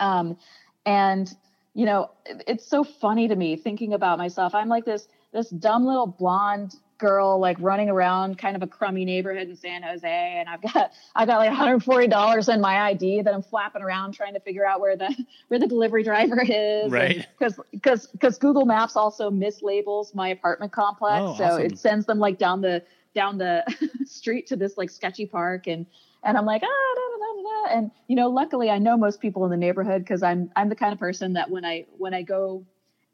um, 0.00 0.38
and 0.86 1.32
you 1.74 1.84
know 1.86 2.10
it's 2.46 2.66
so 2.66 2.84
funny 2.84 3.28
to 3.28 3.36
me 3.36 3.56
thinking 3.56 3.92
about 3.92 4.18
myself. 4.18 4.54
I'm 4.54 4.68
like 4.68 4.84
this 4.84 5.08
this 5.32 5.50
dumb 5.50 5.84
little 5.84 6.06
blonde 6.06 6.76
girl 6.98 7.40
like 7.40 7.56
running 7.60 7.90
around 7.90 8.38
kind 8.38 8.54
of 8.54 8.62
a 8.62 8.66
crummy 8.68 9.04
neighborhood 9.04 9.48
in 9.48 9.56
San 9.56 9.82
Jose 9.82 10.08
and 10.08 10.48
I've 10.48 10.62
got 10.62 10.92
I've 11.16 11.26
got 11.26 11.38
like 11.38 11.50
$140 11.52 12.54
in 12.54 12.60
my 12.60 12.80
ID 12.82 13.22
that 13.22 13.34
I'm 13.34 13.42
flapping 13.42 13.82
around 13.82 14.12
trying 14.14 14.34
to 14.34 14.40
figure 14.40 14.64
out 14.64 14.80
where 14.80 14.96
the 14.96 15.12
where 15.48 15.58
the 15.58 15.66
delivery 15.66 16.04
driver 16.04 16.40
is 16.40 16.92
Right. 16.92 17.26
because 17.38 17.58
because 17.72 18.06
because 18.06 18.38
Google 18.38 18.64
Maps 18.64 18.94
also 18.96 19.30
mislabels 19.30 20.14
my 20.14 20.28
apartment 20.28 20.70
complex 20.72 21.20
Oh, 21.22 21.34
so 21.36 21.44
awesome. 21.44 21.62
it 21.66 21.78
sends 21.78 22.06
them 22.06 22.20
like 22.20 22.38
down 22.38 22.60
the 22.60 22.82
down 23.14 23.38
the 23.38 23.64
street 24.04 24.46
to 24.46 24.56
this 24.56 24.78
like 24.78 24.90
sketchy 24.90 25.26
park 25.26 25.66
and 25.66 25.86
and 26.24 26.36
I'm 26.36 26.46
like 26.46 26.62
ah 26.64 26.66
da, 26.66 27.02
da, 27.18 27.42
da, 27.42 27.76
and 27.78 27.90
you 28.08 28.16
know 28.16 28.28
luckily 28.30 28.70
I 28.70 28.78
know 28.78 28.96
most 28.96 29.20
people 29.20 29.44
in 29.44 29.50
the 29.50 29.56
neighborhood 29.56 30.02
because 30.02 30.22
I'm 30.22 30.50
I'm 30.56 30.68
the 30.68 30.76
kind 30.76 30.92
of 30.92 30.98
person 30.98 31.34
that 31.34 31.50
when 31.50 31.64
I 31.64 31.86
when 31.98 32.14
I 32.14 32.22
go 32.22 32.64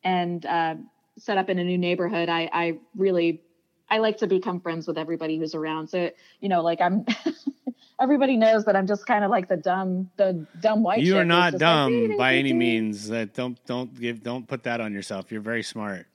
and 0.02 0.44
uh, 0.46 0.74
set 1.18 1.36
up 1.38 1.48
in 1.50 1.58
a 1.58 1.64
new 1.64 1.78
neighborhood 1.78 2.28
I 2.28 2.48
I 2.52 2.78
really 2.96 3.42
I 3.90 3.98
like 3.98 4.18
to 4.18 4.26
become 4.26 4.60
friends 4.60 4.86
with 4.86 4.96
everybody 4.96 5.36
who's 5.36 5.54
around. 5.56 5.88
So, 5.88 6.10
you 6.40 6.48
know, 6.48 6.62
like 6.62 6.80
I'm 6.80 7.04
everybody 8.00 8.36
knows 8.36 8.64
that 8.66 8.76
I'm 8.76 8.86
just 8.86 9.04
kind 9.06 9.24
of 9.24 9.30
like 9.30 9.48
the 9.48 9.56
dumb 9.56 10.10
the 10.16 10.46
dumb 10.60 10.82
white 10.82 11.02
you 11.02 11.16
are 11.18 11.24
not 11.24 11.54
like, 11.54 11.60
dumb 11.60 11.90
"Dee, 11.90 12.06
dee, 12.08 12.16
by 12.16 12.34
any 12.34 12.52
means. 12.52 13.08
That 13.08 13.34
don't 13.34 13.58
don't 13.66 13.92
give 13.98 14.22
don't 14.22 14.46
put 14.46 14.62
that 14.62 14.80
on 14.80 14.92
yourself. 14.92 15.32
You're 15.32 15.40
very 15.40 15.64
smart. 15.64 16.06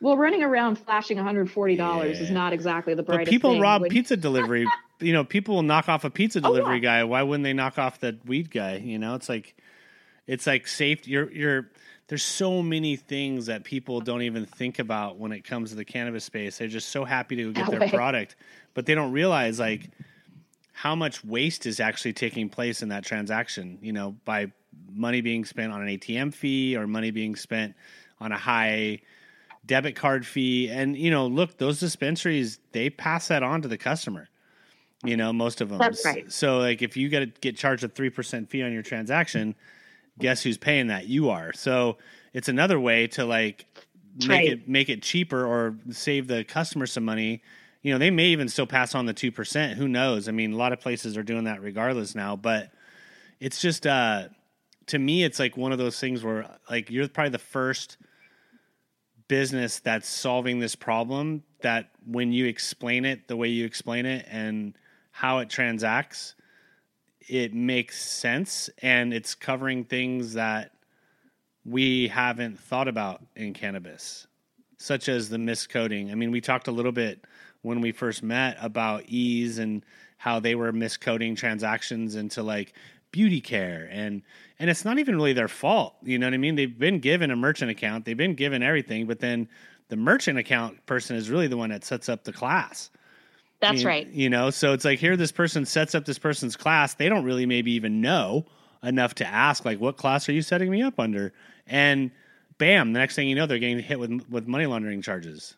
Well, 0.00 0.16
running 0.16 0.44
around 0.44 0.76
flashing 0.76 1.18
$140 1.18 2.20
is 2.20 2.30
not 2.30 2.52
exactly 2.52 2.94
the 2.94 3.02
brightest. 3.02 3.26
but 3.26 3.30
people 3.30 3.50
thing 3.52 3.60
rob 3.60 3.82
when- 3.82 3.90
pizza 3.90 4.16
delivery 4.16 4.64
you 5.00 5.12
know 5.12 5.24
people 5.24 5.56
will 5.56 5.62
knock 5.62 5.88
off 5.88 6.04
a 6.04 6.10
pizza 6.10 6.40
Oh, 6.42 6.42
yeah. 6.42 6.48
delivery 6.48 6.80
guy 6.80 7.04
why 7.04 7.22
wouldn't 7.22 7.44
they 7.44 7.52
knock 7.52 7.78
off 7.78 8.00
the 8.00 8.18
weed 8.26 8.50
guy 8.50 8.76
you 8.76 8.98
know 8.98 9.14
it's 9.14 9.28
like 9.28 9.56
it's 10.26 10.46
like 10.46 10.66
safe 10.66 11.06
you're 11.06 11.30
you're 11.30 11.70
there's 12.08 12.22
so 12.22 12.62
many 12.62 12.96
things 12.96 13.46
that 13.46 13.64
people 13.64 13.98
uh-huh. 13.98 14.04
don't 14.04 14.22
even 14.22 14.46
think 14.46 14.78
about 14.78 15.18
when 15.18 15.32
it 15.32 15.44
comes 15.44 15.70
to 15.70 15.76
the 15.76 15.84
cannabis 15.84 16.24
space. 16.24 16.58
They're 16.58 16.66
just 16.66 16.88
so 16.88 17.04
happy 17.04 17.36
to 17.36 17.52
get 17.52 17.68
oh, 17.68 17.70
their 17.70 17.88
product, 17.88 18.34
but 18.74 18.86
they 18.86 18.94
don't 18.94 19.12
realize 19.12 19.60
like 19.60 19.90
how 20.72 20.94
much 20.94 21.24
waste 21.24 21.66
is 21.66 21.80
actually 21.80 22.14
taking 22.14 22.48
place 22.48 22.82
in 22.82 22.88
that 22.88 23.04
transaction, 23.04 23.78
you 23.82 23.92
know, 23.92 24.16
by 24.24 24.50
money 24.90 25.20
being 25.20 25.44
spent 25.44 25.72
on 25.72 25.82
an 25.82 25.88
ATM 25.88 26.32
fee 26.32 26.76
or 26.76 26.86
money 26.86 27.10
being 27.10 27.36
spent 27.36 27.74
on 28.20 28.32
a 28.32 28.38
high 28.38 29.00
debit 29.66 29.96
card 29.96 30.26
fee. 30.26 30.70
And, 30.70 30.96
you 30.96 31.10
know, 31.10 31.26
look, 31.26 31.58
those 31.58 31.78
dispensaries, 31.78 32.58
they 32.72 32.88
pass 32.88 33.28
that 33.28 33.42
on 33.42 33.62
to 33.62 33.68
the 33.68 33.76
customer. 33.76 34.28
You 35.04 35.16
know, 35.16 35.32
most 35.32 35.60
of 35.60 35.68
them. 35.68 35.78
That's 35.78 36.04
right. 36.04 36.30
So, 36.30 36.58
like, 36.58 36.82
if 36.82 36.96
you 36.96 37.08
got 37.08 37.20
to 37.20 37.26
get 37.26 37.56
charged 37.56 37.84
a 37.84 37.88
3% 37.88 38.48
fee 38.48 38.62
on 38.62 38.72
your 38.72 38.82
transaction, 38.82 39.54
guess 40.18 40.42
who's 40.42 40.58
paying 40.58 40.88
that? 40.88 41.06
You 41.06 41.30
are. 41.30 41.52
So, 41.52 41.98
it's 42.32 42.48
another 42.48 42.80
way 42.80 43.06
to, 43.08 43.24
like, 43.24 43.66
make 44.26 44.28
right. 44.28 44.48
it 44.48 44.68
make 44.68 44.88
it 44.88 45.02
cheaper 45.02 45.46
or 45.46 45.76
save 45.90 46.26
the 46.26 46.42
customer 46.44 46.86
some 46.86 47.04
money. 47.04 47.42
You 47.82 47.92
know, 47.92 47.98
they 47.98 48.10
may 48.10 48.26
even 48.26 48.48
still 48.48 48.66
pass 48.66 48.94
on 48.94 49.06
the 49.06 49.14
2%. 49.14 49.74
Who 49.74 49.86
knows? 49.86 50.28
I 50.28 50.32
mean, 50.32 50.52
a 50.52 50.56
lot 50.56 50.72
of 50.72 50.80
places 50.80 51.16
are 51.16 51.22
doing 51.22 51.44
that 51.44 51.62
regardless 51.62 52.16
now, 52.16 52.34
but 52.34 52.72
it's 53.38 53.60
just, 53.60 53.86
uh, 53.86 54.28
to 54.86 54.98
me, 54.98 55.22
it's 55.22 55.38
like 55.38 55.56
one 55.56 55.70
of 55.70 55.78
those 55.78 56.00
things 56.00 56.24
where, 56.24 56.58
like, 56.68 56.90
you're 56.90 57.08
probably 57.08 57.30
the 57.30 57.38
first 57.38 57.98
business 59.28 59.78
that's 59.78 60.08
solving 60.08 60.58
this 60.58 60.74
problem 60.74 61.44
that 61.60 61.90
when 62.06 62.32
you 62.32 62.46
explain 62.46 63.04
it 63.04 63.28
the 63.28 63.36
way 63.36 63.48
you 63.48 63.64
explain 63.64 64.06
it 64.06 64.26
and 64.28 64.76
how 65.18 65.38
it 65.38 65.50
transacts, 65.50 66.36
it 67.28 67.52
makes 67.52 68.00
sense 68.00 68.70
and 68.80 69.12
it's 69.12 69.34
covering 69.34 69.82
things 69.82 70.34
that 70.34 70.70
we 71.64 72.06
haven't 72.06 72.56
thought 72.60 72.86
about 72.86 73.20
in 73.34 73.52
cannabis, 73.52 74.28
such 74.76 75.08
as 75.08 75.28
the 75.28 75.36
miscoding. 75.36 76.12
I 76.12 76.14
mean, 76.14 76.30
we 76.30 76.40
talked 76.40 76.68
a 76.68 76.70
little 76.70 76.92
bit 76.92 77.24
when 77.62 77.80
we 77.80 77.90
first 77.90 78.22
met 78.22 78.58
about 78.60 79.06
Eaze 79.08 79.58
and 79.58 79.84
how 80.18 80.38
they 80.38 80.54
were 80.54 80.72
miscoding 80.72 81.36
transactions 81.36 82.14
into 82.14 82.44
like 82.44 82.72
beauty 83.10 83.40
care 83.40 83.88
and 83.90 84.22
and 84.60 84.70
it's 84.70 84.84
not 84.84 85.00
even 85.00 85.16
really 85.16 85.32
their 85.32 85.48
fault 85.48 85.96
you 86.02 86.18
know 86.18 86.26
what 86.26 86.34
i 86.34 86.36
mean 86.36 86.56
they've 86.56 86.78
been 86.78 86.98
given 86.98 87.30
a 87.30 87.36
merchant 87.36 87.70
account 87.70 88.04
they've 88.04 88.18
been 88.18 88.34
given 88.34 88.62
everything 88.62 89.06
but 89.06 89.18
then 89.18 89.48
the 89.88 89.96
merchant 89.96 90.38
account 90.38 90.84
person 90.84 91.16
is 91.16 91.30
really 91.30 91.46
the 91.46 91.56
one 91.56 91.70
that 91.70 91.84
sets 91.84 92.10
up 92.10 92.24
the 92.24 92.32
class 92.34 92.90
that's 93.60 93.84
right. 93.84 94.06
You 94.08 94.30
know, 94.30 94.50
so 94.50 94.72
it's 94.72 94.84
like 94.84 94.98
here 94.98 95.16
this 95.16 95.32
person 95.32 95.64
sets 95.64 95.94
up 95.94 96.04
this 96.04 96.18
person's 96.18 96.56
class. 96.56 96.94
They 96.94 97.08
don't 97.08 97.24
really 97.24 97.46
maybe 97.46 97.72
even 97.72 98.00
know 98.00 98.46
enough 98.82 99.14
to 99.16 99.26
ask 99.26 99.64
like 99.64 99.80
what 99.80 99.96
class 99.96 100.28
are 100.28 100.32
you 100.32 100.42
setting 100.42 100.70
me 100.70 100.82
up 100.82 101.00
under? 101.00 101.32
And 101.66 102.10
bam, 102.58 102.92
the 102.92 103.00
next 103.00 103.16
thing 103.16 103.28
you 103.28 103.34
know 103.34 103.46
they're 103.46 103.58
getting 103.58 103.80
hit 103.80 103.98
with 103.98 104.24
with 104.28 104.46
money 104.46 104.66
laundering 104.66 105.02
charges. 105.02 105.56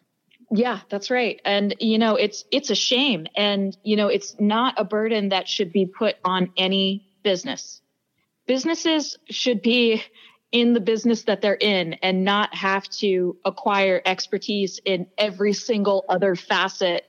Yeah, 0.50 0.80
that's 0.88 1.10
right. 1.10 1.40
And 1.44 1.76
you 1.78 1.98
know, 1.98 2.16
it's 2.16 2.44
it's 2.50 2.70
a 2.70 2.74
shame 2.74 3.26
and 3.36 3.76
you 3.84 3.96
know, 3.96 4.08
it's 4.08 4.34
not 4.40 4.74
a 4.78 4.84
burden 4.84 5.28
that 5.28 5.48
should 5.48 5.72
be 5.72 5.86
put 5.86 6.16
on 6.24 6.52
any 6.56 7.06
business. 7.22 7.80
Businesses 8.46 9.16
should 9.28 9.62
be 9.62 10.02
in 10.50 10.72
the 10.72 10.80
business 10.80 11.24
that 11.24 11.40
they're 11.40 11.54
in 11.54 11.94
and 12.02 12.24
not 12.24 12.52
have 12.54 12.88
to 12.88 13.36
acquire 13.44 14.02
expertise 14.04 14.80
in 14.84 15.06
every 15.16 15.52
single 15.52 16.04
other 16.08 16.34
facet 16.34 17.04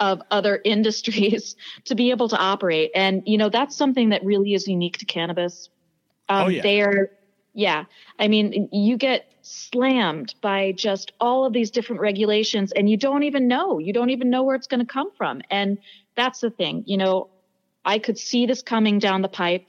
of 0.00 0.22
other 0.30 0.60
industries 0.64 1.56
to 1.84 1.94
be 1.94 2.10
able 2.10 2.28
to 2.28 2.36
operate. 2.36 2.90
And, 2.94 3.22
you 3.26 3.38
know, 3.38 3.48
that's 3.48 3.76
something 3.76 4.10
that 4.10 4.24
really 4.24 4.54
is 4.54 4.66
unique 4.68 4.98
to 4.98 5.04
cannabis. 5.04 5.68
Um, 6.28 6.46
oh, 6.46 6.48
yeah. 6.48 6.62
They're, 6.62 7.10
yeah. 7.52 7.84
I 8.18 8.28
mean, 8.28 8.68
you 8.72 8.96
get 8.96 9.30
slammed 9.42 10.34
by 10.40 10.72
just 10.72 11.12
all 11.20 11.44
of 11.44 11.52
these 11.52 11.70
different 11.70 12.00
regulations 12.00 12.72
and 12.72 12.88
you 12.88 12.96
don't 12.96 13.24
even 13.24 13.46
know. 13.46 13.78
You 13.78 13.92
don't 13.92 14.10
even 14.10 14.30
know 14.30 14.42
where 14.42 14.56
it's 14.56 14.66
going 14.66 14.80
to 14.80 14.90
come 14.90 15.10
from. 15.12 15.42
And 15.50 15.78
that's 16.16 16.40
the 16.40 16.50
thing. 16.50 16.84
You 16.86 16.96
know, 16.96 17.28
I 17.84 17.98
could 17.98 18.18
see 18.18 18.46
this 18.46 18.62
coming 18.62 18.98
down 18.98 19.22
the 19.22 19.28
pipe 19.28 19.66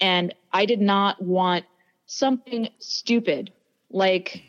and 0.00 0.34
I 0.52 0.64
did 0.64 0.80
not 0.80 1.20
want 1.22 1.64
something 2.06 2.68
stupid 2.78 3.52
like 3.90 4.42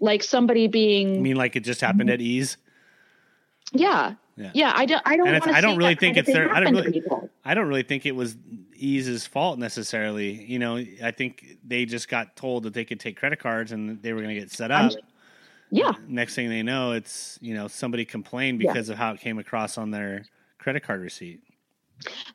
like 0.00 0.22
somebody 0.22 0.66
being 0.66 1.16
I 1.16 1.20
mean 1.20 1.36
like 1.36 1.56
it 1.56 1.60
just 1.60 1.80
happened 1.80 2.08
at 2.10 2.20
Eaze 2.20 2.56
yeah 3.72 4.14
yeah. 4.40 4.50
yeah, 4.54 4.72
I 4.74 4.86
don't. 4.86 5.02
I 5.04 5.16
don't. 5.16 5.48
I 5.48 5.60
don't 5.60 5.76
really 5.76 5.94
think 5.94 6.16
it's 6.16 6.32
their. 6.32 6.52
I 6.52 6.60
don't 6.60 6.74
really. 6.74 7.02
I 7.44 7.54
don't 7.54 7.68
really 7.68 7.82
think 7.82 8.06
it 8.06 8.12
was 8.12 8.36
Eaze's 8.74 9.26
fault 9.26 9.58
necessarily. 9.58 10.32
You 10.44 10.58
know, 10.58 10.76
I 11.02 11.10
think 11.10 11.58
they 11.66 11.84
just 11.84 12.08
got 12.08 12.36
told 12.36 12.62
that 12.62 12.74
they 12.74 12.84
could 12.84 13.00
take 13.00 13.18
credit 13.18 13.38
cards 13.38 13.72
and 13.72 14.02
they 14.02 14.12
were 14.12 14.22
going 14.22 14.34
to 14.34 14.40
get 14.40 14.50
set 14.50 14.70
up. 14.70 14.92
yeah. 15.70 15.92
Next 16.08 16.34
thing 16.34 16.48
they 16.48 16.62
know, 16.62 16.92
it's 16.92 17.38
you 17.42 17.54
know 17.54 17.68
somebody 17.68 18.04
complained 18.04 18.58
because 18.58 18.88
yeah. 18.88 18.94
of 18.94 18.98
how 18.98 19.12
it 19.12 19.20
came 19.20 19.38
across 19.38 19.76
on 19.76 19.90
their 19.90 20.24
credit 20.58 20.82
card 20.82 21.00
receipt. 21.00 21.42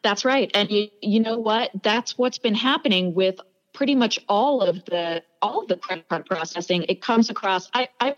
That's 0.04 0.24
right, 0.24 0.52
and 0.54 0.70
you 0.70 0.90
you 1.02 1.20
know 1.20 1.40
what? 1.40 1.72
That's 1.82 2.18
what's 2.18 2.38
been 2.38 2.56
happening 2.56 3.16
with 3.16 3.40
pretty 3.74 3.96
much 3.96 4.20
all 4.30 4.62
of 4.62 4.86
the 4.86 5.24
all 5.42 5.62
of 5.62 5.68
the 5.68 5.78
credit 5.78 6.08
card 6.08 6.26
processing. 6.26 6.84
It 6.88 7.02
comes 7.02 7.30
across. 7.30 7.70
I 7.74 7.90
I 8.00 8.14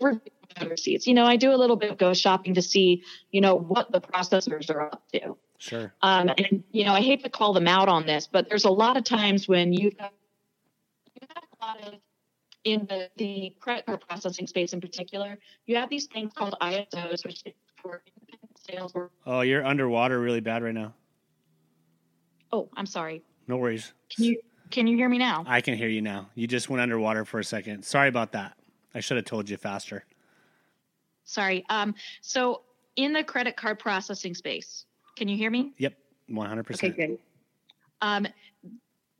receipts. 0.66 1.06
You 1.06 1.14
know, 1.14 1.24
I 1.24 1.36
do 1.36 1.52
a 1.52 1.56
little 1.56 1.76
bit 1.76 1.90
of 1.90 1.98
go 1.98 2.14
shopping 2.14 2.54
to 2.54 2.62
see, 2.62 3.04
you 3.30 3.40
know, 3.40 3.54
what 3.54 3.92
the 3.92 4.00
processors 4.00 4.70
are 4.70 4.82
up 4.82 5.02
to. 5.12 5.36
Sure. 5.58 5.92
Um, 6.02 6.28
and 6.28 6.62
you 6.70 6.84
know, 6.84 6.92
I 6.92 7.00
hate 7.00 7.22
to 7.24 7.30
call 7.30 7.52
them 7.52 7.68
out 7.68 7.88
on 7.88 8.06
this, 8.06 8.28
but 8.30 8.48
there's 8.48 8.64
a 8.64 8.70
lot 8.70 8.96
of 8.96 9.04
times 9.04 9.48
when 9.48 9.72
you 9.72 9.92
have, 9.98 10.12
you 11.14 11.26
have 11.34 11.44
a 11.60 11.64
lot 11.64 11.88
of 11.88 12.00
in 12.64 12.86
the, 12.88 13.08
the 13.16 13.54
credit 13.60 13.86
card 13.86 14.00
processing 14.06 14.46
space 14.46 14.72
in 14.72 14.80
particular, 14.80 15.38
you 15.66 15.76
have 15.76 15.88
these 15.88 16.06
things 16.06 16.32
called 16.34 16.54
ISOs, 16.60 17.24
which 17.24 17.42
is 17.46 17.52
for 17.76 18.02
sales. 18.68 18.92
Oh, 19.26 19.40
you're 19.40 19.64
underwater 19.64 20.20
really 20.20 20.40
bad 20.40 20.62
right 20.62 20.74
now. 20.74 20.94
Oh, 22.52 22.68
I'm 22.76 22.86
sorry. 22.86 23.22
No 23.46 23.56
worries. 23.56 23.92
Can 24.14 24.24
you 24.24 24.40
can 24.70 24.86
you 24.86 24.96
hear 24.96 25.08
me 25.08 25.18
now? 25.18 25.44
I 25.46 25.60
can 25.60 25.74
hear 25.76 25.88
you 25.88 26.02
now. 26.02 26.28
You 26.34 26.46
just 26.46 26.68
went 26.68 26.82
underwater 26.82 27.24
for 27.24 27.38
a 27.40 27.44
second. 27.44 27.84
Sorry 27.84 28.08
about 28.08 28.32
that. 28.32 28.54
I 28.94 29.00
should 29.00 29.16
have 29.16 29.24
told 29.24 29.48
you 29.48 29.56
faster. 29.56 30.04
Sorry. 31.28 31.62
Um, 31.68 31.94
so 32.22 32.62
in 32.96 33.12
the 33.12 33.22
credit 33.22 33.54
card 33.54 33.78
processing 33.78 34.34
space, 34.34 34.86
can 35.14 35.28
you 35.28 35.36
hear 35.36 35.50
me? 35.50 35.74
Yep, 35.76 35.94
100%. 36.30 36.74
Okay, 36.74 36.88
good. 36.88 37.18
Um, 38.00 38.26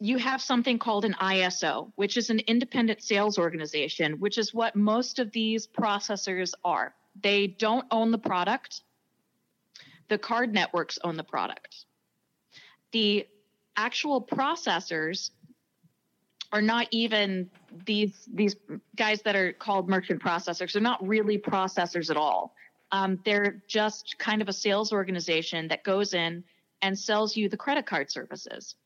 you 0.01 0.17
have 0.17 0.41
something 0.41 0.79
called 0.79 1.05
an 1.05 1.15
ISO, 1.21 1.93
which 1.97 2.17
is 2.17 2.31
an 2.31 2.39
independent 2.47 3.03
sales 3.03 3.39
organization, 3.39 4.15
which 4.21 4.39
is 4.39 4.55
what 4.55 4.75
most 4.75 5.19
of 5.19 5.31
these 5.33 5.67
processors 5.67 6.55
are. 6.65 6.95
They 7.23 7.47
don't 7.47 7.85
own 7.91 8.11
the 8.11 8.19
product, 8.19 8.83
the 10.09 10.17
card 10.17 10.55
networks 10.55 10.99
own 11.05 11.19
the 11.19 11.25
product. 11.25 11.85
The 12.93 13.27
actual 13.77 14.23
processors 14.23 15.31
are 16.53 16.63
not 16.63 16.87
even 16.91 17.51
these 17.85 18.29
these 18.33 18.57
guys 18.97 19.23
that 19.23 19.37
are 19.37 19.53
called 19.53 19.89
merchant 19.89 20.23
processors 20.23 20.73
They're 20.73 20.83
not 20.83 21.07
really 21.07 21.39
processors 21.39 22.11
at 22.11 22.17
all. 22.17 22.55
Um, 22.91 23.21
they're 23.25 23.63
just 23.67 24.19
kind 24.19 24.41
of 24.41 24.49
a 24.49 24.53
sales 24.53 24.93
organization 24.93 25.69
that 25.69 25.85
goes 25.85 26.15
in 26.15 26.43
and 26.81 26.99
sells 26.99 27.37
you 27.37 27.49
the 27.49 27.57
credit 27.57 27.85
card 27.85 28.11
services, 28.11 28.77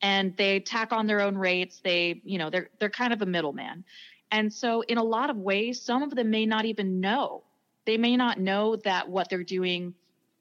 and 0.00 0.36
they 0.36 0.60
tack 0.60 0.92
on 0.92 1.06
their 1.06 1.20
own 1.20 1.36
rates. 1.36 1.80
They, 1.82 2.20
you 2.24 2.38
know, 2.38 2.50
they're 2.50 2.68
they're 2.78 2.90
kind 2.90 3.12
of 3.12 3.22
a 3.22 3.26
middleman, 3.26 3.84
and 4.30 4.52
so 4.52 4.82
in 4.82 4.98
a 4.98 5.04
lot 5.04 5.28
of 5.28 5.36
ways, 5.36 5.80
some 5.80 6.02
of 6.02 6.14
them 6.14 6.30
may 6.30 6.46
not 6.46 6.64
even 6.66 7.00
know. 7.00 7.42
They 7.84 7.96
may 7.96 8.16
not 8.16 8.38
know 8.38 8.76
that 8.76 9.08
what 9.08 9.28
they're 9.28 9.42
doing 9.42 9.94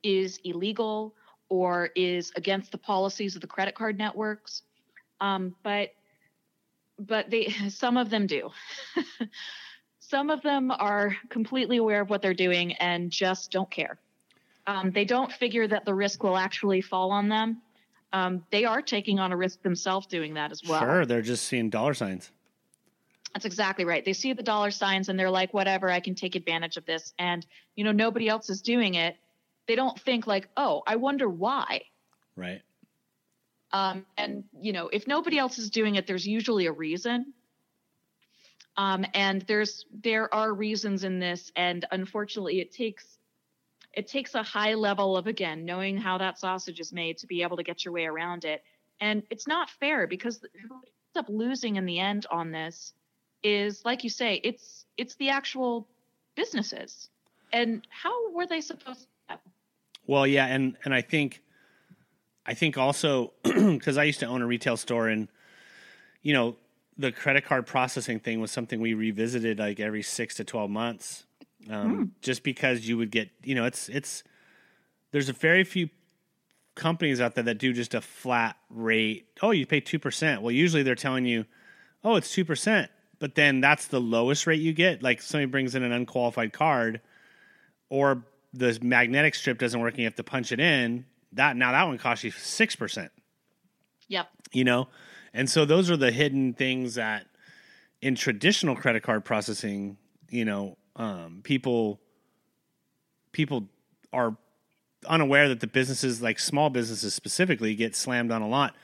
is 0.03 0.39
illegal 0.43 1.15
or 1.49 1.89
is 1.95 2.31
against 2.35 2.71
the 2.71 2.77
policies 2.77 3.35
of 3.35 3.41
the 3.41 3.47
credit 3.47 3.73
card 3.73 3.97
networks. 3.97 4.61
Um, 5.19 5.55
but 5.63 5.89
but 7.07 7.29
they 7.29 7.49
some 7.69 7.97
of 7.97 8.09
them 8.09 8.27
do. 8.27 8.49
some 9.99 10.29
of 10.29 10.41
them 10.41 10.71
are 10.71 11.15
completely 11.29 11.77
aware 11.77 12.01
of 12.01 12.09
what 12.09 12.21
they're 12.21 12.33
doing 12.33 12.73
and 12.73 13.11
just 13.11 13.51
don't 13.51 13.69
care. 13.69 13.97
Um, 14.67 14.91
they 14.91 15.05
don't 15.05 15.31
figure 15.31 15.67
that 15.67 15.85
the 15.85 15.93
risk 15.93 16.23
will 16.23 16.37
actually 16.37 16.81
fall 16.81 17.11
on 17.11 17.29
them. 17.29 17.61
Um, 18.13 18.43
they 18.51 18.65
are 18.65 18.81
taking 18.81 19.19
on 19.19 19.31
a 19.31 19.37
risk 19.37 19.61
themselves 19.61 20.05
doing 20.05 20.33
that 20.35 20.51
as 20.51 20.61
well. 20.67 20.81
Sure, 20.81 21.05
they're 21.05 21.21
just 21.21 21.45
seeing 21.45 21.69
dollar 21.69 21.93
signs. 21.93 22.31
That's 23.33 23.45
exactly 23.45 23.85
right. 23.85 24.03
They 24.03 24.13
see 24.13 24.33
the 24.33 24.43
dollar 24.43 24.71
signs 24.71 25.07
and 25.07 25.17
they're 25.17 25.29
like, 25.29 25.53
whatever, 25.53 25.89
I 25.89 26.01
can 26.01 26.15
take 26.15 26.35
advantage 26.35 26.75
of 26.75 26.85
this. 26.85 27.13
And, 27.17 27.45
you 27.75 27.85
know, 27.85 27.93
nobody 27.93 28.27
else 28.27 28.49
is 28.49 28.61
doing 28.61 28.95
it. 28.95 29.15
They 29.67 29.75
don't 29.75 29.97
think, 29.97 30.27
like, 30.27 30.49
oh, 30.57 30.83
I 30.85 30.97
wonder 30.97 31.29
why. 31.29 31.83
Right. 32.35 32.61
Um, 33.73 34.05
and 34.17 34.43
you 34.59 34.73
know, 34.73 34.89
if 34.89 35.07
nobody 35.07 35.37
else 35.37 35.57
is 35.57 35.69
doing 35.69 35.95
it, 35.95 36.07
there's 36.07 36.27
usually 36.27 36.65
a 36.65 36.71
reason. 36.71 37.33
Um, 38.77 39.05
and 39.13 39.41
there's 39.43 39.85
there 40.03 40.33
are 40.33 40.53
reasons 40.53 41.03
in 41.03 41.19
this, 41.19 41.51
and 41.55 41.85
unfortunately, 41.91 42.59
it 42.59 42.71
takes 42.71 43.05
it 43.93 44.07
takes 44.07 44.35
a 44.35 44.43
high 44.43 44.73
level 44.75 45.17
of 45.17 45.27
again 45.27 45.65
knowing 45.65 45.97
how 45.97 46.17
that 46.17 46.39
sausage 46.39 46.79
is 46.79 46.93
made 46.93 47.17
to 47.19 47.27
be 47.27 47.43
able 47.43 47.57
to 47.57 47.63
get 47.63 47.83
your 47.83 47.93
way 47.93 48.05
around 48.05 48.45
it. 48.45 48.63
And 48.99 49.23
it's 49.29 49.47
not 49.47 49.69
fair 49.69 50.07
because 50.07 50.39
who 50.39 50.75
ends 50.75 51.15
up 51.15 51.25
losing 51.27 51.75
in 51.75 51.85
the 51.85 51.99
end 51.99 52.25
on 52.31 52.51
this 52.51 52.93
is 53.43 53.83
like 53.83 54.03
you 54.03 54.09
say, 54.09 54.39
it's 54.43 54.85
it's 54.97 55.15
the 55.15 55.29
actual 55.29 55.87
businesses. 56.35 57.09
And 57.53 57.85
how 57.89 58.31
were 58.31 58.47
they 58.47 58.61
supposed 58.61 59.07
to 59.29 59.39
Well, 60.07 60.25
yeah, 60.25 60.45
and 60.45 60.77
and 60.85 60.93
I 60.93 61.01
think 61.01 61.41
I 62.45 62.53
think 62.53 62.77
also 62.77 63.33
because 63.43 63.97
I 63.97 64.03
used 64.03 64.19
to 64.21 64.25
own 64.25 64.41
a 64.41 64.47
retail 64.47 64.77
store 64.77 65.07
and 65.07 65.27
you 66.21 66.33
know, 66.33 66.55
the 66.97 67.11
credit 67.11 67.45
card 67.45 67.65
processing 67.65 68.19
thing 68.19 68.39
was 68.39 68.51
something 68.51 68.79
we 68.79 68.93
revisited 68.93 69.59
like 69.59 69.79
every 69.79 70.03
6 70.03 70.35
to 70.35 70.43
12 70.43 70.69
months. 70.69 71.25
Um, 71.69 71.97
mm. 71.97 72.09
just 72.21 72.43
because 72.43 72.87
you 72.87 72.97
would 72.97 73.11
get, 73.11 73.29
you 73.43 73.53
know, 73.53 73.65
it's 73.65 73.87
it's 73.87 74.23
there's 75.11 75.29
a 75.29 75.33
very 75.33 75.63
few 75.63 75.89
companies 76.73 77.21
out 77.21 77.35
there 77.35 77.43
that 77.43 77.59
do 77.59 77.71
just 77.71 77.93
a 77.93 78.01
flat 78.01 78.57
rate. 78.69 79.27
Oh, 79.43 79.51
you 79.51 79.67
pay 79.67 79.79
2%. 79.79 80.41
Well, 80.41 80.51
usually 80.51 80.81
they're 80.81 80.95
telling 80.95 81.25
you, 81.25 81.45
"Oh, 82.03 82.15
it's 82.15 82.35
2%." 82.35 82.87
But 83.19 83.35
then 83.35 83.61
that's 83.61 83.87
the 83.87 84.01
lowest 84.01 84.47
rate 84.47 84.59
you 84.59 84.73
get. 84.73 85.03
Like 85.03 85.21
somebody 85.21 85.45
brings 85.51 85.75
in 85.75 85.83
an 85.83 85.91
unqualified 85.91 86.51
card 86.51 87.01
or 87.89 88.23
the 88.53 88.79
magnetic 88.81 89.35
strip 89.35 89.59
doesn't 89.59 89.79
work 89.79 89.93
and 89.93 89.99
you 89.99 90.05
have 90.05 90.15
to 90.15 90.23
punch 90.23 90.51
it 90.51 90.59
in, 90.59 91.05
that 91.33 91.55
now 91.55 91.71
that 91.71 91.83
one 91.83 91.97
costs 91.97 92.23
you 92.23 92.31
6%. 92.31 93.09
Yep. 94.07 94.27
You 94.51 94.63
know? 94.63 94.87
And 95.33 95.49
so 95.49 95.65
those 95.65 95.89
are 95.89 95.97
the 95.97 96.11
hidden 96.11 96.53
things 96.53 96.95
that 96.95 97.25
in 98.01 98.15
traditional 98.15 98.75
credit 98.75 99.03
card 99.03 99.23
processing, 99.23 99.97
you 100.29 100.45
know, 100.45 100.77
um, 100.95 101.41
people 101.43 101.99
people 103.31 103.69
are 104.11 104.35
unaware 105.07 105.47
that 105.49 105.61
the 105.61 105.67
businesses 105.67 106.21
like 106.21 106.37
small 106.37 106.69
businesses 106.69 107.13
specifically 107.13 107.75
get 107.75 107.95
slammed 107.95 108.31
on 108.31 108.41
a 108.41 108.47
lot. 108.47 108.75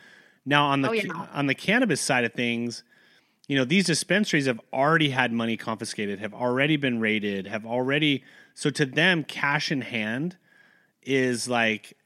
Now 0.46 0.68
on 0.68 0.82
the 0.82 0.90
oh, 0.90 0.94
yeah. 0.94 1.28
on 1.34 1.48
the 1.48 1.56
cannabis 1.56 2.00
side 2.00 2.24
of 2.24 2.34
things, 2.34 2.84
you 3.48 3.58
know, 3.58 3.66
these 3.66 3.86
dispensaries 3.86 4.46
have 4.46 4.62
already 4.72 5.10
had 5.10 5.34
money 5.34 5.58
confiscated, 5.58 6.20
have 6.20 6.34
already 6.34 6.78
been 6.78 7.02
raided, 7.02 7.48
have 7.48 7.66
already 7.66 8.24
so 8.54 8.70
to 8.70 8.86
them 8.86 9.24
cash 9.24 9.72
in 9.72 9.82
hand 9.82 10.38
is 11.04 11.48
like 11.48 11.97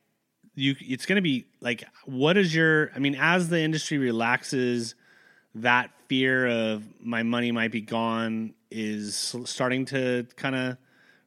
you 0.62 0.76
it's 0.80 1.06
going 1.06 1.18
to 1.18 1.22
be 1.22 1.46
like 1.60 1.84
what 2.06 2.38
is 2.38 2.54
your 2.54 2.92
I 2.96 3.00
mean 3.00 3.16
as 3.20 3.50
the 3.50 3.60
industry 3.60 3.98
relaxes 3.98 4.96
that 5.56 5.92
fear 6.08 6.48
of 6.48 6.84
my 7.02 7.24
money 7.24 7.52
might 7.52 7.72
be 7.72 7.82
gone 7.82 8.54
is 8.70 9.36
starting 9.46 9.86
to 9.86 10.26
kind 10.36 10.56
of 10.56 10.78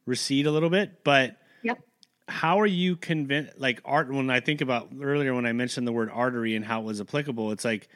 recede 0.05 0.47
a 0.47 0.51
little 0.51 0.69
bit. 0.69 1.03
But 1.03 1.37
yep. 1.63 1.79
how 2.27 2.59
are 2.59 2.65
you 2.65 2.95
convinced? 2.95 3.57
Like 3.57 3.81
art, 3.85 4.11
when 4.11 4.29
I 4.29 4.39
think 4.39 4.61
about 4.61 4.89
earlier 5.01 5.33
when 5.33 5.45
I 5.45 5.53
mentioned 5.53 5.87
the 5.87 5.91
word 5.91 6.09
artery 6.11 6.55
and 6.55 6.65
how 6.65 6.81
it 6.81 6.85
was 6.85 7.01
applicable, 7.01 7.51
it's 7.51 7.65
like 7.65 7.87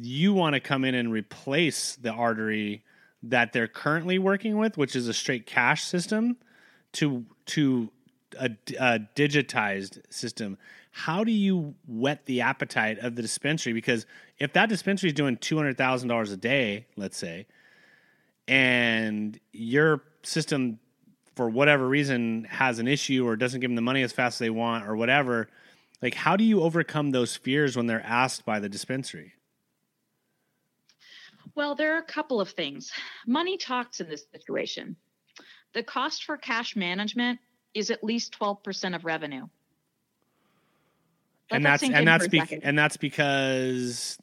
you 0.00 0.32
want 0.32 0.54
to 0.54 0.60
come 0.60 0.84
in 0.84 0.94
and 0.94 1.12
replace 1.12 1.96
the 1.96 2.12
artery 2.12 2.82
that 3.22 3.52
they're 3.52 3.68
currently 3.68 4.18
working 4.18 4.56
with, 4.56 4.76
which 4.76 4.94
is 4.94 5.08
a 5.08 5.14
straight 5.14 5.46
cash 5.46 5.84
system, 5.84 6.36
to 6.92 7.24
to 7.46 7.90
a, 8.38 8.50
a 8.78 9.00
digitized 9.14 10.00
system 10.12 10.58
how 10.98 11.24
do 11.24 11.30
you 11.30 11.74
whet 11.86 12.24
the 12.24 12.40
appetite 12.40 12.98
of 13.00 13.16
the 13.16 13.20
dispensary? 13.20 13.74
Because 13.74 14.06
if 14.38 14.54
that 14.54 14.70
dispensary 14.70 15.10
is 15.10 15.14
doing 15.14 15.36
two 15.36 15.54
hundred 15.54 15.76
thousand 15.76 16.08
dollars 16.08 16.32
a 16.32 16.38
day, 16.38 16.86
let's 16.96 17.18
say, 17.18 17.46
and 18.48 19.38
your 19.52 20.02
system 20.22 20.78
for 21.34 21.50
whatever 21.50 21.86
reason 21.86 22.44
has 22.44 22.78
an 22.78 22.88
issue 22.88 23.28
or 23.28 23.36
doesn't 23.36 23.60
give 23.60 23.68
them 23.68 23.74
the 23.74 23.82
money 23.82 24.02
as 24.02 24.10
fast 24.10 24.36
as 24.36 24.38
they 24.38 24.48
want 24.48 24.88
or 24.88 24.96
whatever, 24.96 25.50
like 26.00 26.14
how 26.14 26.34
do 26.34 26.44
you 26.44 26.62
overcome 26.62 27.10
those 27.10 27.36
fears 27.36 27.76
when 27.76 27.86
they're 27.86 28.00
asked 28.02 28.46
by 28.46 28.58
the 28.58 28.68
dispensary? 28.68 29.34
Well, 31.54 31.74
there 31.74 31.94
are 31.94 31.98
a 31.98 32.04
couple 32.04 32.40
of 32.40 32.48
things. 32.48 32.90
Money 33.26 33.58
talks 33.58 34.00
in 34.00 34.08
this 34.08 34.24
situation. 34.32 34.96
The 35.74 35.82
cost 35.82 36.24
for 36.24 36.38
cash 36.38 36.74
management 36.74 37.38
is 37.76 37.90
at 37.90 38.02
least 38.02 38.36
12% 38.38 38.96
of 38.96 39.04
revenue. 39.04 39.46
And 41.50 41.64
that's 41.64 41.84
and 41.84 42.08
that's 42.08 42.26
and 42.62 42.76
that's 42.76 42.96
because 42.96 44.18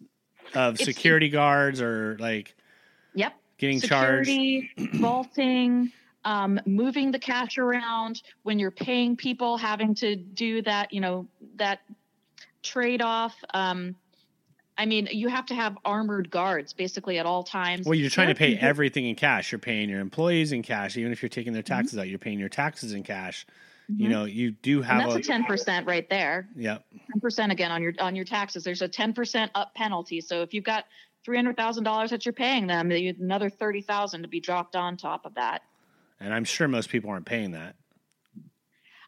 of 0.54 0.76
it's, 0.76 0.84
security 0.84 1.30
guards 1.30 1.80
or 1.80 2.18
like 2.20 2.54
yep. 3.14 3.34
getting 3.58 3.80
security, 3.80 4.70
charged 4.76 4.96
vaulting 5.00 5.94
um, 6.26 6.60
moving 6.66 7.12
the 7.12 7.20
cash 7.20 7.58
around 7.58 8.24
when 8.44 8.60
you're 8.60 8.72
paying 8.72 9.16
people 9.16 9.56
having 9.56 9.96
to 9.96 10.18
do 10.18 10.62
that 10.64 10.92
you 10.92 11.00
know 11.00 11.26
that 11.56 11.80
trade 12.62 13.02
off 13.02 13.36
um, 13.54 13.96
I 14.78 14.86
mean, 14.86 15.08
you 15.12 15.28
have 15.28 15.46
to 15.48 15.56
have 15.56 15.78
armored 15.86 16.32
guards 16.32 16.74
basically 16.74 17.20
at 17.20 17.26
all 17.26 17.44
times. 17.44 17.86
Well, 17.86 17.96
you're 17.96 18.10
trying 18.10 18.30
to 18.30 18.36
pay 18.36 18.58
everything 18.58 19.06
in 19.06 19.16
cash. 19.16 19.52
You're 19.52 19.60
paying 19.60 19.90
your 19.90 20.00
employees 20.00 20.52
in 20.52 20.64
cash, 20.64 20.98
even 20.98 21.12
if 21.12 21.22
you're 21.22 21.30
taking 21.30 21.54
their 21.54 21.62
mm-hmm. 21.62 21.74
taxes 21.74 21.94
mm-hmm. 21.94 22.02
out. 22.02 22.08
You're 22.08 22.20
paying 22.20 22.40
your 22.40 22.50
taxes 22.50 22.94
in 22.94 23.04
cash. 23.04 23.46
Mm-hmm. 23.92 24.02
You 24.02 24.10
know, 24.10 24.26
you 24.26 24.52
do 24.52 24.82
have 24.82 25.02
and 25.02 25.12
that's 25.12 25.28
a 25.28 25.30
ten 25.30 25.44
percent 25.44 25.86
right 25.86 26.10
there. 26.10 26.48
Yep. 26.56 26.86
Ten 27.12 27.22
percent 27.22 27.52
again 27.52 27.72
on 27.72 27.84
your 27.84 27.94
on 28.00 28.16
your 28.16 28.26
taxes. 28.26 28.64
There's 28.64 28.82
a 28.82 28.88
ten 28.88 29.14
percent 29.14 29.52
up 29.56 29.76
penalty. 29.76 30.22
So 30.22 30.42
if 30.42 30.54
you've 30.54 30.64
got 30.64 30.86
three 31.24 31.38
hundred 31.38 31.58
thousand 31.58 31.84
dollars 31.84 32.10
that 32.10 32.26
you're 32.26 32.34
paying 32.34 32.66
them, 32.66 32.90
you 32.92 33.14
another 33.20 33.50
thirty 33.50 33.82
thousand 33.82 34.24
to 34.24 34.28
be 34.28 34.40
dropped 34.40 34.76
on 34.76 34.98
top 34.98 35.26
of 35.26 35.36
that. 35.36 35.62
And 36.20 36.34
I'm 36.34 36.46
sure 36.46 36.68
most 36.68 36.90
people 36.90 37.10
aren't 37.10 37.26
paying 37.26 37.52
that. 37.52 37.76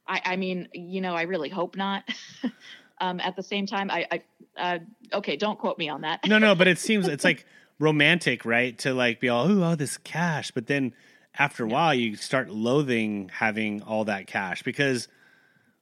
I, 0.08 0.22
I 0.26 0.36
mean, 0.36 0.68
you 0.74 1.02
know, 1.02 1.16
I 1.16 1.24
really 1.24 1.50
hope 1.50 1.76
not. 1.76 2.04
um, 3.02 3.20
at 3.20 3.36
the 3.36 3.44
same 3.44 3.66
time, 3.66 3.90
I, 3.90 4.06
I 4.12 4.22
uh, 4.58 4.80
okay, 5.14 5.36
don't 5.36 5.60
quote 5.60 5.78
me 5.78 5.90
on 5.90 6.02
that. 6.02 6.26
no, 6.28 6.38
no, 6.38 6.56
but 6.56 6.68
it 6.68 6.78
seems 6.80 7.08
it's 7.08 7.24
like 7.24 7.46
romantic, 7.80 8.46
right? 8.46 8.78
To 8.80 8.94
like 8.94 9.20
be 9.20 9.30
all, 9.30 9.64
oh, 9.64 9.76
this 9.76 9.98
cash, 9.98 10.52
but 10.52 10.68
then 10.68 10.94
after 11.38 11.66
a 11.66 11.68
while 11.68 11.94
you 11.94 12.16
start 12.16 12.50
loathing 12.50 13.30
having 13.34 13.82
all 13.82 14.06
that 14.06 14.26
cash 14.26 14.64
because 14.64 15.10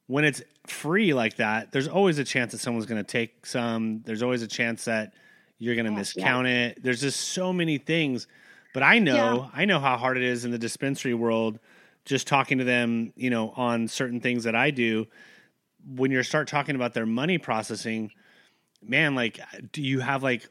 when 0.08 0.26
it's 0.26 0.42
free 0.68 1.14
like 1.14 1.38
that, 1.38 1.72
there's 1.72 1.88
always 1.88 2.20
a 2.20 2.24
chance 2.24 2.52
that 2.52 2.60
someone's 2.60 2.86
going 2.86 3.04
to 3.04 3.10
take 3.10 3.46
some. 3.46 4.02
There's 4.06 4.24
always 4.24 4.42
a 4.42 4.48
chance 4.48 4.86
that 4.86 5.14
you're 5.60 5.76
going 5.76 5.86
to 5.86 5.92
miscount 5.92 6.46
yeah. 6.46 6.68
it. 6.68 6.84
There's 6.84 7.02
just 7.02 7.20
so 7.20 7.54
many 7.54 7.78
things. 7.78 8.28
But 8.74 8.84
I 8.84 9.00
know, 9.00 9.50
yeah. 9.54 9.62
I 9.62 9.66
know 9.66 9.80
how 9.80 9.98
hard 9.98 10.18
it 10.18 10.24
is 10.24 10.46
in 10.46 10.52
the 10.52 10.58
dispensary 10.58 11.14
world. 11.14 11.60
Just 12.06 12.28
talking 12.28 12.58
to 12.58 12.64
them, 12.64 13.14
you 13.16 13.30
know, 13.30 13.52
on 13.56 13.88
certain 13.88 14.20
things 14.20 14.44
that 14.44 14.56
I 14.56 14.72
do. 14.72 15.08
When 15.86 16.12
you 16.12 16.22
start 16.24 16.48
talking 16.48 16.76
about 16.76 16.94
their 16.94 17.06
money 17.06 17.38
processing, 17.38 18.12
man, 18.88 19.16
like, 19.16 19.40
do 19.72 19.82
you 19.82 20.00
have 20.00 20.24
like 20.24 20.50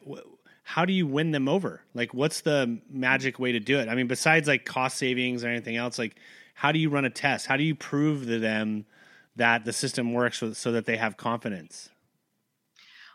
how 0.64 0.84
do 0.84 0.92
you 0.92 1.06
win 1.06 1.32
them 1.32 1.48
over? 1.48 1.82
Like, 1.94 2.14
what's 2.14 2.40
the 2.42 2.80
magic 2.90 3.38
way 3.38 3.52
to 3.52 3.60
do 3.60 3.78
it? 3.78 3.88
I 3.88 3.94
mean, 3.94 4.06
besides 4.06 4.48
like 4.48 4.64
cost 4.64 4.96
savings 4.96 5.44
or 5.44 5.48
anything 5.48 5.76
else, 5.76 5.98
like, 5.98 6.16
how 6.54 6.72
do 6.72 6.78
you 6.78 6.88
run 6.88 7.04
a 7.04 7.10
test? 7.10 7.46
How 7.46 7.56
do 7.56 7.64
you 7.64 7.74
prove 7.74 8.26
to 8.26 8.38
them 8.38 8.86
that 9.36 9.64
the 9.64 9.72
system 9.72 10.12
works 10.12 10.42
so 10.52 10.72
that 10.72 10.86
they 10.86 10.96
have 10.96 11.16
confidence? 11.16 11.90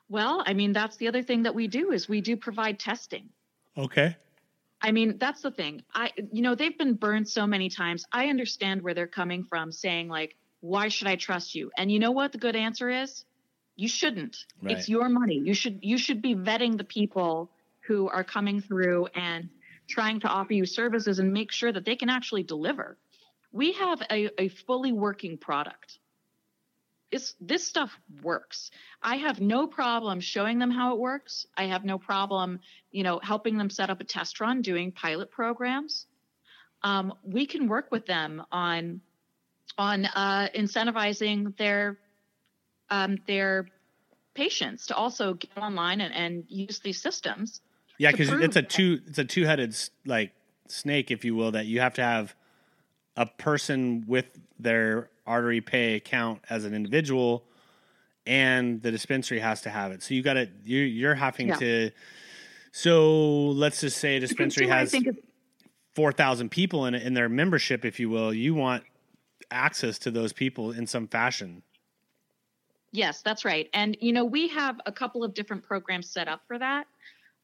Well, 0.10 0.44
I 0.46 0.54
mean, 0.54 0.74
that's 0.74 0.98
the 0.98 1.08
other 1.08 1.24
thing 1.24 1.44
that 1.44 1.56
we 1.56 1.68
do 1.68 1.92
is 1.92 2.08
we 2.08 2.22
do 2.22 2.38
provide 2.38 2.80
testing. 2.80 3.30
Okay. 3.78 4.16
I 4.82 4.92
mean, 4.92 5.18
that's 5.18 5.42
the 5.42 5.52
thing. 5.52 5.84
I, 5.94 6.12
you 6.32 6.42
know, 6.42 6.56
they've 6.56 6.78
been 6.78 6.94
burned 6.94 7.28
so 7.28 7.48
many 7.48 7.70
times. 7.70 8.06
I 8.12 8.28
understand 8.28 8.82
where 8.82 8.94
they're 8.94 9.08
coming 9.08 9.44
from, 9.44 9.72
saying 9.72 10.08
like, 10.08 10.36
"Why 10.62 10.88
should 10.88 11.08
I 11.08 11.16
trust 11.16 11.56
you?" 11.56 11.72
And 11.78 11.92
you 11.92 12.00
know 12.00 12.12
what 12.12 12.32
the 12.32 12.38
good 12.38 12.56
answer 12.56 12.90
is? 12.90 13.26
You 13.78 13.88
shouldn't. 13.88 14.46
Right. 14.62 14.76
it's 14.76 14.90
your 14.90 15.08
money. 15.08 15.36
You 15.38 15.54
should 15.54 15.80
you 15.82 15.98
should 15.98 16.22
be 16.22 16.36
vetting 16.36 16.78
the 16.78 16.84
people 16.84 17.50
who 17.82 18.10
are 18.10 18.24
coming 18.24 18.60
through 18.60 19.06
and 19.16 19.50
trying 19.88 20.20
to 20.20 20.28
offer 20.28 20.52
you 20.52 20.66
services 20.66 21.20
and 21.20 21.32
make 21.32 21.52
sure 21.52 21.72
that 21.72 21.86
they 21.86 21.96
can 21.96 22.10
actually 22.10 22.44
deliver. 22.44 22.98
We 23.54 23.72
have 23.74 24.02
a, 24.12 24.42
a 24.42 24.50
fully 24.50 24.92
working 24.92 25.38
product. 25.38 26.00
It's, 27.10 27.36
this 27.40 27.66
stuff 27.66 27.98
works. 28.22 28.70
I 29.02 29.16
have 29.16 29.40
no 29.40 29.66
problem 29.68 30.20
showing 30.20 30.60
them 30.60 30.72
how 30.72 30.94
it 30.94 31.00
works. 31.00 31.48
I 31.56 31.68
have 31.68 31.86
no 31.86 31.98
problem 31.98 32.60
you 32.92 33.04
know 33.04 33.20
helping 33.20 33.58
them 33.58 33.70
set 33.70 33.90
up 33.90 34.02
a 34.02 34.04
test 34.04 34.42
run 34.42 34.62
doing 34.64 34.92
pilot 34.92 35.30
programs. 35.30 36.08
Um, 36.82 37.14
we 37.24 37.46
can 37.46 37.68
work 37.68 37.92
with 37.92 38.08
them 38.08 38.44
on 38.52 39.02
on 39.78 40.06
uh, 40.06 40.48
incentivizing 40.56 41.56
their 41.58 42.00
um, 42.90 43.18
their 43.28 43.68
patients 44.34 44.88
to 44.88 44.96
also 44.96 45.34
get 45.34 45.50
online 45.58 46.02
and, 46.02 46.14
and 46.14 46.44
use 46.48 46.80
these 46.80 47.02
systems. 47.02 47.62
Yeah, 47.98 48.12
because 48.12 48.30
it's 48.30 48.56
a 48.56 48.62
two 48.62 49.00
it's 49.08 49.18
a 49.18 49.26
two 49.26 49.46
headed 49.46 49.76
like 50.06 50.32
snake, 50.68 51.10
if 51.10 51.26
you 51.26 51.36
will, 51.36 51.52
that 51.52 51.66
you 51.66 51.80
have 51.80 51.96
to 51.96 52.04
have 52.04 52.36
a 53.16 53.26
person 53.26 54.06
with 54.08 54.26
their 54.60 55.10
artery 55.26 55.62
pay 55.62 55.96
account 55.96 56.42
as 56.50 56.64
an 56.64 56.76
individual, 56.76 57.44
and 58.28 58.82
the 58.84 58.92
dispensary 58.92 59.40
has 59.40 59.62
to 59.62 59.70
have 59.72 59.92
it. 59.92 60.04
So 60.04 60.14
you 60.14 60.22
got 60.22 60.34
to 60.34 60.48
you 60.64 60.82
you're 60.82 61.16
having 61.16 61.48
yeah. 61.48 61.56
to. 61.56 61.92
So 62.72 63.48
let's 63.48 63.82
just 63.82 63.98
say 63.98 64.18
a 64.18 64.20
dispensary 64.20 64.68
has 64.68 64.96
four 65.96 66.12
thousand 66.12 66.52
people 66.52 66.86
in 66.86 66.94
it 66.94 67.02
in 67.02 67.16
their 67.16 67.30
membership, 67.30 67.84
if 67.84 68.00
you 68.00 68.12
will. 68.12 68.32
You 68.32 68.54
want 68.54 68.84
access 69.50 69.98
to 70.00 70.12
those 70.12 70.34
people 70.34 70.72
in 70.72 70.86
some 70.86 71.08
fashion. 71.08 71.64
Yes, 72.92 73.22
that's 73.22 73.46
right. 73.46 73.70
And 73.74 73.98
you 74.00 74.14
know, 74.14 74.26
we 74.26 74.48
have 74.50 74.80
a 74.86 74.92
couple 74.92 75.24
of 75.24 75.34
different 75.34 75.64
programs 75.64 76.10
set 76.10 76.28
up 76.28 76.42
for 76.48 76.58
that. 76.58 76.88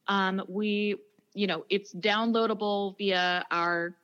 Um, 0.08 0.42
we 0.48 0.96
you 1.34 1.48
know, 1.48 1.64
it's 1.68 1.92
downloadable 1.92 2.96
via 2.96 3.44
our, 3.50 3.94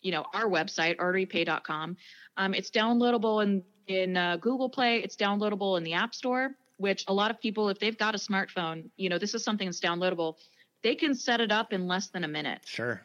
you 0.00 0.12
know, 0.12 0.24
our 0.32 0.46
website, 0.46 0.96
arterypay.com. 0.96 1.96
Um, 2.36 2.54
it's 2.54 2.70
downloadable 2.70 3.42
in 3.42 3.62
in 3.88 4.16
uh, 4.16 4.36
Google 4.36 4.70
Play. 4.70 4.98
It's 4.98 5.16
downloadable 5.16 5.76
in 5.76 5.84
the 5.84 5.94
App 5.94 6.14
Store, 6.14 6.54
which 6.78 7.04
a 7.08 7.12
lot 7.12 7.30
of 7.30 7.40
people, 7.40 7.68
if 7.68 7.78
they've 7.80 7.98
got 7.98 8.14
a 8.14 8.18
smartphone, 8.18 8.88
you 8.96 9.08
know, 9.08 9.18
this 9.18 9.34
is 9.34 9.44
something 9.44 9.66
that's 9.66 9.80
downloadable. 9.80 10.36
They 10.82 10.94
can 10.94 11.14
set 11.14 11.40
it 11.40 11.52
up 11.52 11.72
in 11.72 11.86
less 11.86 12.08
than 12.08 12.24
a 12.24 12.28
minute. 12.28 12.60
Sure. 12.64 13.02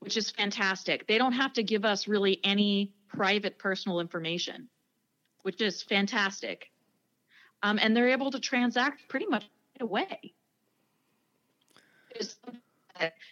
Which 0.00 0.16
is 0.16 0.32
fantastic. 0.32 1.06
They 1.06 1.16
don't 1.16 1.32
have 1.32 1.52
to 1.54 1.62
give 1.62 1.84
us 1.84 2.08
really 2.08 2.40
any 2.42 2.92
private 3.08 3.58
personal 3.58 4.00
information, 4.00 4.68
which 5.42 5.60
is 5.60 5.82
fantastic. 5.82 6.70
Um, 7.62 7.78
and 7.80 7.96
they're 7.96 8.10
able 8.10 8.30
to 8.30 8.40
transact 8.40 9.08
pretty 9.08 9.26
much 9.26 9.44
right 9.74 9.82
away. 9.82 10.34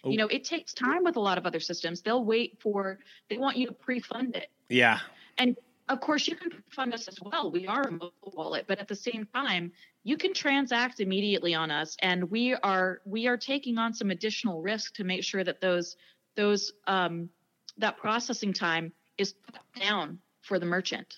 You 0.03 0.17
know, 0.17 0.27
it 0.27 0.43
takes 0.43 0.73
time 0.73 1.03
with 1.03 1.15
a 1.15 1.19
lot 1.19 1.37
of 1.37 1.45
other 1.45 1.59
systems. 1.59 2.01
They'll 2.01 2.23
wait 2.23 2.57
for, 2.59 2.99
they 3.29 3.37
want 3.37 3.57
you 3.57 3.67
to 3.67 3.73
pre 3.73 3.99
fund 3.99 4.35
it. 4.35 4.49
Yeah. 4.69 4.99
And 5.37 5.55
of 5.89 5.99
course, 5.99 6.27
you 6.27 6.35
can 6.35 6.51
fund 6.69 6.93
us 6.93 7.07
as 7.07 7.17
well. 7.21 7.51
We 7.51 7.67
are 7.67 7.81
a 7.81 7.91
mobile 7.91 8.33
wallet, 8.33 8.65
but 8.67 8.79
at 8.79 8.87
the 8.87 8.95
same 8.95 9.27
time, 9.33 9.71
you 10.03 10.17
can 10.17 10.33
transact 10.33 10.99
immediately 10.99 11.53
on 11.53 11.69
us, 11.69 11.97
and 12.01 12.31
we 12.31 12.55
are 12.55 13.01
we 13.05 13.27
are 13.27 13.37
taking 13.37 13.77
on 13.77 13.93
some 13.93 14.09
additional 14.09 14.61
risk 14.61 14.95
to 14.95 15.03
make 15.03 15.23
sure 15.23 15.43
that 15.43 15.59
those 15.59 15.97
those 16.35 16.71
um, 16.87 17.29
that 17.77 17.97
processing 17.97 18.53
time 18.53 18.93
is 19.17 19.35
down 19.79 20.19
for 20.41 20.59
the 20.59 20.65
merchant, 20.65 21.17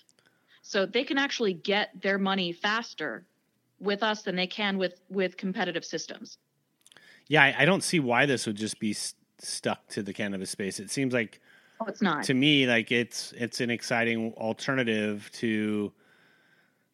so 0.66 0.86
they 0.86 1.04
can 1.04 1.18
actually 1.18 1.52
get 1.52 1.90
their 2.00 2.18
money 2.18 2.50
faster 2.50 3.26
with 3.78 4.02
us 4.02 4.22
than 4.22 4.34
they 4.34 4.46
can 4.46 4.78
with 4.78 5.00
with 5.10 5.36
competitive 5.36 5.84
systems. 5.84 6.38
Yeah, 7.28 7.42
I, 7.42 7.54
I 7.60 7.64
don't 7.66 7.84
see 7.84 8.00
why 8.00 8.26
this 8.26 8.46
would 8.46 8.56
just 8.56 8.78
be 8.80 8.94
st- 8.94 9.14
stuck 9.38 9.86
to 9.88 10.02
the 10.02 10.12
cannabis 10.12 10.50
space. 10.50 10.80
It 10.80 10.90
seems 10.90 11.12
like 11.12 11.40
Oh, 11.80 11.86
it's 11.86 12.00
not. 12.00 12.24
To 12.24 12.34
me, 12.34 12.66
like 12.66 12.90
it's 12.90 13.32
it's 13.36 13.60
an 13.60 13.70
exciting 13.70 14.32
alternative 14.34 15.28
to 15.34 15.92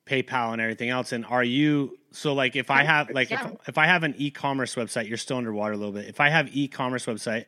PayPal 0.06 0.52
and 0.52 0.60
everything 0.60 0.88
else. 0.88 1.12
And 1.12 1.24
are 1.26 1.44
you 1.44 1.96
so 2.10 2.32
like 2.32 2.56
if 2.56 2.70
I 2.70 2.82
have 2.82 3.10
like 3.10 3.30
yeah. 3.30 3.50
if, 3.50 3.68
if 3.68 3.78
I 3.78 3.86
have 3.86 4.02
an 4.02 4.14
e-commerce 4.18 4.74
website, 4.74 5.06
you're 5.08 5.16
still 5.16 5.36
underwater 5.36 5.74
a 5.74 5.76
little 5.76 5.92
bit. 5.92 6.06
If 6.06 6.18
I 6.18 6.28
have 6.28 6.48
e-commerce 6.56 7.06
website 7.06 7.44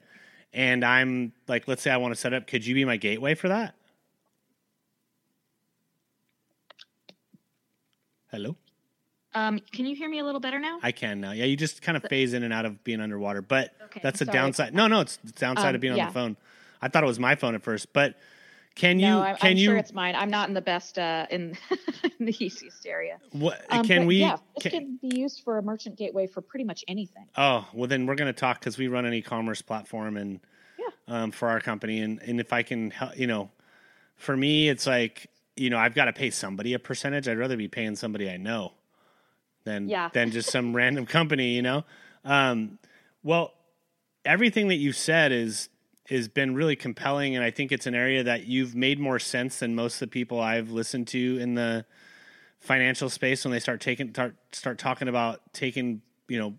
and 0.53 0.85
I'm 0.85 1.33
like, 1.49 1.67
let's 1.67 1.83
say 1.83 1.91
I 1.91 1.97
want 1.97 2.15
to 2.15 2.21
set 2.21 2.33
up, 2.33 2.47
could 2.47 2.65
you 2.65 2.75
be 2.75 2.85
my 2.85 2.97
gateway 2.97 3.35
for 3.35 3.49
that? 3.49 3.75
Hello. 8.33 8.57
Um, 9.35 9.61
can 9.73 9.85
you 9.85 9.95
hear 9.95 10.09
me 10.09 10.19
a 10.19 10.25
little 10.25 10.41
better 10.41 10.59
now? 10.59 10.79
I 10.83 10.91
can 10.91 11.21
now. 11.21 11.33
Yeah, 11.33 11.45
you 11.45 11.55
just 11.55 11.83
kind 11.83 11.97
of 11.99 12.05
phase 12.05 12.33
in 12.33 12.43
and 12.43 12.53
out 12.53 12.65
of 12.65 12.83
being 12.83 13.01
underwater, 13.01 13.43
but 13.43 13.75
okay, 13.85 14.01
that's 14.03 14.23
a 14.23 14.25
downside. 14.25 14.75
No, 14.75 14.89
no, 14.89 15.01
it's 15.01 15.19
the 15.19 15.33
downside 15.33 15.69
um, 15.69 15.75
of 15.75 15.81
being 15.83 15.97
yeah. 15.97 16.05
on 16.05 16.09
the 16.09 16.15
phone. 16.15 16.37
I 16.81 16.89
thought 16.89 17.05
it 17.05 17.07
was 17.07 17.19
my 17.19 17.35
phone 17.35 17.55
at 17.55 17.63
first, 17.63 17.93
but 17.93 18.19
can 18.75 18.99
you? 18.99 19.07
No, 19.07 19.23
I'm, 19.23 19.37
can 19.37 19.51
I'm 19.51 19.57
you? 19.59 19.67
Sure, 19.67 19.77
it's 19.77 19.93
mine. 19.93 20.15
I'm 20.17 20.31
not 20.31 20.49
in 20.49 20.55
the 20.55 20.63
best 20.63 20.99
uh, 20.99 21.27
in, 21.31 21.59
in 22.19 22.27
the 22.27 22.37
easiest 22.43 22.87
area. 22.87 23.19
What 23.33 23.63
um, 23.69 23.85
can 23.85 24.07
we? 24.07 24.17
Yeah, 24.17 24.39
this 24.57 24.73
can, 24.73 24.99
can, 24.99 25.11
be 25.11 25.15
used 25.15 25.43
for 25.45 25.59
a 25.59 25.63
merchant 25.63 25.97
gateway 25.97 26.27
for 26.27 26.41
pretty 26.41 26.65
much 26.65 26.85
anything. 26.89 27.27
Oh 27.37 27.67
well, 27.75 27.87
then 27.87 28.07
we're 28.07 28.15
going 28.15 28.33
to 28.33 28.39
talk 28.39 28.61
because 28.61 28.79
we 28.79 28.89
run 28.89 29.05
an 29.05 29.13
e-commerce 29.13 29.61
platform 29.61 30.17
and 30.17 30.41
yeah. 30.79 30.87
um, 31.09 31.33
for 31.33 31.51
our 31.51 31.61
company, 31.61 32.01
and 32.01 32.19
and 32.23 32.41
if 32.41 32.51
I 32.53 32.63
can 32.63 32.91
help, 32.93 33.19
you 33.19 33.27
know, 33.27 33.51
for 34.17 34.35
me, 34.37 34.71
it's 34.71 34.87
like 34.87 35.29
you 35.57 35.71
know 35.71 35.79
I've 35.79 35.95
got 35.95 36.07
to 36.07 36.13
pay 36.13 36.31
somebody 36.31 36.75
a 36.75 36.79
percentage. 36.79 37.29
I'd 37.29 37.39
rather 37.39 37.57
be 37.57 37.69
paying 37.69 37.97
somebody 37.97 38.31
I 38.31 38.37
know 38.37 38.73
than 39.65 39.89
yeah. 39.89 40.11
than 40.13 40.31
just 40.31 40.51
some 40.51 40.75
random 40.77 41.07
company, 41.07 41.55
you 41.55 41.63
know. 41.63 41.85
Um, 42.25 42.79
well, 43.23 43.55
everything 44.25 44.69
that 44.69 44.77
you 44.77 44.93
said 44.93 45.33
is 45.33 45.69
has 46.09 46.29
been 46.29 46.55
really 46.55 46.77
compelling, 46.77 47.37
and 47.37 47.45
I 47.45 47.51
think 47.51 47.73
it's 47.73 47.87
an 47.87 47.95
area 47.95 48.25
that 48.25 48.47
you've 48.47 48.75
made 48.75 48.99
more 48.99 49.19
sense 49.19 49.61
than 49.61 49.75
most 49.75 49.95
of 49.95 50.01
the 50.01 50.07
people 50.09 50.41
I've 50.41 50.71
listened 50.71 51.09
to 51.09 51.39
in 51.39 51.55
the 51.55 51.85
financial 52.63 53.11
space 53.11 53.45
when 53.45 53.53
they 53.53 53.59
start 53.59 53.81
taking 53.81 54.11
start 54.11 54.37
start 54.53 54.79
talking 54.79 55.09
about 55.09 55.41
taking 55.53 56.01
you 56.29 56.39
know 56.39 56.55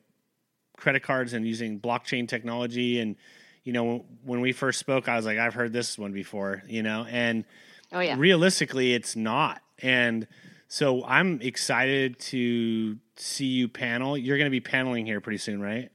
credit 0.75 1.01
cards 1.01 1.31
and 1.31 1.47
using 1.47 1.79
blockchain 1.79 2.27
technology 2.27 2.99
and 2.99 3.15
you 3.63 3.71
know 3.71 4.03
when 4.25 4.41
we 4.41 4.51
first 4.51 4.79
spoke 4.79 5.07
i 5.07 5.15
was 5.15 5.25
like 5.25 5.37
i've 5.37 5.53
heard 5.53 5.71
this 5.71 5.97
one 5.97 6.11
before 6.11 6.61
you 6.67 6.83
know 6.83 7.05
and 7.09 7.45
oh 7.93 7.99
yeah 7.99 8.15
realistically 8.17 8.93
it's 8.93 9.15
not 9.15 9.61
and 9.79 10.27
so 10.67 11.03
i'm 11.05 11.41
excited 11.41 12.19
to 12.19 12.97
see 13.15 13.45
you 13.45 13.67
panel 13.67 14.17
you're 14.17 14.37
going 14.37 14.47
to 14.47 14.51
be 14.51 14.59
paneling 14.59 15.05
here 15.05 15.21
pretty 15.21 15.37
soon 15.37 15.61
right 15.61 15.91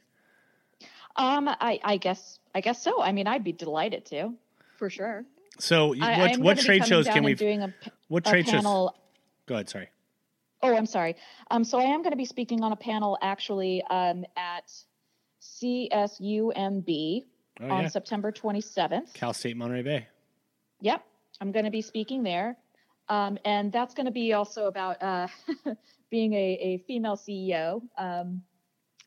um 1.16 1.49
i 1.49 1.80
i 1.84 1.96
guess 1.96 2.38
I 2.59 2.61
guess 2.61 2.82
so. 2.82 3.01
I 3.01 3.12
mean, 3.12 3.28
I'd 3.28 3.44
be 3.44 3.53
delighted 3.53 4.05
to, 4.07 4.34
for 4.76 4.90
sure. 4.90 5.24
So, 5.61 5.88
what, 5.88 6.03
I, 6.03 6.36
what 6.36 6.59
trade 6.59 6.86
shows 6.86 7.07
can 7.07 7.22
we? 7.22 7.34
Doing 7.34 7.62
a, 7.62 7.72
what 8.09 8.24
trade 8.24 8.46
panel, 8.46 8.88
shows? 8.88 9.01
Go 9.46 9.55
ahead. 9.55 9.68
Sorry. 9.68 9.88
Oh, 10.62 10.76
I'm 10.76 10.86
sorry. 10.86 11.14
Um, 11.53 11.62
so 11.62 11.78
I 11.78 11.84
am 11.84 12.03
going 12.03 12.11
to 12.11 12.16
be 12.16 12.24
speaking 12.24 12.64
on 12.64 12.72
a 12.72 12.76
panel 12.76 13.16
actually 13.22 13.82
um, 13.90 14.24
at 14.36 14.72
CSUMB 15.40 17.24
oh, 17.61 17.64
on 17.64 17.82
yeah. 17.82 17.88
September 17.88 18.32
27th. 18.32 19.14
Cal 19.14 19.32
State 19.32 19.57
Monterey 19.57 19.82
Bay. 19.82 20.09
Yep, 20.80 21.05
I'm 21.41 21.53
going 21.53 21.64
to 21.64 21.70
be 21.70 21.82
speaking 21.82 22.22
there, 22.22 22.57
um, 23.09 23.39
and 23.45 23.72
that's 23.72 23.95
going 23.95 24.07
to 24.07 24.12
be 24.12 24.32
also 24.32 24.66
about 24.66 25.03
uh, 25.03 25.28
being 26.11 26.32
a, 26.32 26.59
a, 26.61 26.78
female 26.86 27.16
CEO. 27.16 27.82
Um, 27.97 28.43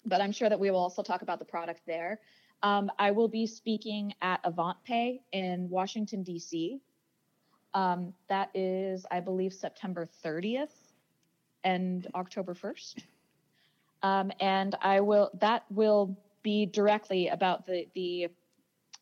but 0.05 0.21
I'm 0.21 0.31
sure 0.31 0.49
that 0.49 0.59
we 0.59 0.71
will 0.71 0.79
also 0.79 1.03
talk 1.03 1.21
about 1.21 1.39
the 1.39 1.45
product 1.45 1.81
there. 1.85 2.19
Um, 2.63 2.91
I 2.97 3.11
will 3.11 3.27
be 3.27 3.45
speaking 3.45 4.13
at 4.21 4.43
AvantPay 4.43 5.19
in 5.31 5.69
Washington, 5.69 6.23
D.C. 6.23 6.79
Um, 7.73 8.13
that 8.29 8.49
is, 8.53 9.05
I 9.11 9.19
believe, 9.19 9.53
September 9.53 10.07
30th 10.23 10.69
and 11.63 12.07
October 12.15 12.53
1st. 12.53 13.03
Um, 14.03 14.31
and 14.39 14.75
I 14.81 14.99
will, 15.01 15.29
that 15.39 15.65
will 15.69 16.17
be 16.43 16.65
directly 16.65 17.27
about 17.27 17.65
the, 17.65 17.87
the, 17.93 18.29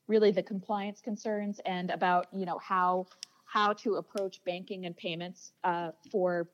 really 0.10 0.32
the 0.32 0.43
compliance 0.43 0.99
concerns 0.99 1.62
and 1.66 1.91
about, 1.91 2.28
you 2.34 2.45
know, 2.45 2.57
how, 2.57 3.05
how 3.45 3.72
to 3.74 3.95
approach 3.95 4.43
banking 4.43 4.86
and 4.86 4.97
payments 4.97 5.53
uh, 5.64 5.91
for, 6.12 6.49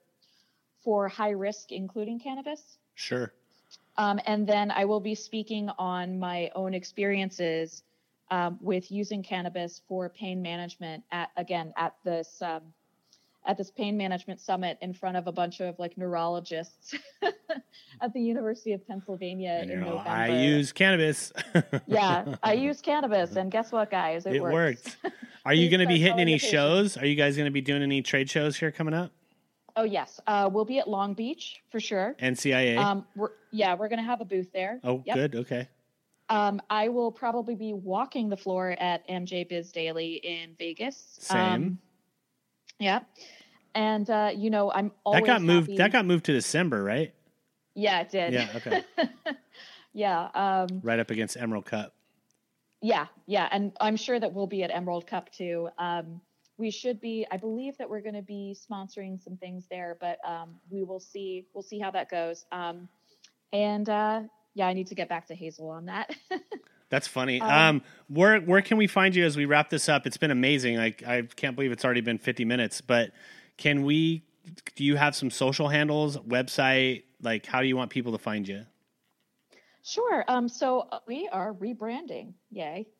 for 0.83 1.07
high 1.07 1.31
risk, 1.31 1.71
including 1.71 2.19
cannabis. 2.19 2.77
Sure. 2.93 3.33
Um, 3.97 4.19
and 4.27 4.45
then 4.45 4.69
I 4.71 4.85
will 4.85 4.99
be 4.99 5.15
speaking 5.15 5.69
on 5.79 6.19
my 6.19 6.51
own 6.53 6.73
experiences 6.73 7.81
um, 8.29 8.59
with 8.61 8.91
using 8.91 9.23
cannabis 9.23 9.81
for 9.87 10.09
pain 10.09 10.41
management 10.41 11.03
at 11.11 11.29
again 11.37 11.73
at 11.77 11.95
this 12.03 12.41
um, 12.41 12.61
at 13.45 13.57
this 13.57 13.71
pain 13.71 13.97
management 13.97 14.39
summit 14.39 14.77
in 14.81 14.93
front 14.93 15.17
of 15.17 15.27
a 15.27 15.31
bunch 15.31 15.59
of 15.59 15.77
like 15.79 15.97
neurologists 15.97 16.95
at 18.01 18.13
the 18.13 18.19
University 18.19 18.73
of 18.73 18.85
Pennsylvania 18.87 19.59
in 19.63 19.69
know, 19.69 19.91
November. 19.91 20.09
I 20.09 20.29
use 20.29 20.71
cannabis. 20.71 21.31
yeah, 21.87 22.35
I 22.43 22.53
use 22.53 22.81
cannabis, 22.81 23.35
and 23.35 23.51
guess 23.51 23.71
what, 23.71 23.91
guys? 23.91 24.25
It, 24.25 24.35
it 24.35 24.41
works. 24.41 24.97
Are 25.45 25.53
you 25.53 25.69
going 25.69 25.81
to 25.81 25.87
be 25.87 25.99
hitting 25.99 26.19
any 26.19 26.37
shows? 26.37 26.97
Are 26.97 27.05
you 27.05 27.15
guys 27.15 27.35
going 27.35 27.45
to 27.45 27.51
be 27.51 27.61
doing 27.61 27.83
any 27.83 28.01
trade 28.01 28.29
shows 28.29 28.57
here 28.57 28.71
coming 28.71 28.93
up? 28.93 29.11
Oh 29.77 29.83
yes, 29.83 30.21
uh, 30.25 30.49
we'll 30.51 30.65
be 30.65 30.79
at 30.79 30.87
Long 30.87 31.13
Beach 31.13 31.61
for 31.69 31.81
sure. 31.81 32.15
NCIA. 32.19 32.77
Um, 32.77 33.05
we're, 33.15 33.31
yeah, 33.51 33.75
we're 33.75 33.89
gonna 33.89 34.03
have 34.03 34.21
a 34.21 34.25
booth 34.25 34.47
there. 34.53 34.79
Oh, 34.85 35.03
yep. 35.05 35.15
good. 35.15 35.35
Okay. 35.35 35.67
Um, 36.29 36.61
I 36.69 36.87
will 36.87 37.11
probably 37.11 37.55
be 37.55 37.73
walking 37.73 38.29
the 38.29 38.37
floor 38.37 38.75
at 38.79 39.07
MJ 39.09 39.47
Biz 39.47 39.73
Daily 39.73 40.13
in 40.23 40.55
Vegas. 40.57 41.17
Same. 41.19 41.39
Um, 41.39 41.79
yeah, 42.79 43.01
and 43.73 44.09
uh, 44.09 44.31
you 44.35 44.49
know 44.49 44.71
I'm 44.71 44.91
always 45.03 45.21
that 45.21 45.27
got 45.27 45.33
happy. 45.33 45.45
moved. 45.45 45.77
That 45.77 45.91
got 45.91 46.05
moved 46.05 46.25
to 46.25 46.33
December, 46.33 46.83
right? 46.83 47.13
Yeah, 47.75 48.01
it 48.01 48.09
did. 48.09 48.33
Yeah. 48.33 48.49
Okay. 48.55 48.83
yeah. 49.93 50.29
Um, 50.33 50.81
right 50.83 50.99
up 50.99 51.11
against 51.11 51.37
Emerald 51.37 51.65
Cup. 51.65 51.93
Yeah, 52.81 53.07
yeah, 53.25 53.47
and 53.51 53.71
I'm 53.81 53.95
sure 53.95 54.19
that 54.19 54.33
we'll 54.33 54.47
be 54.47 54.63
at 54.63 54.71
Emerald 54.71 55.07
Cup 55.07 55.31
too. 55.31 55.69
Um, 55.77 56.21
we 56.57 56.71
should 56.71 57.01
be 57.01 57.25
i 57.31 57.37
believe 57.37 57.77
that 57.77 57.89
we're 57.89 58.01
going 58.01 58.15
to 58.15 58.21
be 58.21 58.55
sponsoring 58.55 59.21
some 59.21 59.37
things 59.37 59.65
there 59.69 59.97
but 59.99 60.17
um, 60.27 60.55
we 60.69 60.83
will 60.83 60.99
see 60.99 61.45
we'll 61.53 61.63
see 61.63 61.79
how 61.79 61.91
that 61.91 62.09
goes 62.09 62.45
um, 62.51 62.87
and 63.53 63.89
uh, 63.89 64.21
yeah 64.53 64.67
i 64.67 64.73
need 64.73 64.87
to 64.87 64.95
get 64.95 65.09
back 65.09 65.27
to 65.27 65.35
hazel 65.35 65.69
on 65.69 65.85
that 65.85 66.15
that's 66.95 67.09
funny. 67.09 67.41
Um, 67.41 67.51
um, 67.51 67.81
where 68.07 68.39
where 68.39 68.61
can 68.61 68.77
we 68.77 68.87
find 68.87 69.13
you 69.13 69.25
as 69.25 69.35
we 69.35 69.43
wrap 69.43 69.69
this 69.69 69.89
up? 69.89 70.07
It's 70.07 70.15
been 70.15 70.31
amazing. 70.31 70.77
Like 70.77 71.03
i 71.05 71.23
can't 71.23 71.53
believe 71.53 71.73
it's 71.73 71.83
already 71.83 71.99
been 71.99 72.17
50 72.17 72.45
minutes 72.45 72.79
but 72.79 73.11
can 73.57 73.83
we 73.83 74.23
do 74.75 74.85
you 74.85 74.95
have 74.95 75.13
some 75.13 75.29
social 75.29 75.67
handles 75.67 76.15
website? 76.17 77.03
Like 77.21 77.45
how 77.45 77.61
do 77.61 77.67
you 77.67 77.75
want 77.75 77.91
people 77.91 78.13
to 78.13 78.17
find 78.17 78.47
you? 78.47 78.65
Sure. 79.83 80.23
Um 80.29 80.47
so 80.47 80.87
uh, 80.89 80.99
we 81.05 81.27
are 81.33 81.53
rebranding. 81.53 82.33
Yay. 82.51 82.87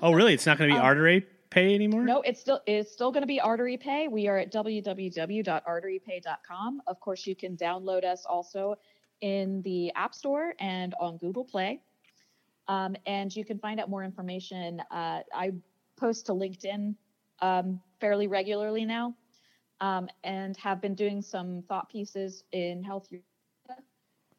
Oh 0.00 0.14
really? 0.14 0.32
It's 0.32 0.46
not 0.46 0.56
going 0.56 0.70
to 0.70 0.74
be 0.74 0.78
um, 0.78 0.86
artery 0.86 1.26
Pay 1.50 1.74
anymore? 1.74 2.02
No, 2.02 2.22
it's 2.22 2.40
still 2.40 2.62
it's 2.66 2.90
still 2.90 3.12
going 3.12 3.22
to 3.22 3.26
be 3.26 3.38
Artery 3.38 3.76
Pay. 3.76 4.08
We 4.08 4.28
are 4.28 4.38
at 4.38 4.50
www.arterypay.com. 4.50 6.82
Of 6.86 7.00
course, 7.00 7.26
you 7.26 7.36
can 7.36 7.54
download 7.56 8.04
us 8.04 8.24
also 8.26 8.76
in 9.20 9.60
the 9.62 9.92
App 9.94 10.14
Store 10.14 10.54
and 10.58 10.94
on 11.00 11.18
Google 11.18 11.44
Play. 11.44 11.82
Um, 12.68 12.96
and 13.06 13.34
you 13.34 13.44
can 13.44 13.58
find 13.58 13.80
out 13.80 13.88
more 13.88 14.04
information. 14.04 14.80
Uh, 14.90 15.20
I 15.34 15.52
post 15.96 16.26
to 16.26 16.32
LinkedIn 16.32 16.94
um, 17.40 17.80
fairly 18.00 18.26
regularly 18.26 18.84
now 18.84 19.14
um, 19.80 20.08
and 20.24 20.56
have 20.56 20.80
been 20.80 20.94
doing 20.94 21.22
some 21.22 21.62
thought 21.68 21.88
pieces 21.88 22.44
in 22.52 22.82
health 22.82 23.08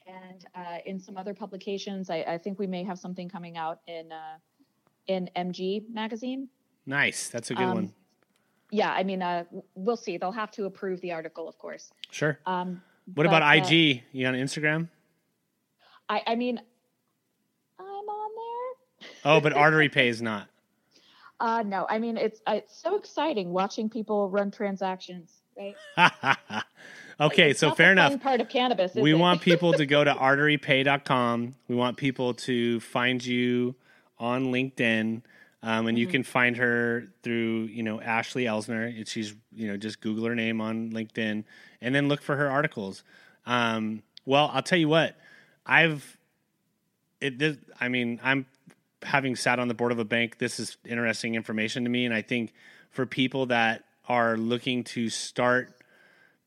and 0.07 0.45
uh, 0.55 0.77
in 0.85 0.99
some 0.99 1.17
other 1.17 1.33
publications. 1.33 2.09
I, 2.09 2.17
I, 2.27 2.37
think 2.37 2.59
we 2.59 2.67
may 2.67 2.83
have 2.83 2.97
something 2.97 3.29
coming 3.29 3.57
out 3.57 3.79
in 3.87 4.11
uh, 4.11 4.37
in 5.07 5.29
MG 5.35 5.83
magazine. 5.89 6.49
Nice, 6.85 7.29
that's 7.29 7.51
a 7.51 7.55
good 7.55 7.63
um, 7.63 7.73
one. 7.75 7.93
Yeah, 8.71 8.91
I 8.91 9.03
mean, 9.03 9.21
uh, 9.21 9.45
we'll 9.75 9.97
see. 9.97 10.17
They'll 10.17 10.31
have 10.31 10.51
to 10.51 10.65
approve 10.65 11.01
the 11.01 11.11
article, 11.11 11.47
of 11.47 11.57
course. 11.57 11.91
Sure. 12.11 12.39
Um, 12.45 12.81
what 13.15 13.23
but, 13.23 13.27
about 13.27 13.43
uh, 13.43 13.63
IG? 13.63 14.03
you 14.11 14.27
on 14.27 14.35
Instagram? 14.35 14.89
I, 16.07 16.21
I 16.27 16.35
mean, 16.35 16.59
I'm 16.59 16.59
on 16.59 16.59
there. 16.59 16.68
Oh, 19.25 19.39
but 19.41 19.53
Artery 19.53 19.89
Pay 19.89 20.09
is 20.09 20.21
not. 20.21 20.47
Uh, 21.41 21.63
no, 21.65 21.85
I 21.89 21.99
mean 21.99 22.17
it's 22.17 22.41
it's 22.47 22.81
so 22.81 22.97
exciting 22.97 23.53
watching 23.53 23.89
people 23.89 24.29
run 24.29 24.51
transactions, 24.51 25.31
right? 25.57 25.73
okay, 27.21 27.53
so 27.53 27.71
fair 27.71 27.93
enough. 27.93 28.19
Part 28.19 28.41
of 28.41 28.49
cannabis. 28.49 28.93
we 28.93 29.13
want 29.13 29.39
people 29.49 29.71
to 29.71 29.85
go 29.85 30.03
to 30.03 30.13
arterypay.com. 30.13 31.55
We 31.69 31.75
want 31.75 31.95
people 31.95 32.33
to 32.33 32.81
find 32.81 33.25
you 33.25 33.75
on 34.17 34.47
LinkedIn. 34.47 35.21
Um, 35.61 35.87
and 35.87 35.89
mm-hmm. 35.89 35.97
you 35.97 36.07
can 36.07 36.23
find 36.23 36.55
her 36.57 37.07
through, 37.23 37.63
you 37.65 37.83
know, 37.83 38.01
Ashley 38.01 38.45
Elsner. 38.45 39.05
She's, 39.07 39.35
you 39.53 39.67
know, 39.67 39.77
just 39.77 39.99
Google 39.99 40.25
her 40.25 40.35
name 40.35 40.61
on 40.61 40.91
LinkedIn 40.91 41.43
and 41.81 41.95
then 41.95 42.07
look 42.07 42.21
for 42.21 42.35
her 42.35 42.49
articles. 42.49 43.03
Um, 43.45 44.03
well, 44.25 44.49
I'll 44.53 44.63
tell 44.63 44.79
you 44.79 44.87
what, 44.87 45.17
I've, 45.65 46.17
it, 47.19 47.39
this, 47.39 47.57
I 47.79 47.89
mean, 47.89 48.19
I'm 48.23 48.45
having 49.03 49.35
sat 49.35 49.59
on 49.59 49.67
the 49.67 49.73
board 49.73 49.91
of 49.91 49.99
a 49.99 50.05
bank, 50.05 50.37
this 50.37 50.59
is 50.59 50.77
interesting 50.85 51.35
information 51.35 51.83
to 51.83 51.89
me. 51.89 52.05
And 52.05 52.13
I 52.13 52.21
think 52.21 52.53
for 52.91 53.05
people 53.05 53.47
that 53.47 53.83
are 54.07 54.37
looking 54.37 54.83
to 54.83 55.09
start 55.09 55.73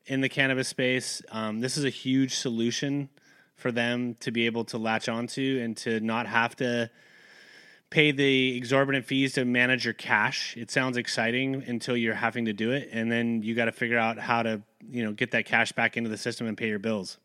in 0.05 0.21
the 0.21 0.29
cannabis 0.29 0.67
space, 0.67 1.21
um, 1.31 1.61
this 1.61 1.77
is 1.77 1.85
a 1.85 1.89
huge 1.89 2.35
solution 2.35 3.09
for 3.55 3.71
them 3.71 4.15
to 4.19 4.31
be 4.31 4.45
able 4.45 4.65
to 4.65 4.77
latch 4.77 5.07
onto 5.07 5.59
and 5.63 5.77
to 5.77 5.99
not 5.99 6.27
have 6.27 6.55
to 6.57 6.89
pay 7.89 8.11
the 8.11 8.57
exorbitant 8.57 9.05
fees 9.05 9.33
to 9.33 9.45
manage 9.45 9.85
your 9.85 9.93
cash. 9.93 10.57
It 10.57 10.71
sounds 10.71 10.97
exciting 10.97 11.63
until 11.67 11.95
you're 11.95 12.15
having 12.15 12.45
to 12.45 12.53
do 12.53 12.71
it, 12.71 12.89
and 12.91 13.11
then 13.11 13.43
you 13.43 13.53
got 13.53 13.65
to 13.65 13.71
figure 13.71 13.99
out 13.99 14.17
how 14.17 14.43
to 14.43 14.61
you 14.89 15.03
know 15.05 15.13
get 15.13 15.31
that 15.31 15.45
cash 15.45 15.71
back 15.71 15.95
into 15.95 16.09
the 16.09 16.17
system 16.17 16.47
and 16.47 16.57
pay 16.57 16.67
your 16.67 16.79
bills. 16.79 17.17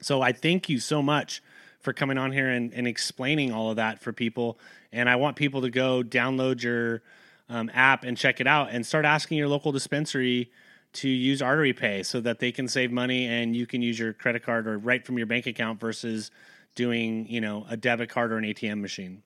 So 0.00 0.22
I 0.22 0.32
thank 0.32 0.68
you 0.68 0.78
so 0.78 1.02
much 1.02 1.42
for 1.80 1.92
coming 1.92 2.18
on 2.18 2.32
here 2.32 2.48
and, 2.48 2.72
and 2.74 2.86
explaining 2.86 3.52
all 3.52 3.70
of 3.70 3.76
that 3.76 4.00
for 4.00 4.12
people. 4.12 4.58
And 4.92 5.08
I 5.08 5.16
want 5.16 5.36
people 5.36 5.62
to 5.62 5.70
go 5.70 6.02
download 6.02 6.62
your 6.62 7.02
um, 7.48 7.70
app 7.74 8.04
and 8.04 8.16
check 8.16 8.40
it 8.40 8.46
out 8.46 8.68
and 8.70 8.86
start 8.86 9.04
asking 9.04 9.38
your 9.38 9.48
local 9.48 9.72
dispensary 9.72 10.50
to 10.92 11.08
use 11.08 11.40
Artery 11.40 11.72
Pay 11.72 12.02
so 12.02 12.20
that 12.20 12.38
they 12.38 12.52
can 12.52 12.68
save 12.68 12.90
money 12.90 13.26
and 13.26 13.54
you 13.54 13.66
can 13.66 13.82
use 13.82 13.98
your 13.98 14.12
credit 14.12 14.42
card 14.42 14.66
or 14.66 14.78
right 14.78 15.04
from 15.04 15.16
your 15.18 15.26
bank 15.26 15.46
account 15.46 15.80
versus 15.80 16.30
doing, 16.74 17.26
you 17.28 17.40
know, 17.40 17.66
a 17.68 17.76
debit 17.76 18.08
card 18.08 18.32
or 18.32 18.38
an 18.38 18.44
ATM 18.44 18.80
machine. 18.80 19.22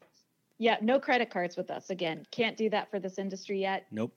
Yeah, 0.59 0.76
no 0.80 1.00
credit 1.00 1.30
cards 1.30 1.57
with 1.57 1.70
us. 1.70 1.90
Again, 1.90 2.26
can't 2.30 2.57
do 2.57 2.70
that 2.70 2.90
for 2.90 2.98
this 2.98 3.18
industry 3.18 3.61
yet. 3.61 3.86
Nope. 3.90 4.12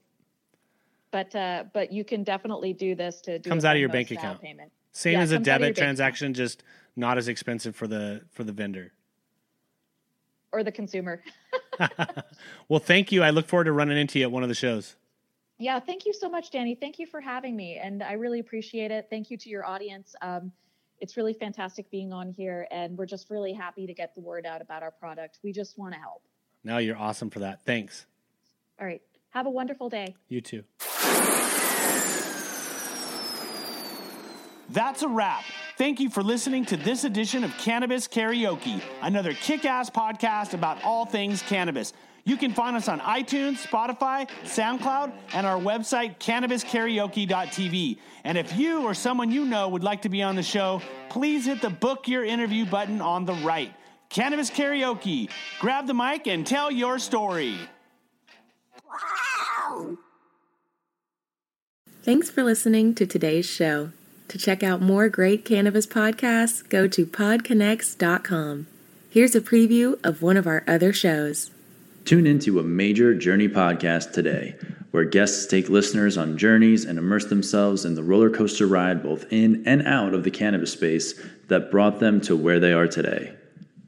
But 1.10 1.34
uh, 1.36 1.64
but 1.74 1.92
you 1.92 2.04
can 2.04 2.24
definitely 2.24 2.74
do 2.74 2.94
this 2.94 3.22
to 3.22 3.40
do 3.40 3.50
comes 3.50 3.66
out 3.66 3.76
of 3.76 3.80
your 3.80 3.90
bank 3.90 4.12
account 4.12 4.42
payment. 4.42 4.72
Same 4.92 5.14
yeah, 5.14 5.22
as 5.22 5.32
a 5.32 5.40
debit 5.40 5.76
transaction, 5.76 6.34
just 6.34 6.64
not 6.98 7.18
as 7.18 7.28
expensive 7.28 7.76
for 7.76 7.88
the 7.88 8.22
for 8.32 8.44
the 8.44 8.52
vendor 8.52 8.92
or 10.52 10.64
the 10.64 10.72
consumer. 10.72 11.24
well, 12.70 12.80
thank 12.80 13.12
you. 13.12 13.24
I 13.24 13.30
look 13.30 13.48
forward 13.48 13.66
to 13.66 13.72
running 13.72 13.98
into 13.98 14.20
you 14.20 14.26
at 14.26 14.32
one 14.32 14.44
of 14.44 14.50
the 14.50 14.56
shows. 14.56 14.96
Yeah, 15.60 15.80
thank 15.80 16.06
you 16.06 16.14
so 16.14 16.30
much, 16.30 16.52
Danny. 16.52 16.76
Thank 16.76 17.00
you 17.00 17.08
for 17.08 17.20
having 17.22 17.56
me, 17.56 17.78
and 17.82 18.04
I 18.04 18.14
really 18.14 18.40
appreciate 18.40 18.92
it. 18.92 19.08
Thank 19.10 19.32
you 19.32 19.38
to 19.38 19.50
your 19.50 19.66
audience. 19.66 20.16
Um, 20.22 20.52
it's 21.00 21.18
really 21.18 21.34
fantastic 21.34 21.90
being 21.90 22.14
on 22.14 22.32
here, 22.32 22.68
and 22.72 22.98
we're 22.98 23.06
just 23.08 23.30
really 23.30 23.54
happy 23.54 23.88
to 23.88 23.94
get 23.94 24.14
the 24.16 24.22
word 24.22 24.46
out 24.46 24.62
about 24.62 24.84
our 24.84 24.92
product. 24.92 25.40
We 25.44 25.52
just 25.52 25.78
want 25.78 25.94
to 25.94 26.00
help. 26.00 26.24
No, 26.64 26.78
you're 26.78 26.98
awesome 26.98 27.30
for 27.30 27.40
that. 27.40 27.64
Thanks. 27.66 28.06
All 28.80 28.86
right. 28.86 29.02
Have 29.30 29.46
a 29.46 29.50
wonderful 29.50 29.90
day. 29.90 30.16
You 30.30 30.42
too. 30.42 30.64
That's 34.70 35.02
a 35.02 35.08
wrap. 35.08 35.44
Thank 35.78 36.00
you 36.00 36.10
for 36.10 36.24
listening 36.24 36.66
to 36.66 36.78
this 36.78 37.04
edition 37.04 37.44
of 37.44 37.56
Cannabis 37.60 38.08
Karaoke, 38.08 38.82
another 39.04 39.34
kick 39.34 39.64
ass 39.64 39.92
podcast 39.92 40.56
about 40.56 40.84
all 40.84 41.06
things 41.06 41.44
cannabis. 41.44 41.94
You 42.24 42.36
can 42.36 42.52
find 42.52 42.76
us 42.76 42.88
on 42.88 43.00
iTunes, 43.00 43.64
Spotify, 43.64 44.28
SoundCloud, 44.44 45.14
and 45.34 45.46
our 45.46 45.60
website, 45.60 46.18
cannabiskaraoke.tv. 46.18 48.00
And 48.24 48.40
if 48.40 48.58
you 48.58 48.86
or 48.86 48.96
someone 48.96 49.30
you 49.30 49.46
know 49.46 49.70
would 49.70 49.84
like 49.84 50.02
to 50.02 50.10
be 50.10 50.24
on 50.24 50.36
the 50.36 50.42
show, 50.42 50.82
please 51.10 51.46
hit 51.46 51.62
the 51.62 51.70
book 51.70 52.08
your 52.08 52.26
interview 52.26 52.66
button 52.66 53.00
on 53.00 53.26
the 53.26 53.36
right. 53.36 53.72
Cannabis 54.10 54.50
Karaoke. 54.50 55.30
Grab 55.60 55.86
the 55.86 55.94
mic 55.94 56.26
and 56.26 56.46
tell 56.46 56.72
your 56.72 56.98
story. 56.98 57.56
Wow. 58.90 59.98
Thanks 62.02 62.32
for 62.32 62.44
listening 62.44 62.96
to 62.96 63.06
today's 63.06 63.46
show. 63.46 63.92
To 64.30 64.38
check 64.38 64.62
out 64.62 64.82
more 64.82 65.08
great 65.08 65.46
cannabis 65.46 65.88
podcasts, 65.88 66.68
go 66.68 66.86
to 66.88 67.06
podconnects.com. 67.06 68.68
Here's 69.10 69.36
a 69.36 69.42
preview 69.42 69.98
of 70.04 70.22
one 70.22 70.36
of 70.36 70.46
our 70.46 70.66
other 70.68 70.92
shows. 70.92 71.50
Tune 72.04 72.28
into 72.28 72.60
a 72.60 72.64
major 72.64 73.16
journey 73.16 73.48
podcast 73.48 74.12
today, 74.12 74.56
where 74.92 75.06
guests 75.06 75.46
take 75.46 75.70
listeners 75.70 76.18
on 76.18 76.38
journeys 76.38 76.84
and 76.84 77.00
immerse 77.00 77.28
themselves 77.28 77.86
in 77.86 77.96
the 77.96 78.04
roller 78.04 78.30
coaster 78.30 78.68
ride 78.68 79.02
both 79.02 79.26
in 79.32 79.64
and 79.66 79.88
out 79.88 80.14
of 80.14 80.26
the 80.26 80.32
cannabis 80.32 80.74
space 80.74 81.14
that 81.48 81.72
brought 81.72 82.02
them 82.02 82.20
to 82.20 82.36
where 82.36 82.60
they 82.60 82.74
are 82.74 82.88
today. 82.88 83.34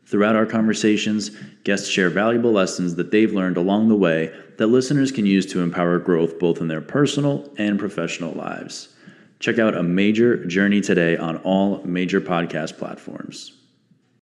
Throughout 0.05 0.37
our 0.37 0.45
conversations, 0.45 1.31
guests 1.65 1.89
share 1.89 2.09
valuable 2.09 2.53
lessons 2.53 2.95
that 2.95 3.11
they've 3.11 3.33
learned 3.33 3.57
along 3.57 3.89
the 3.89 3.95
way 3.95 4.33
that 4.57 4.67
listeners 4.67 5.11
can 5.11 5.25
use 5.25 5.45
to 5.47 5.61
empower 5.61 5.99
growth 5.99 6.39
both 6.39 6.61
in 6.61 6.69
their 6.69 6.81
personal 6.81 7.51
and 7.57 7.77
professional 7.77 8.31
lives. 8.31 8.95
Check 9.39 9.57
out 9.57 9.75
A 9.75 9.83
Major 9.83 10.43
Journey 10.45 10.81
today 10.81 11.15
on 11.15 11.37
all 11.37 11.81
major 11.85 12.19
podcast 12.19 12.77
platforms. 12.77 13.53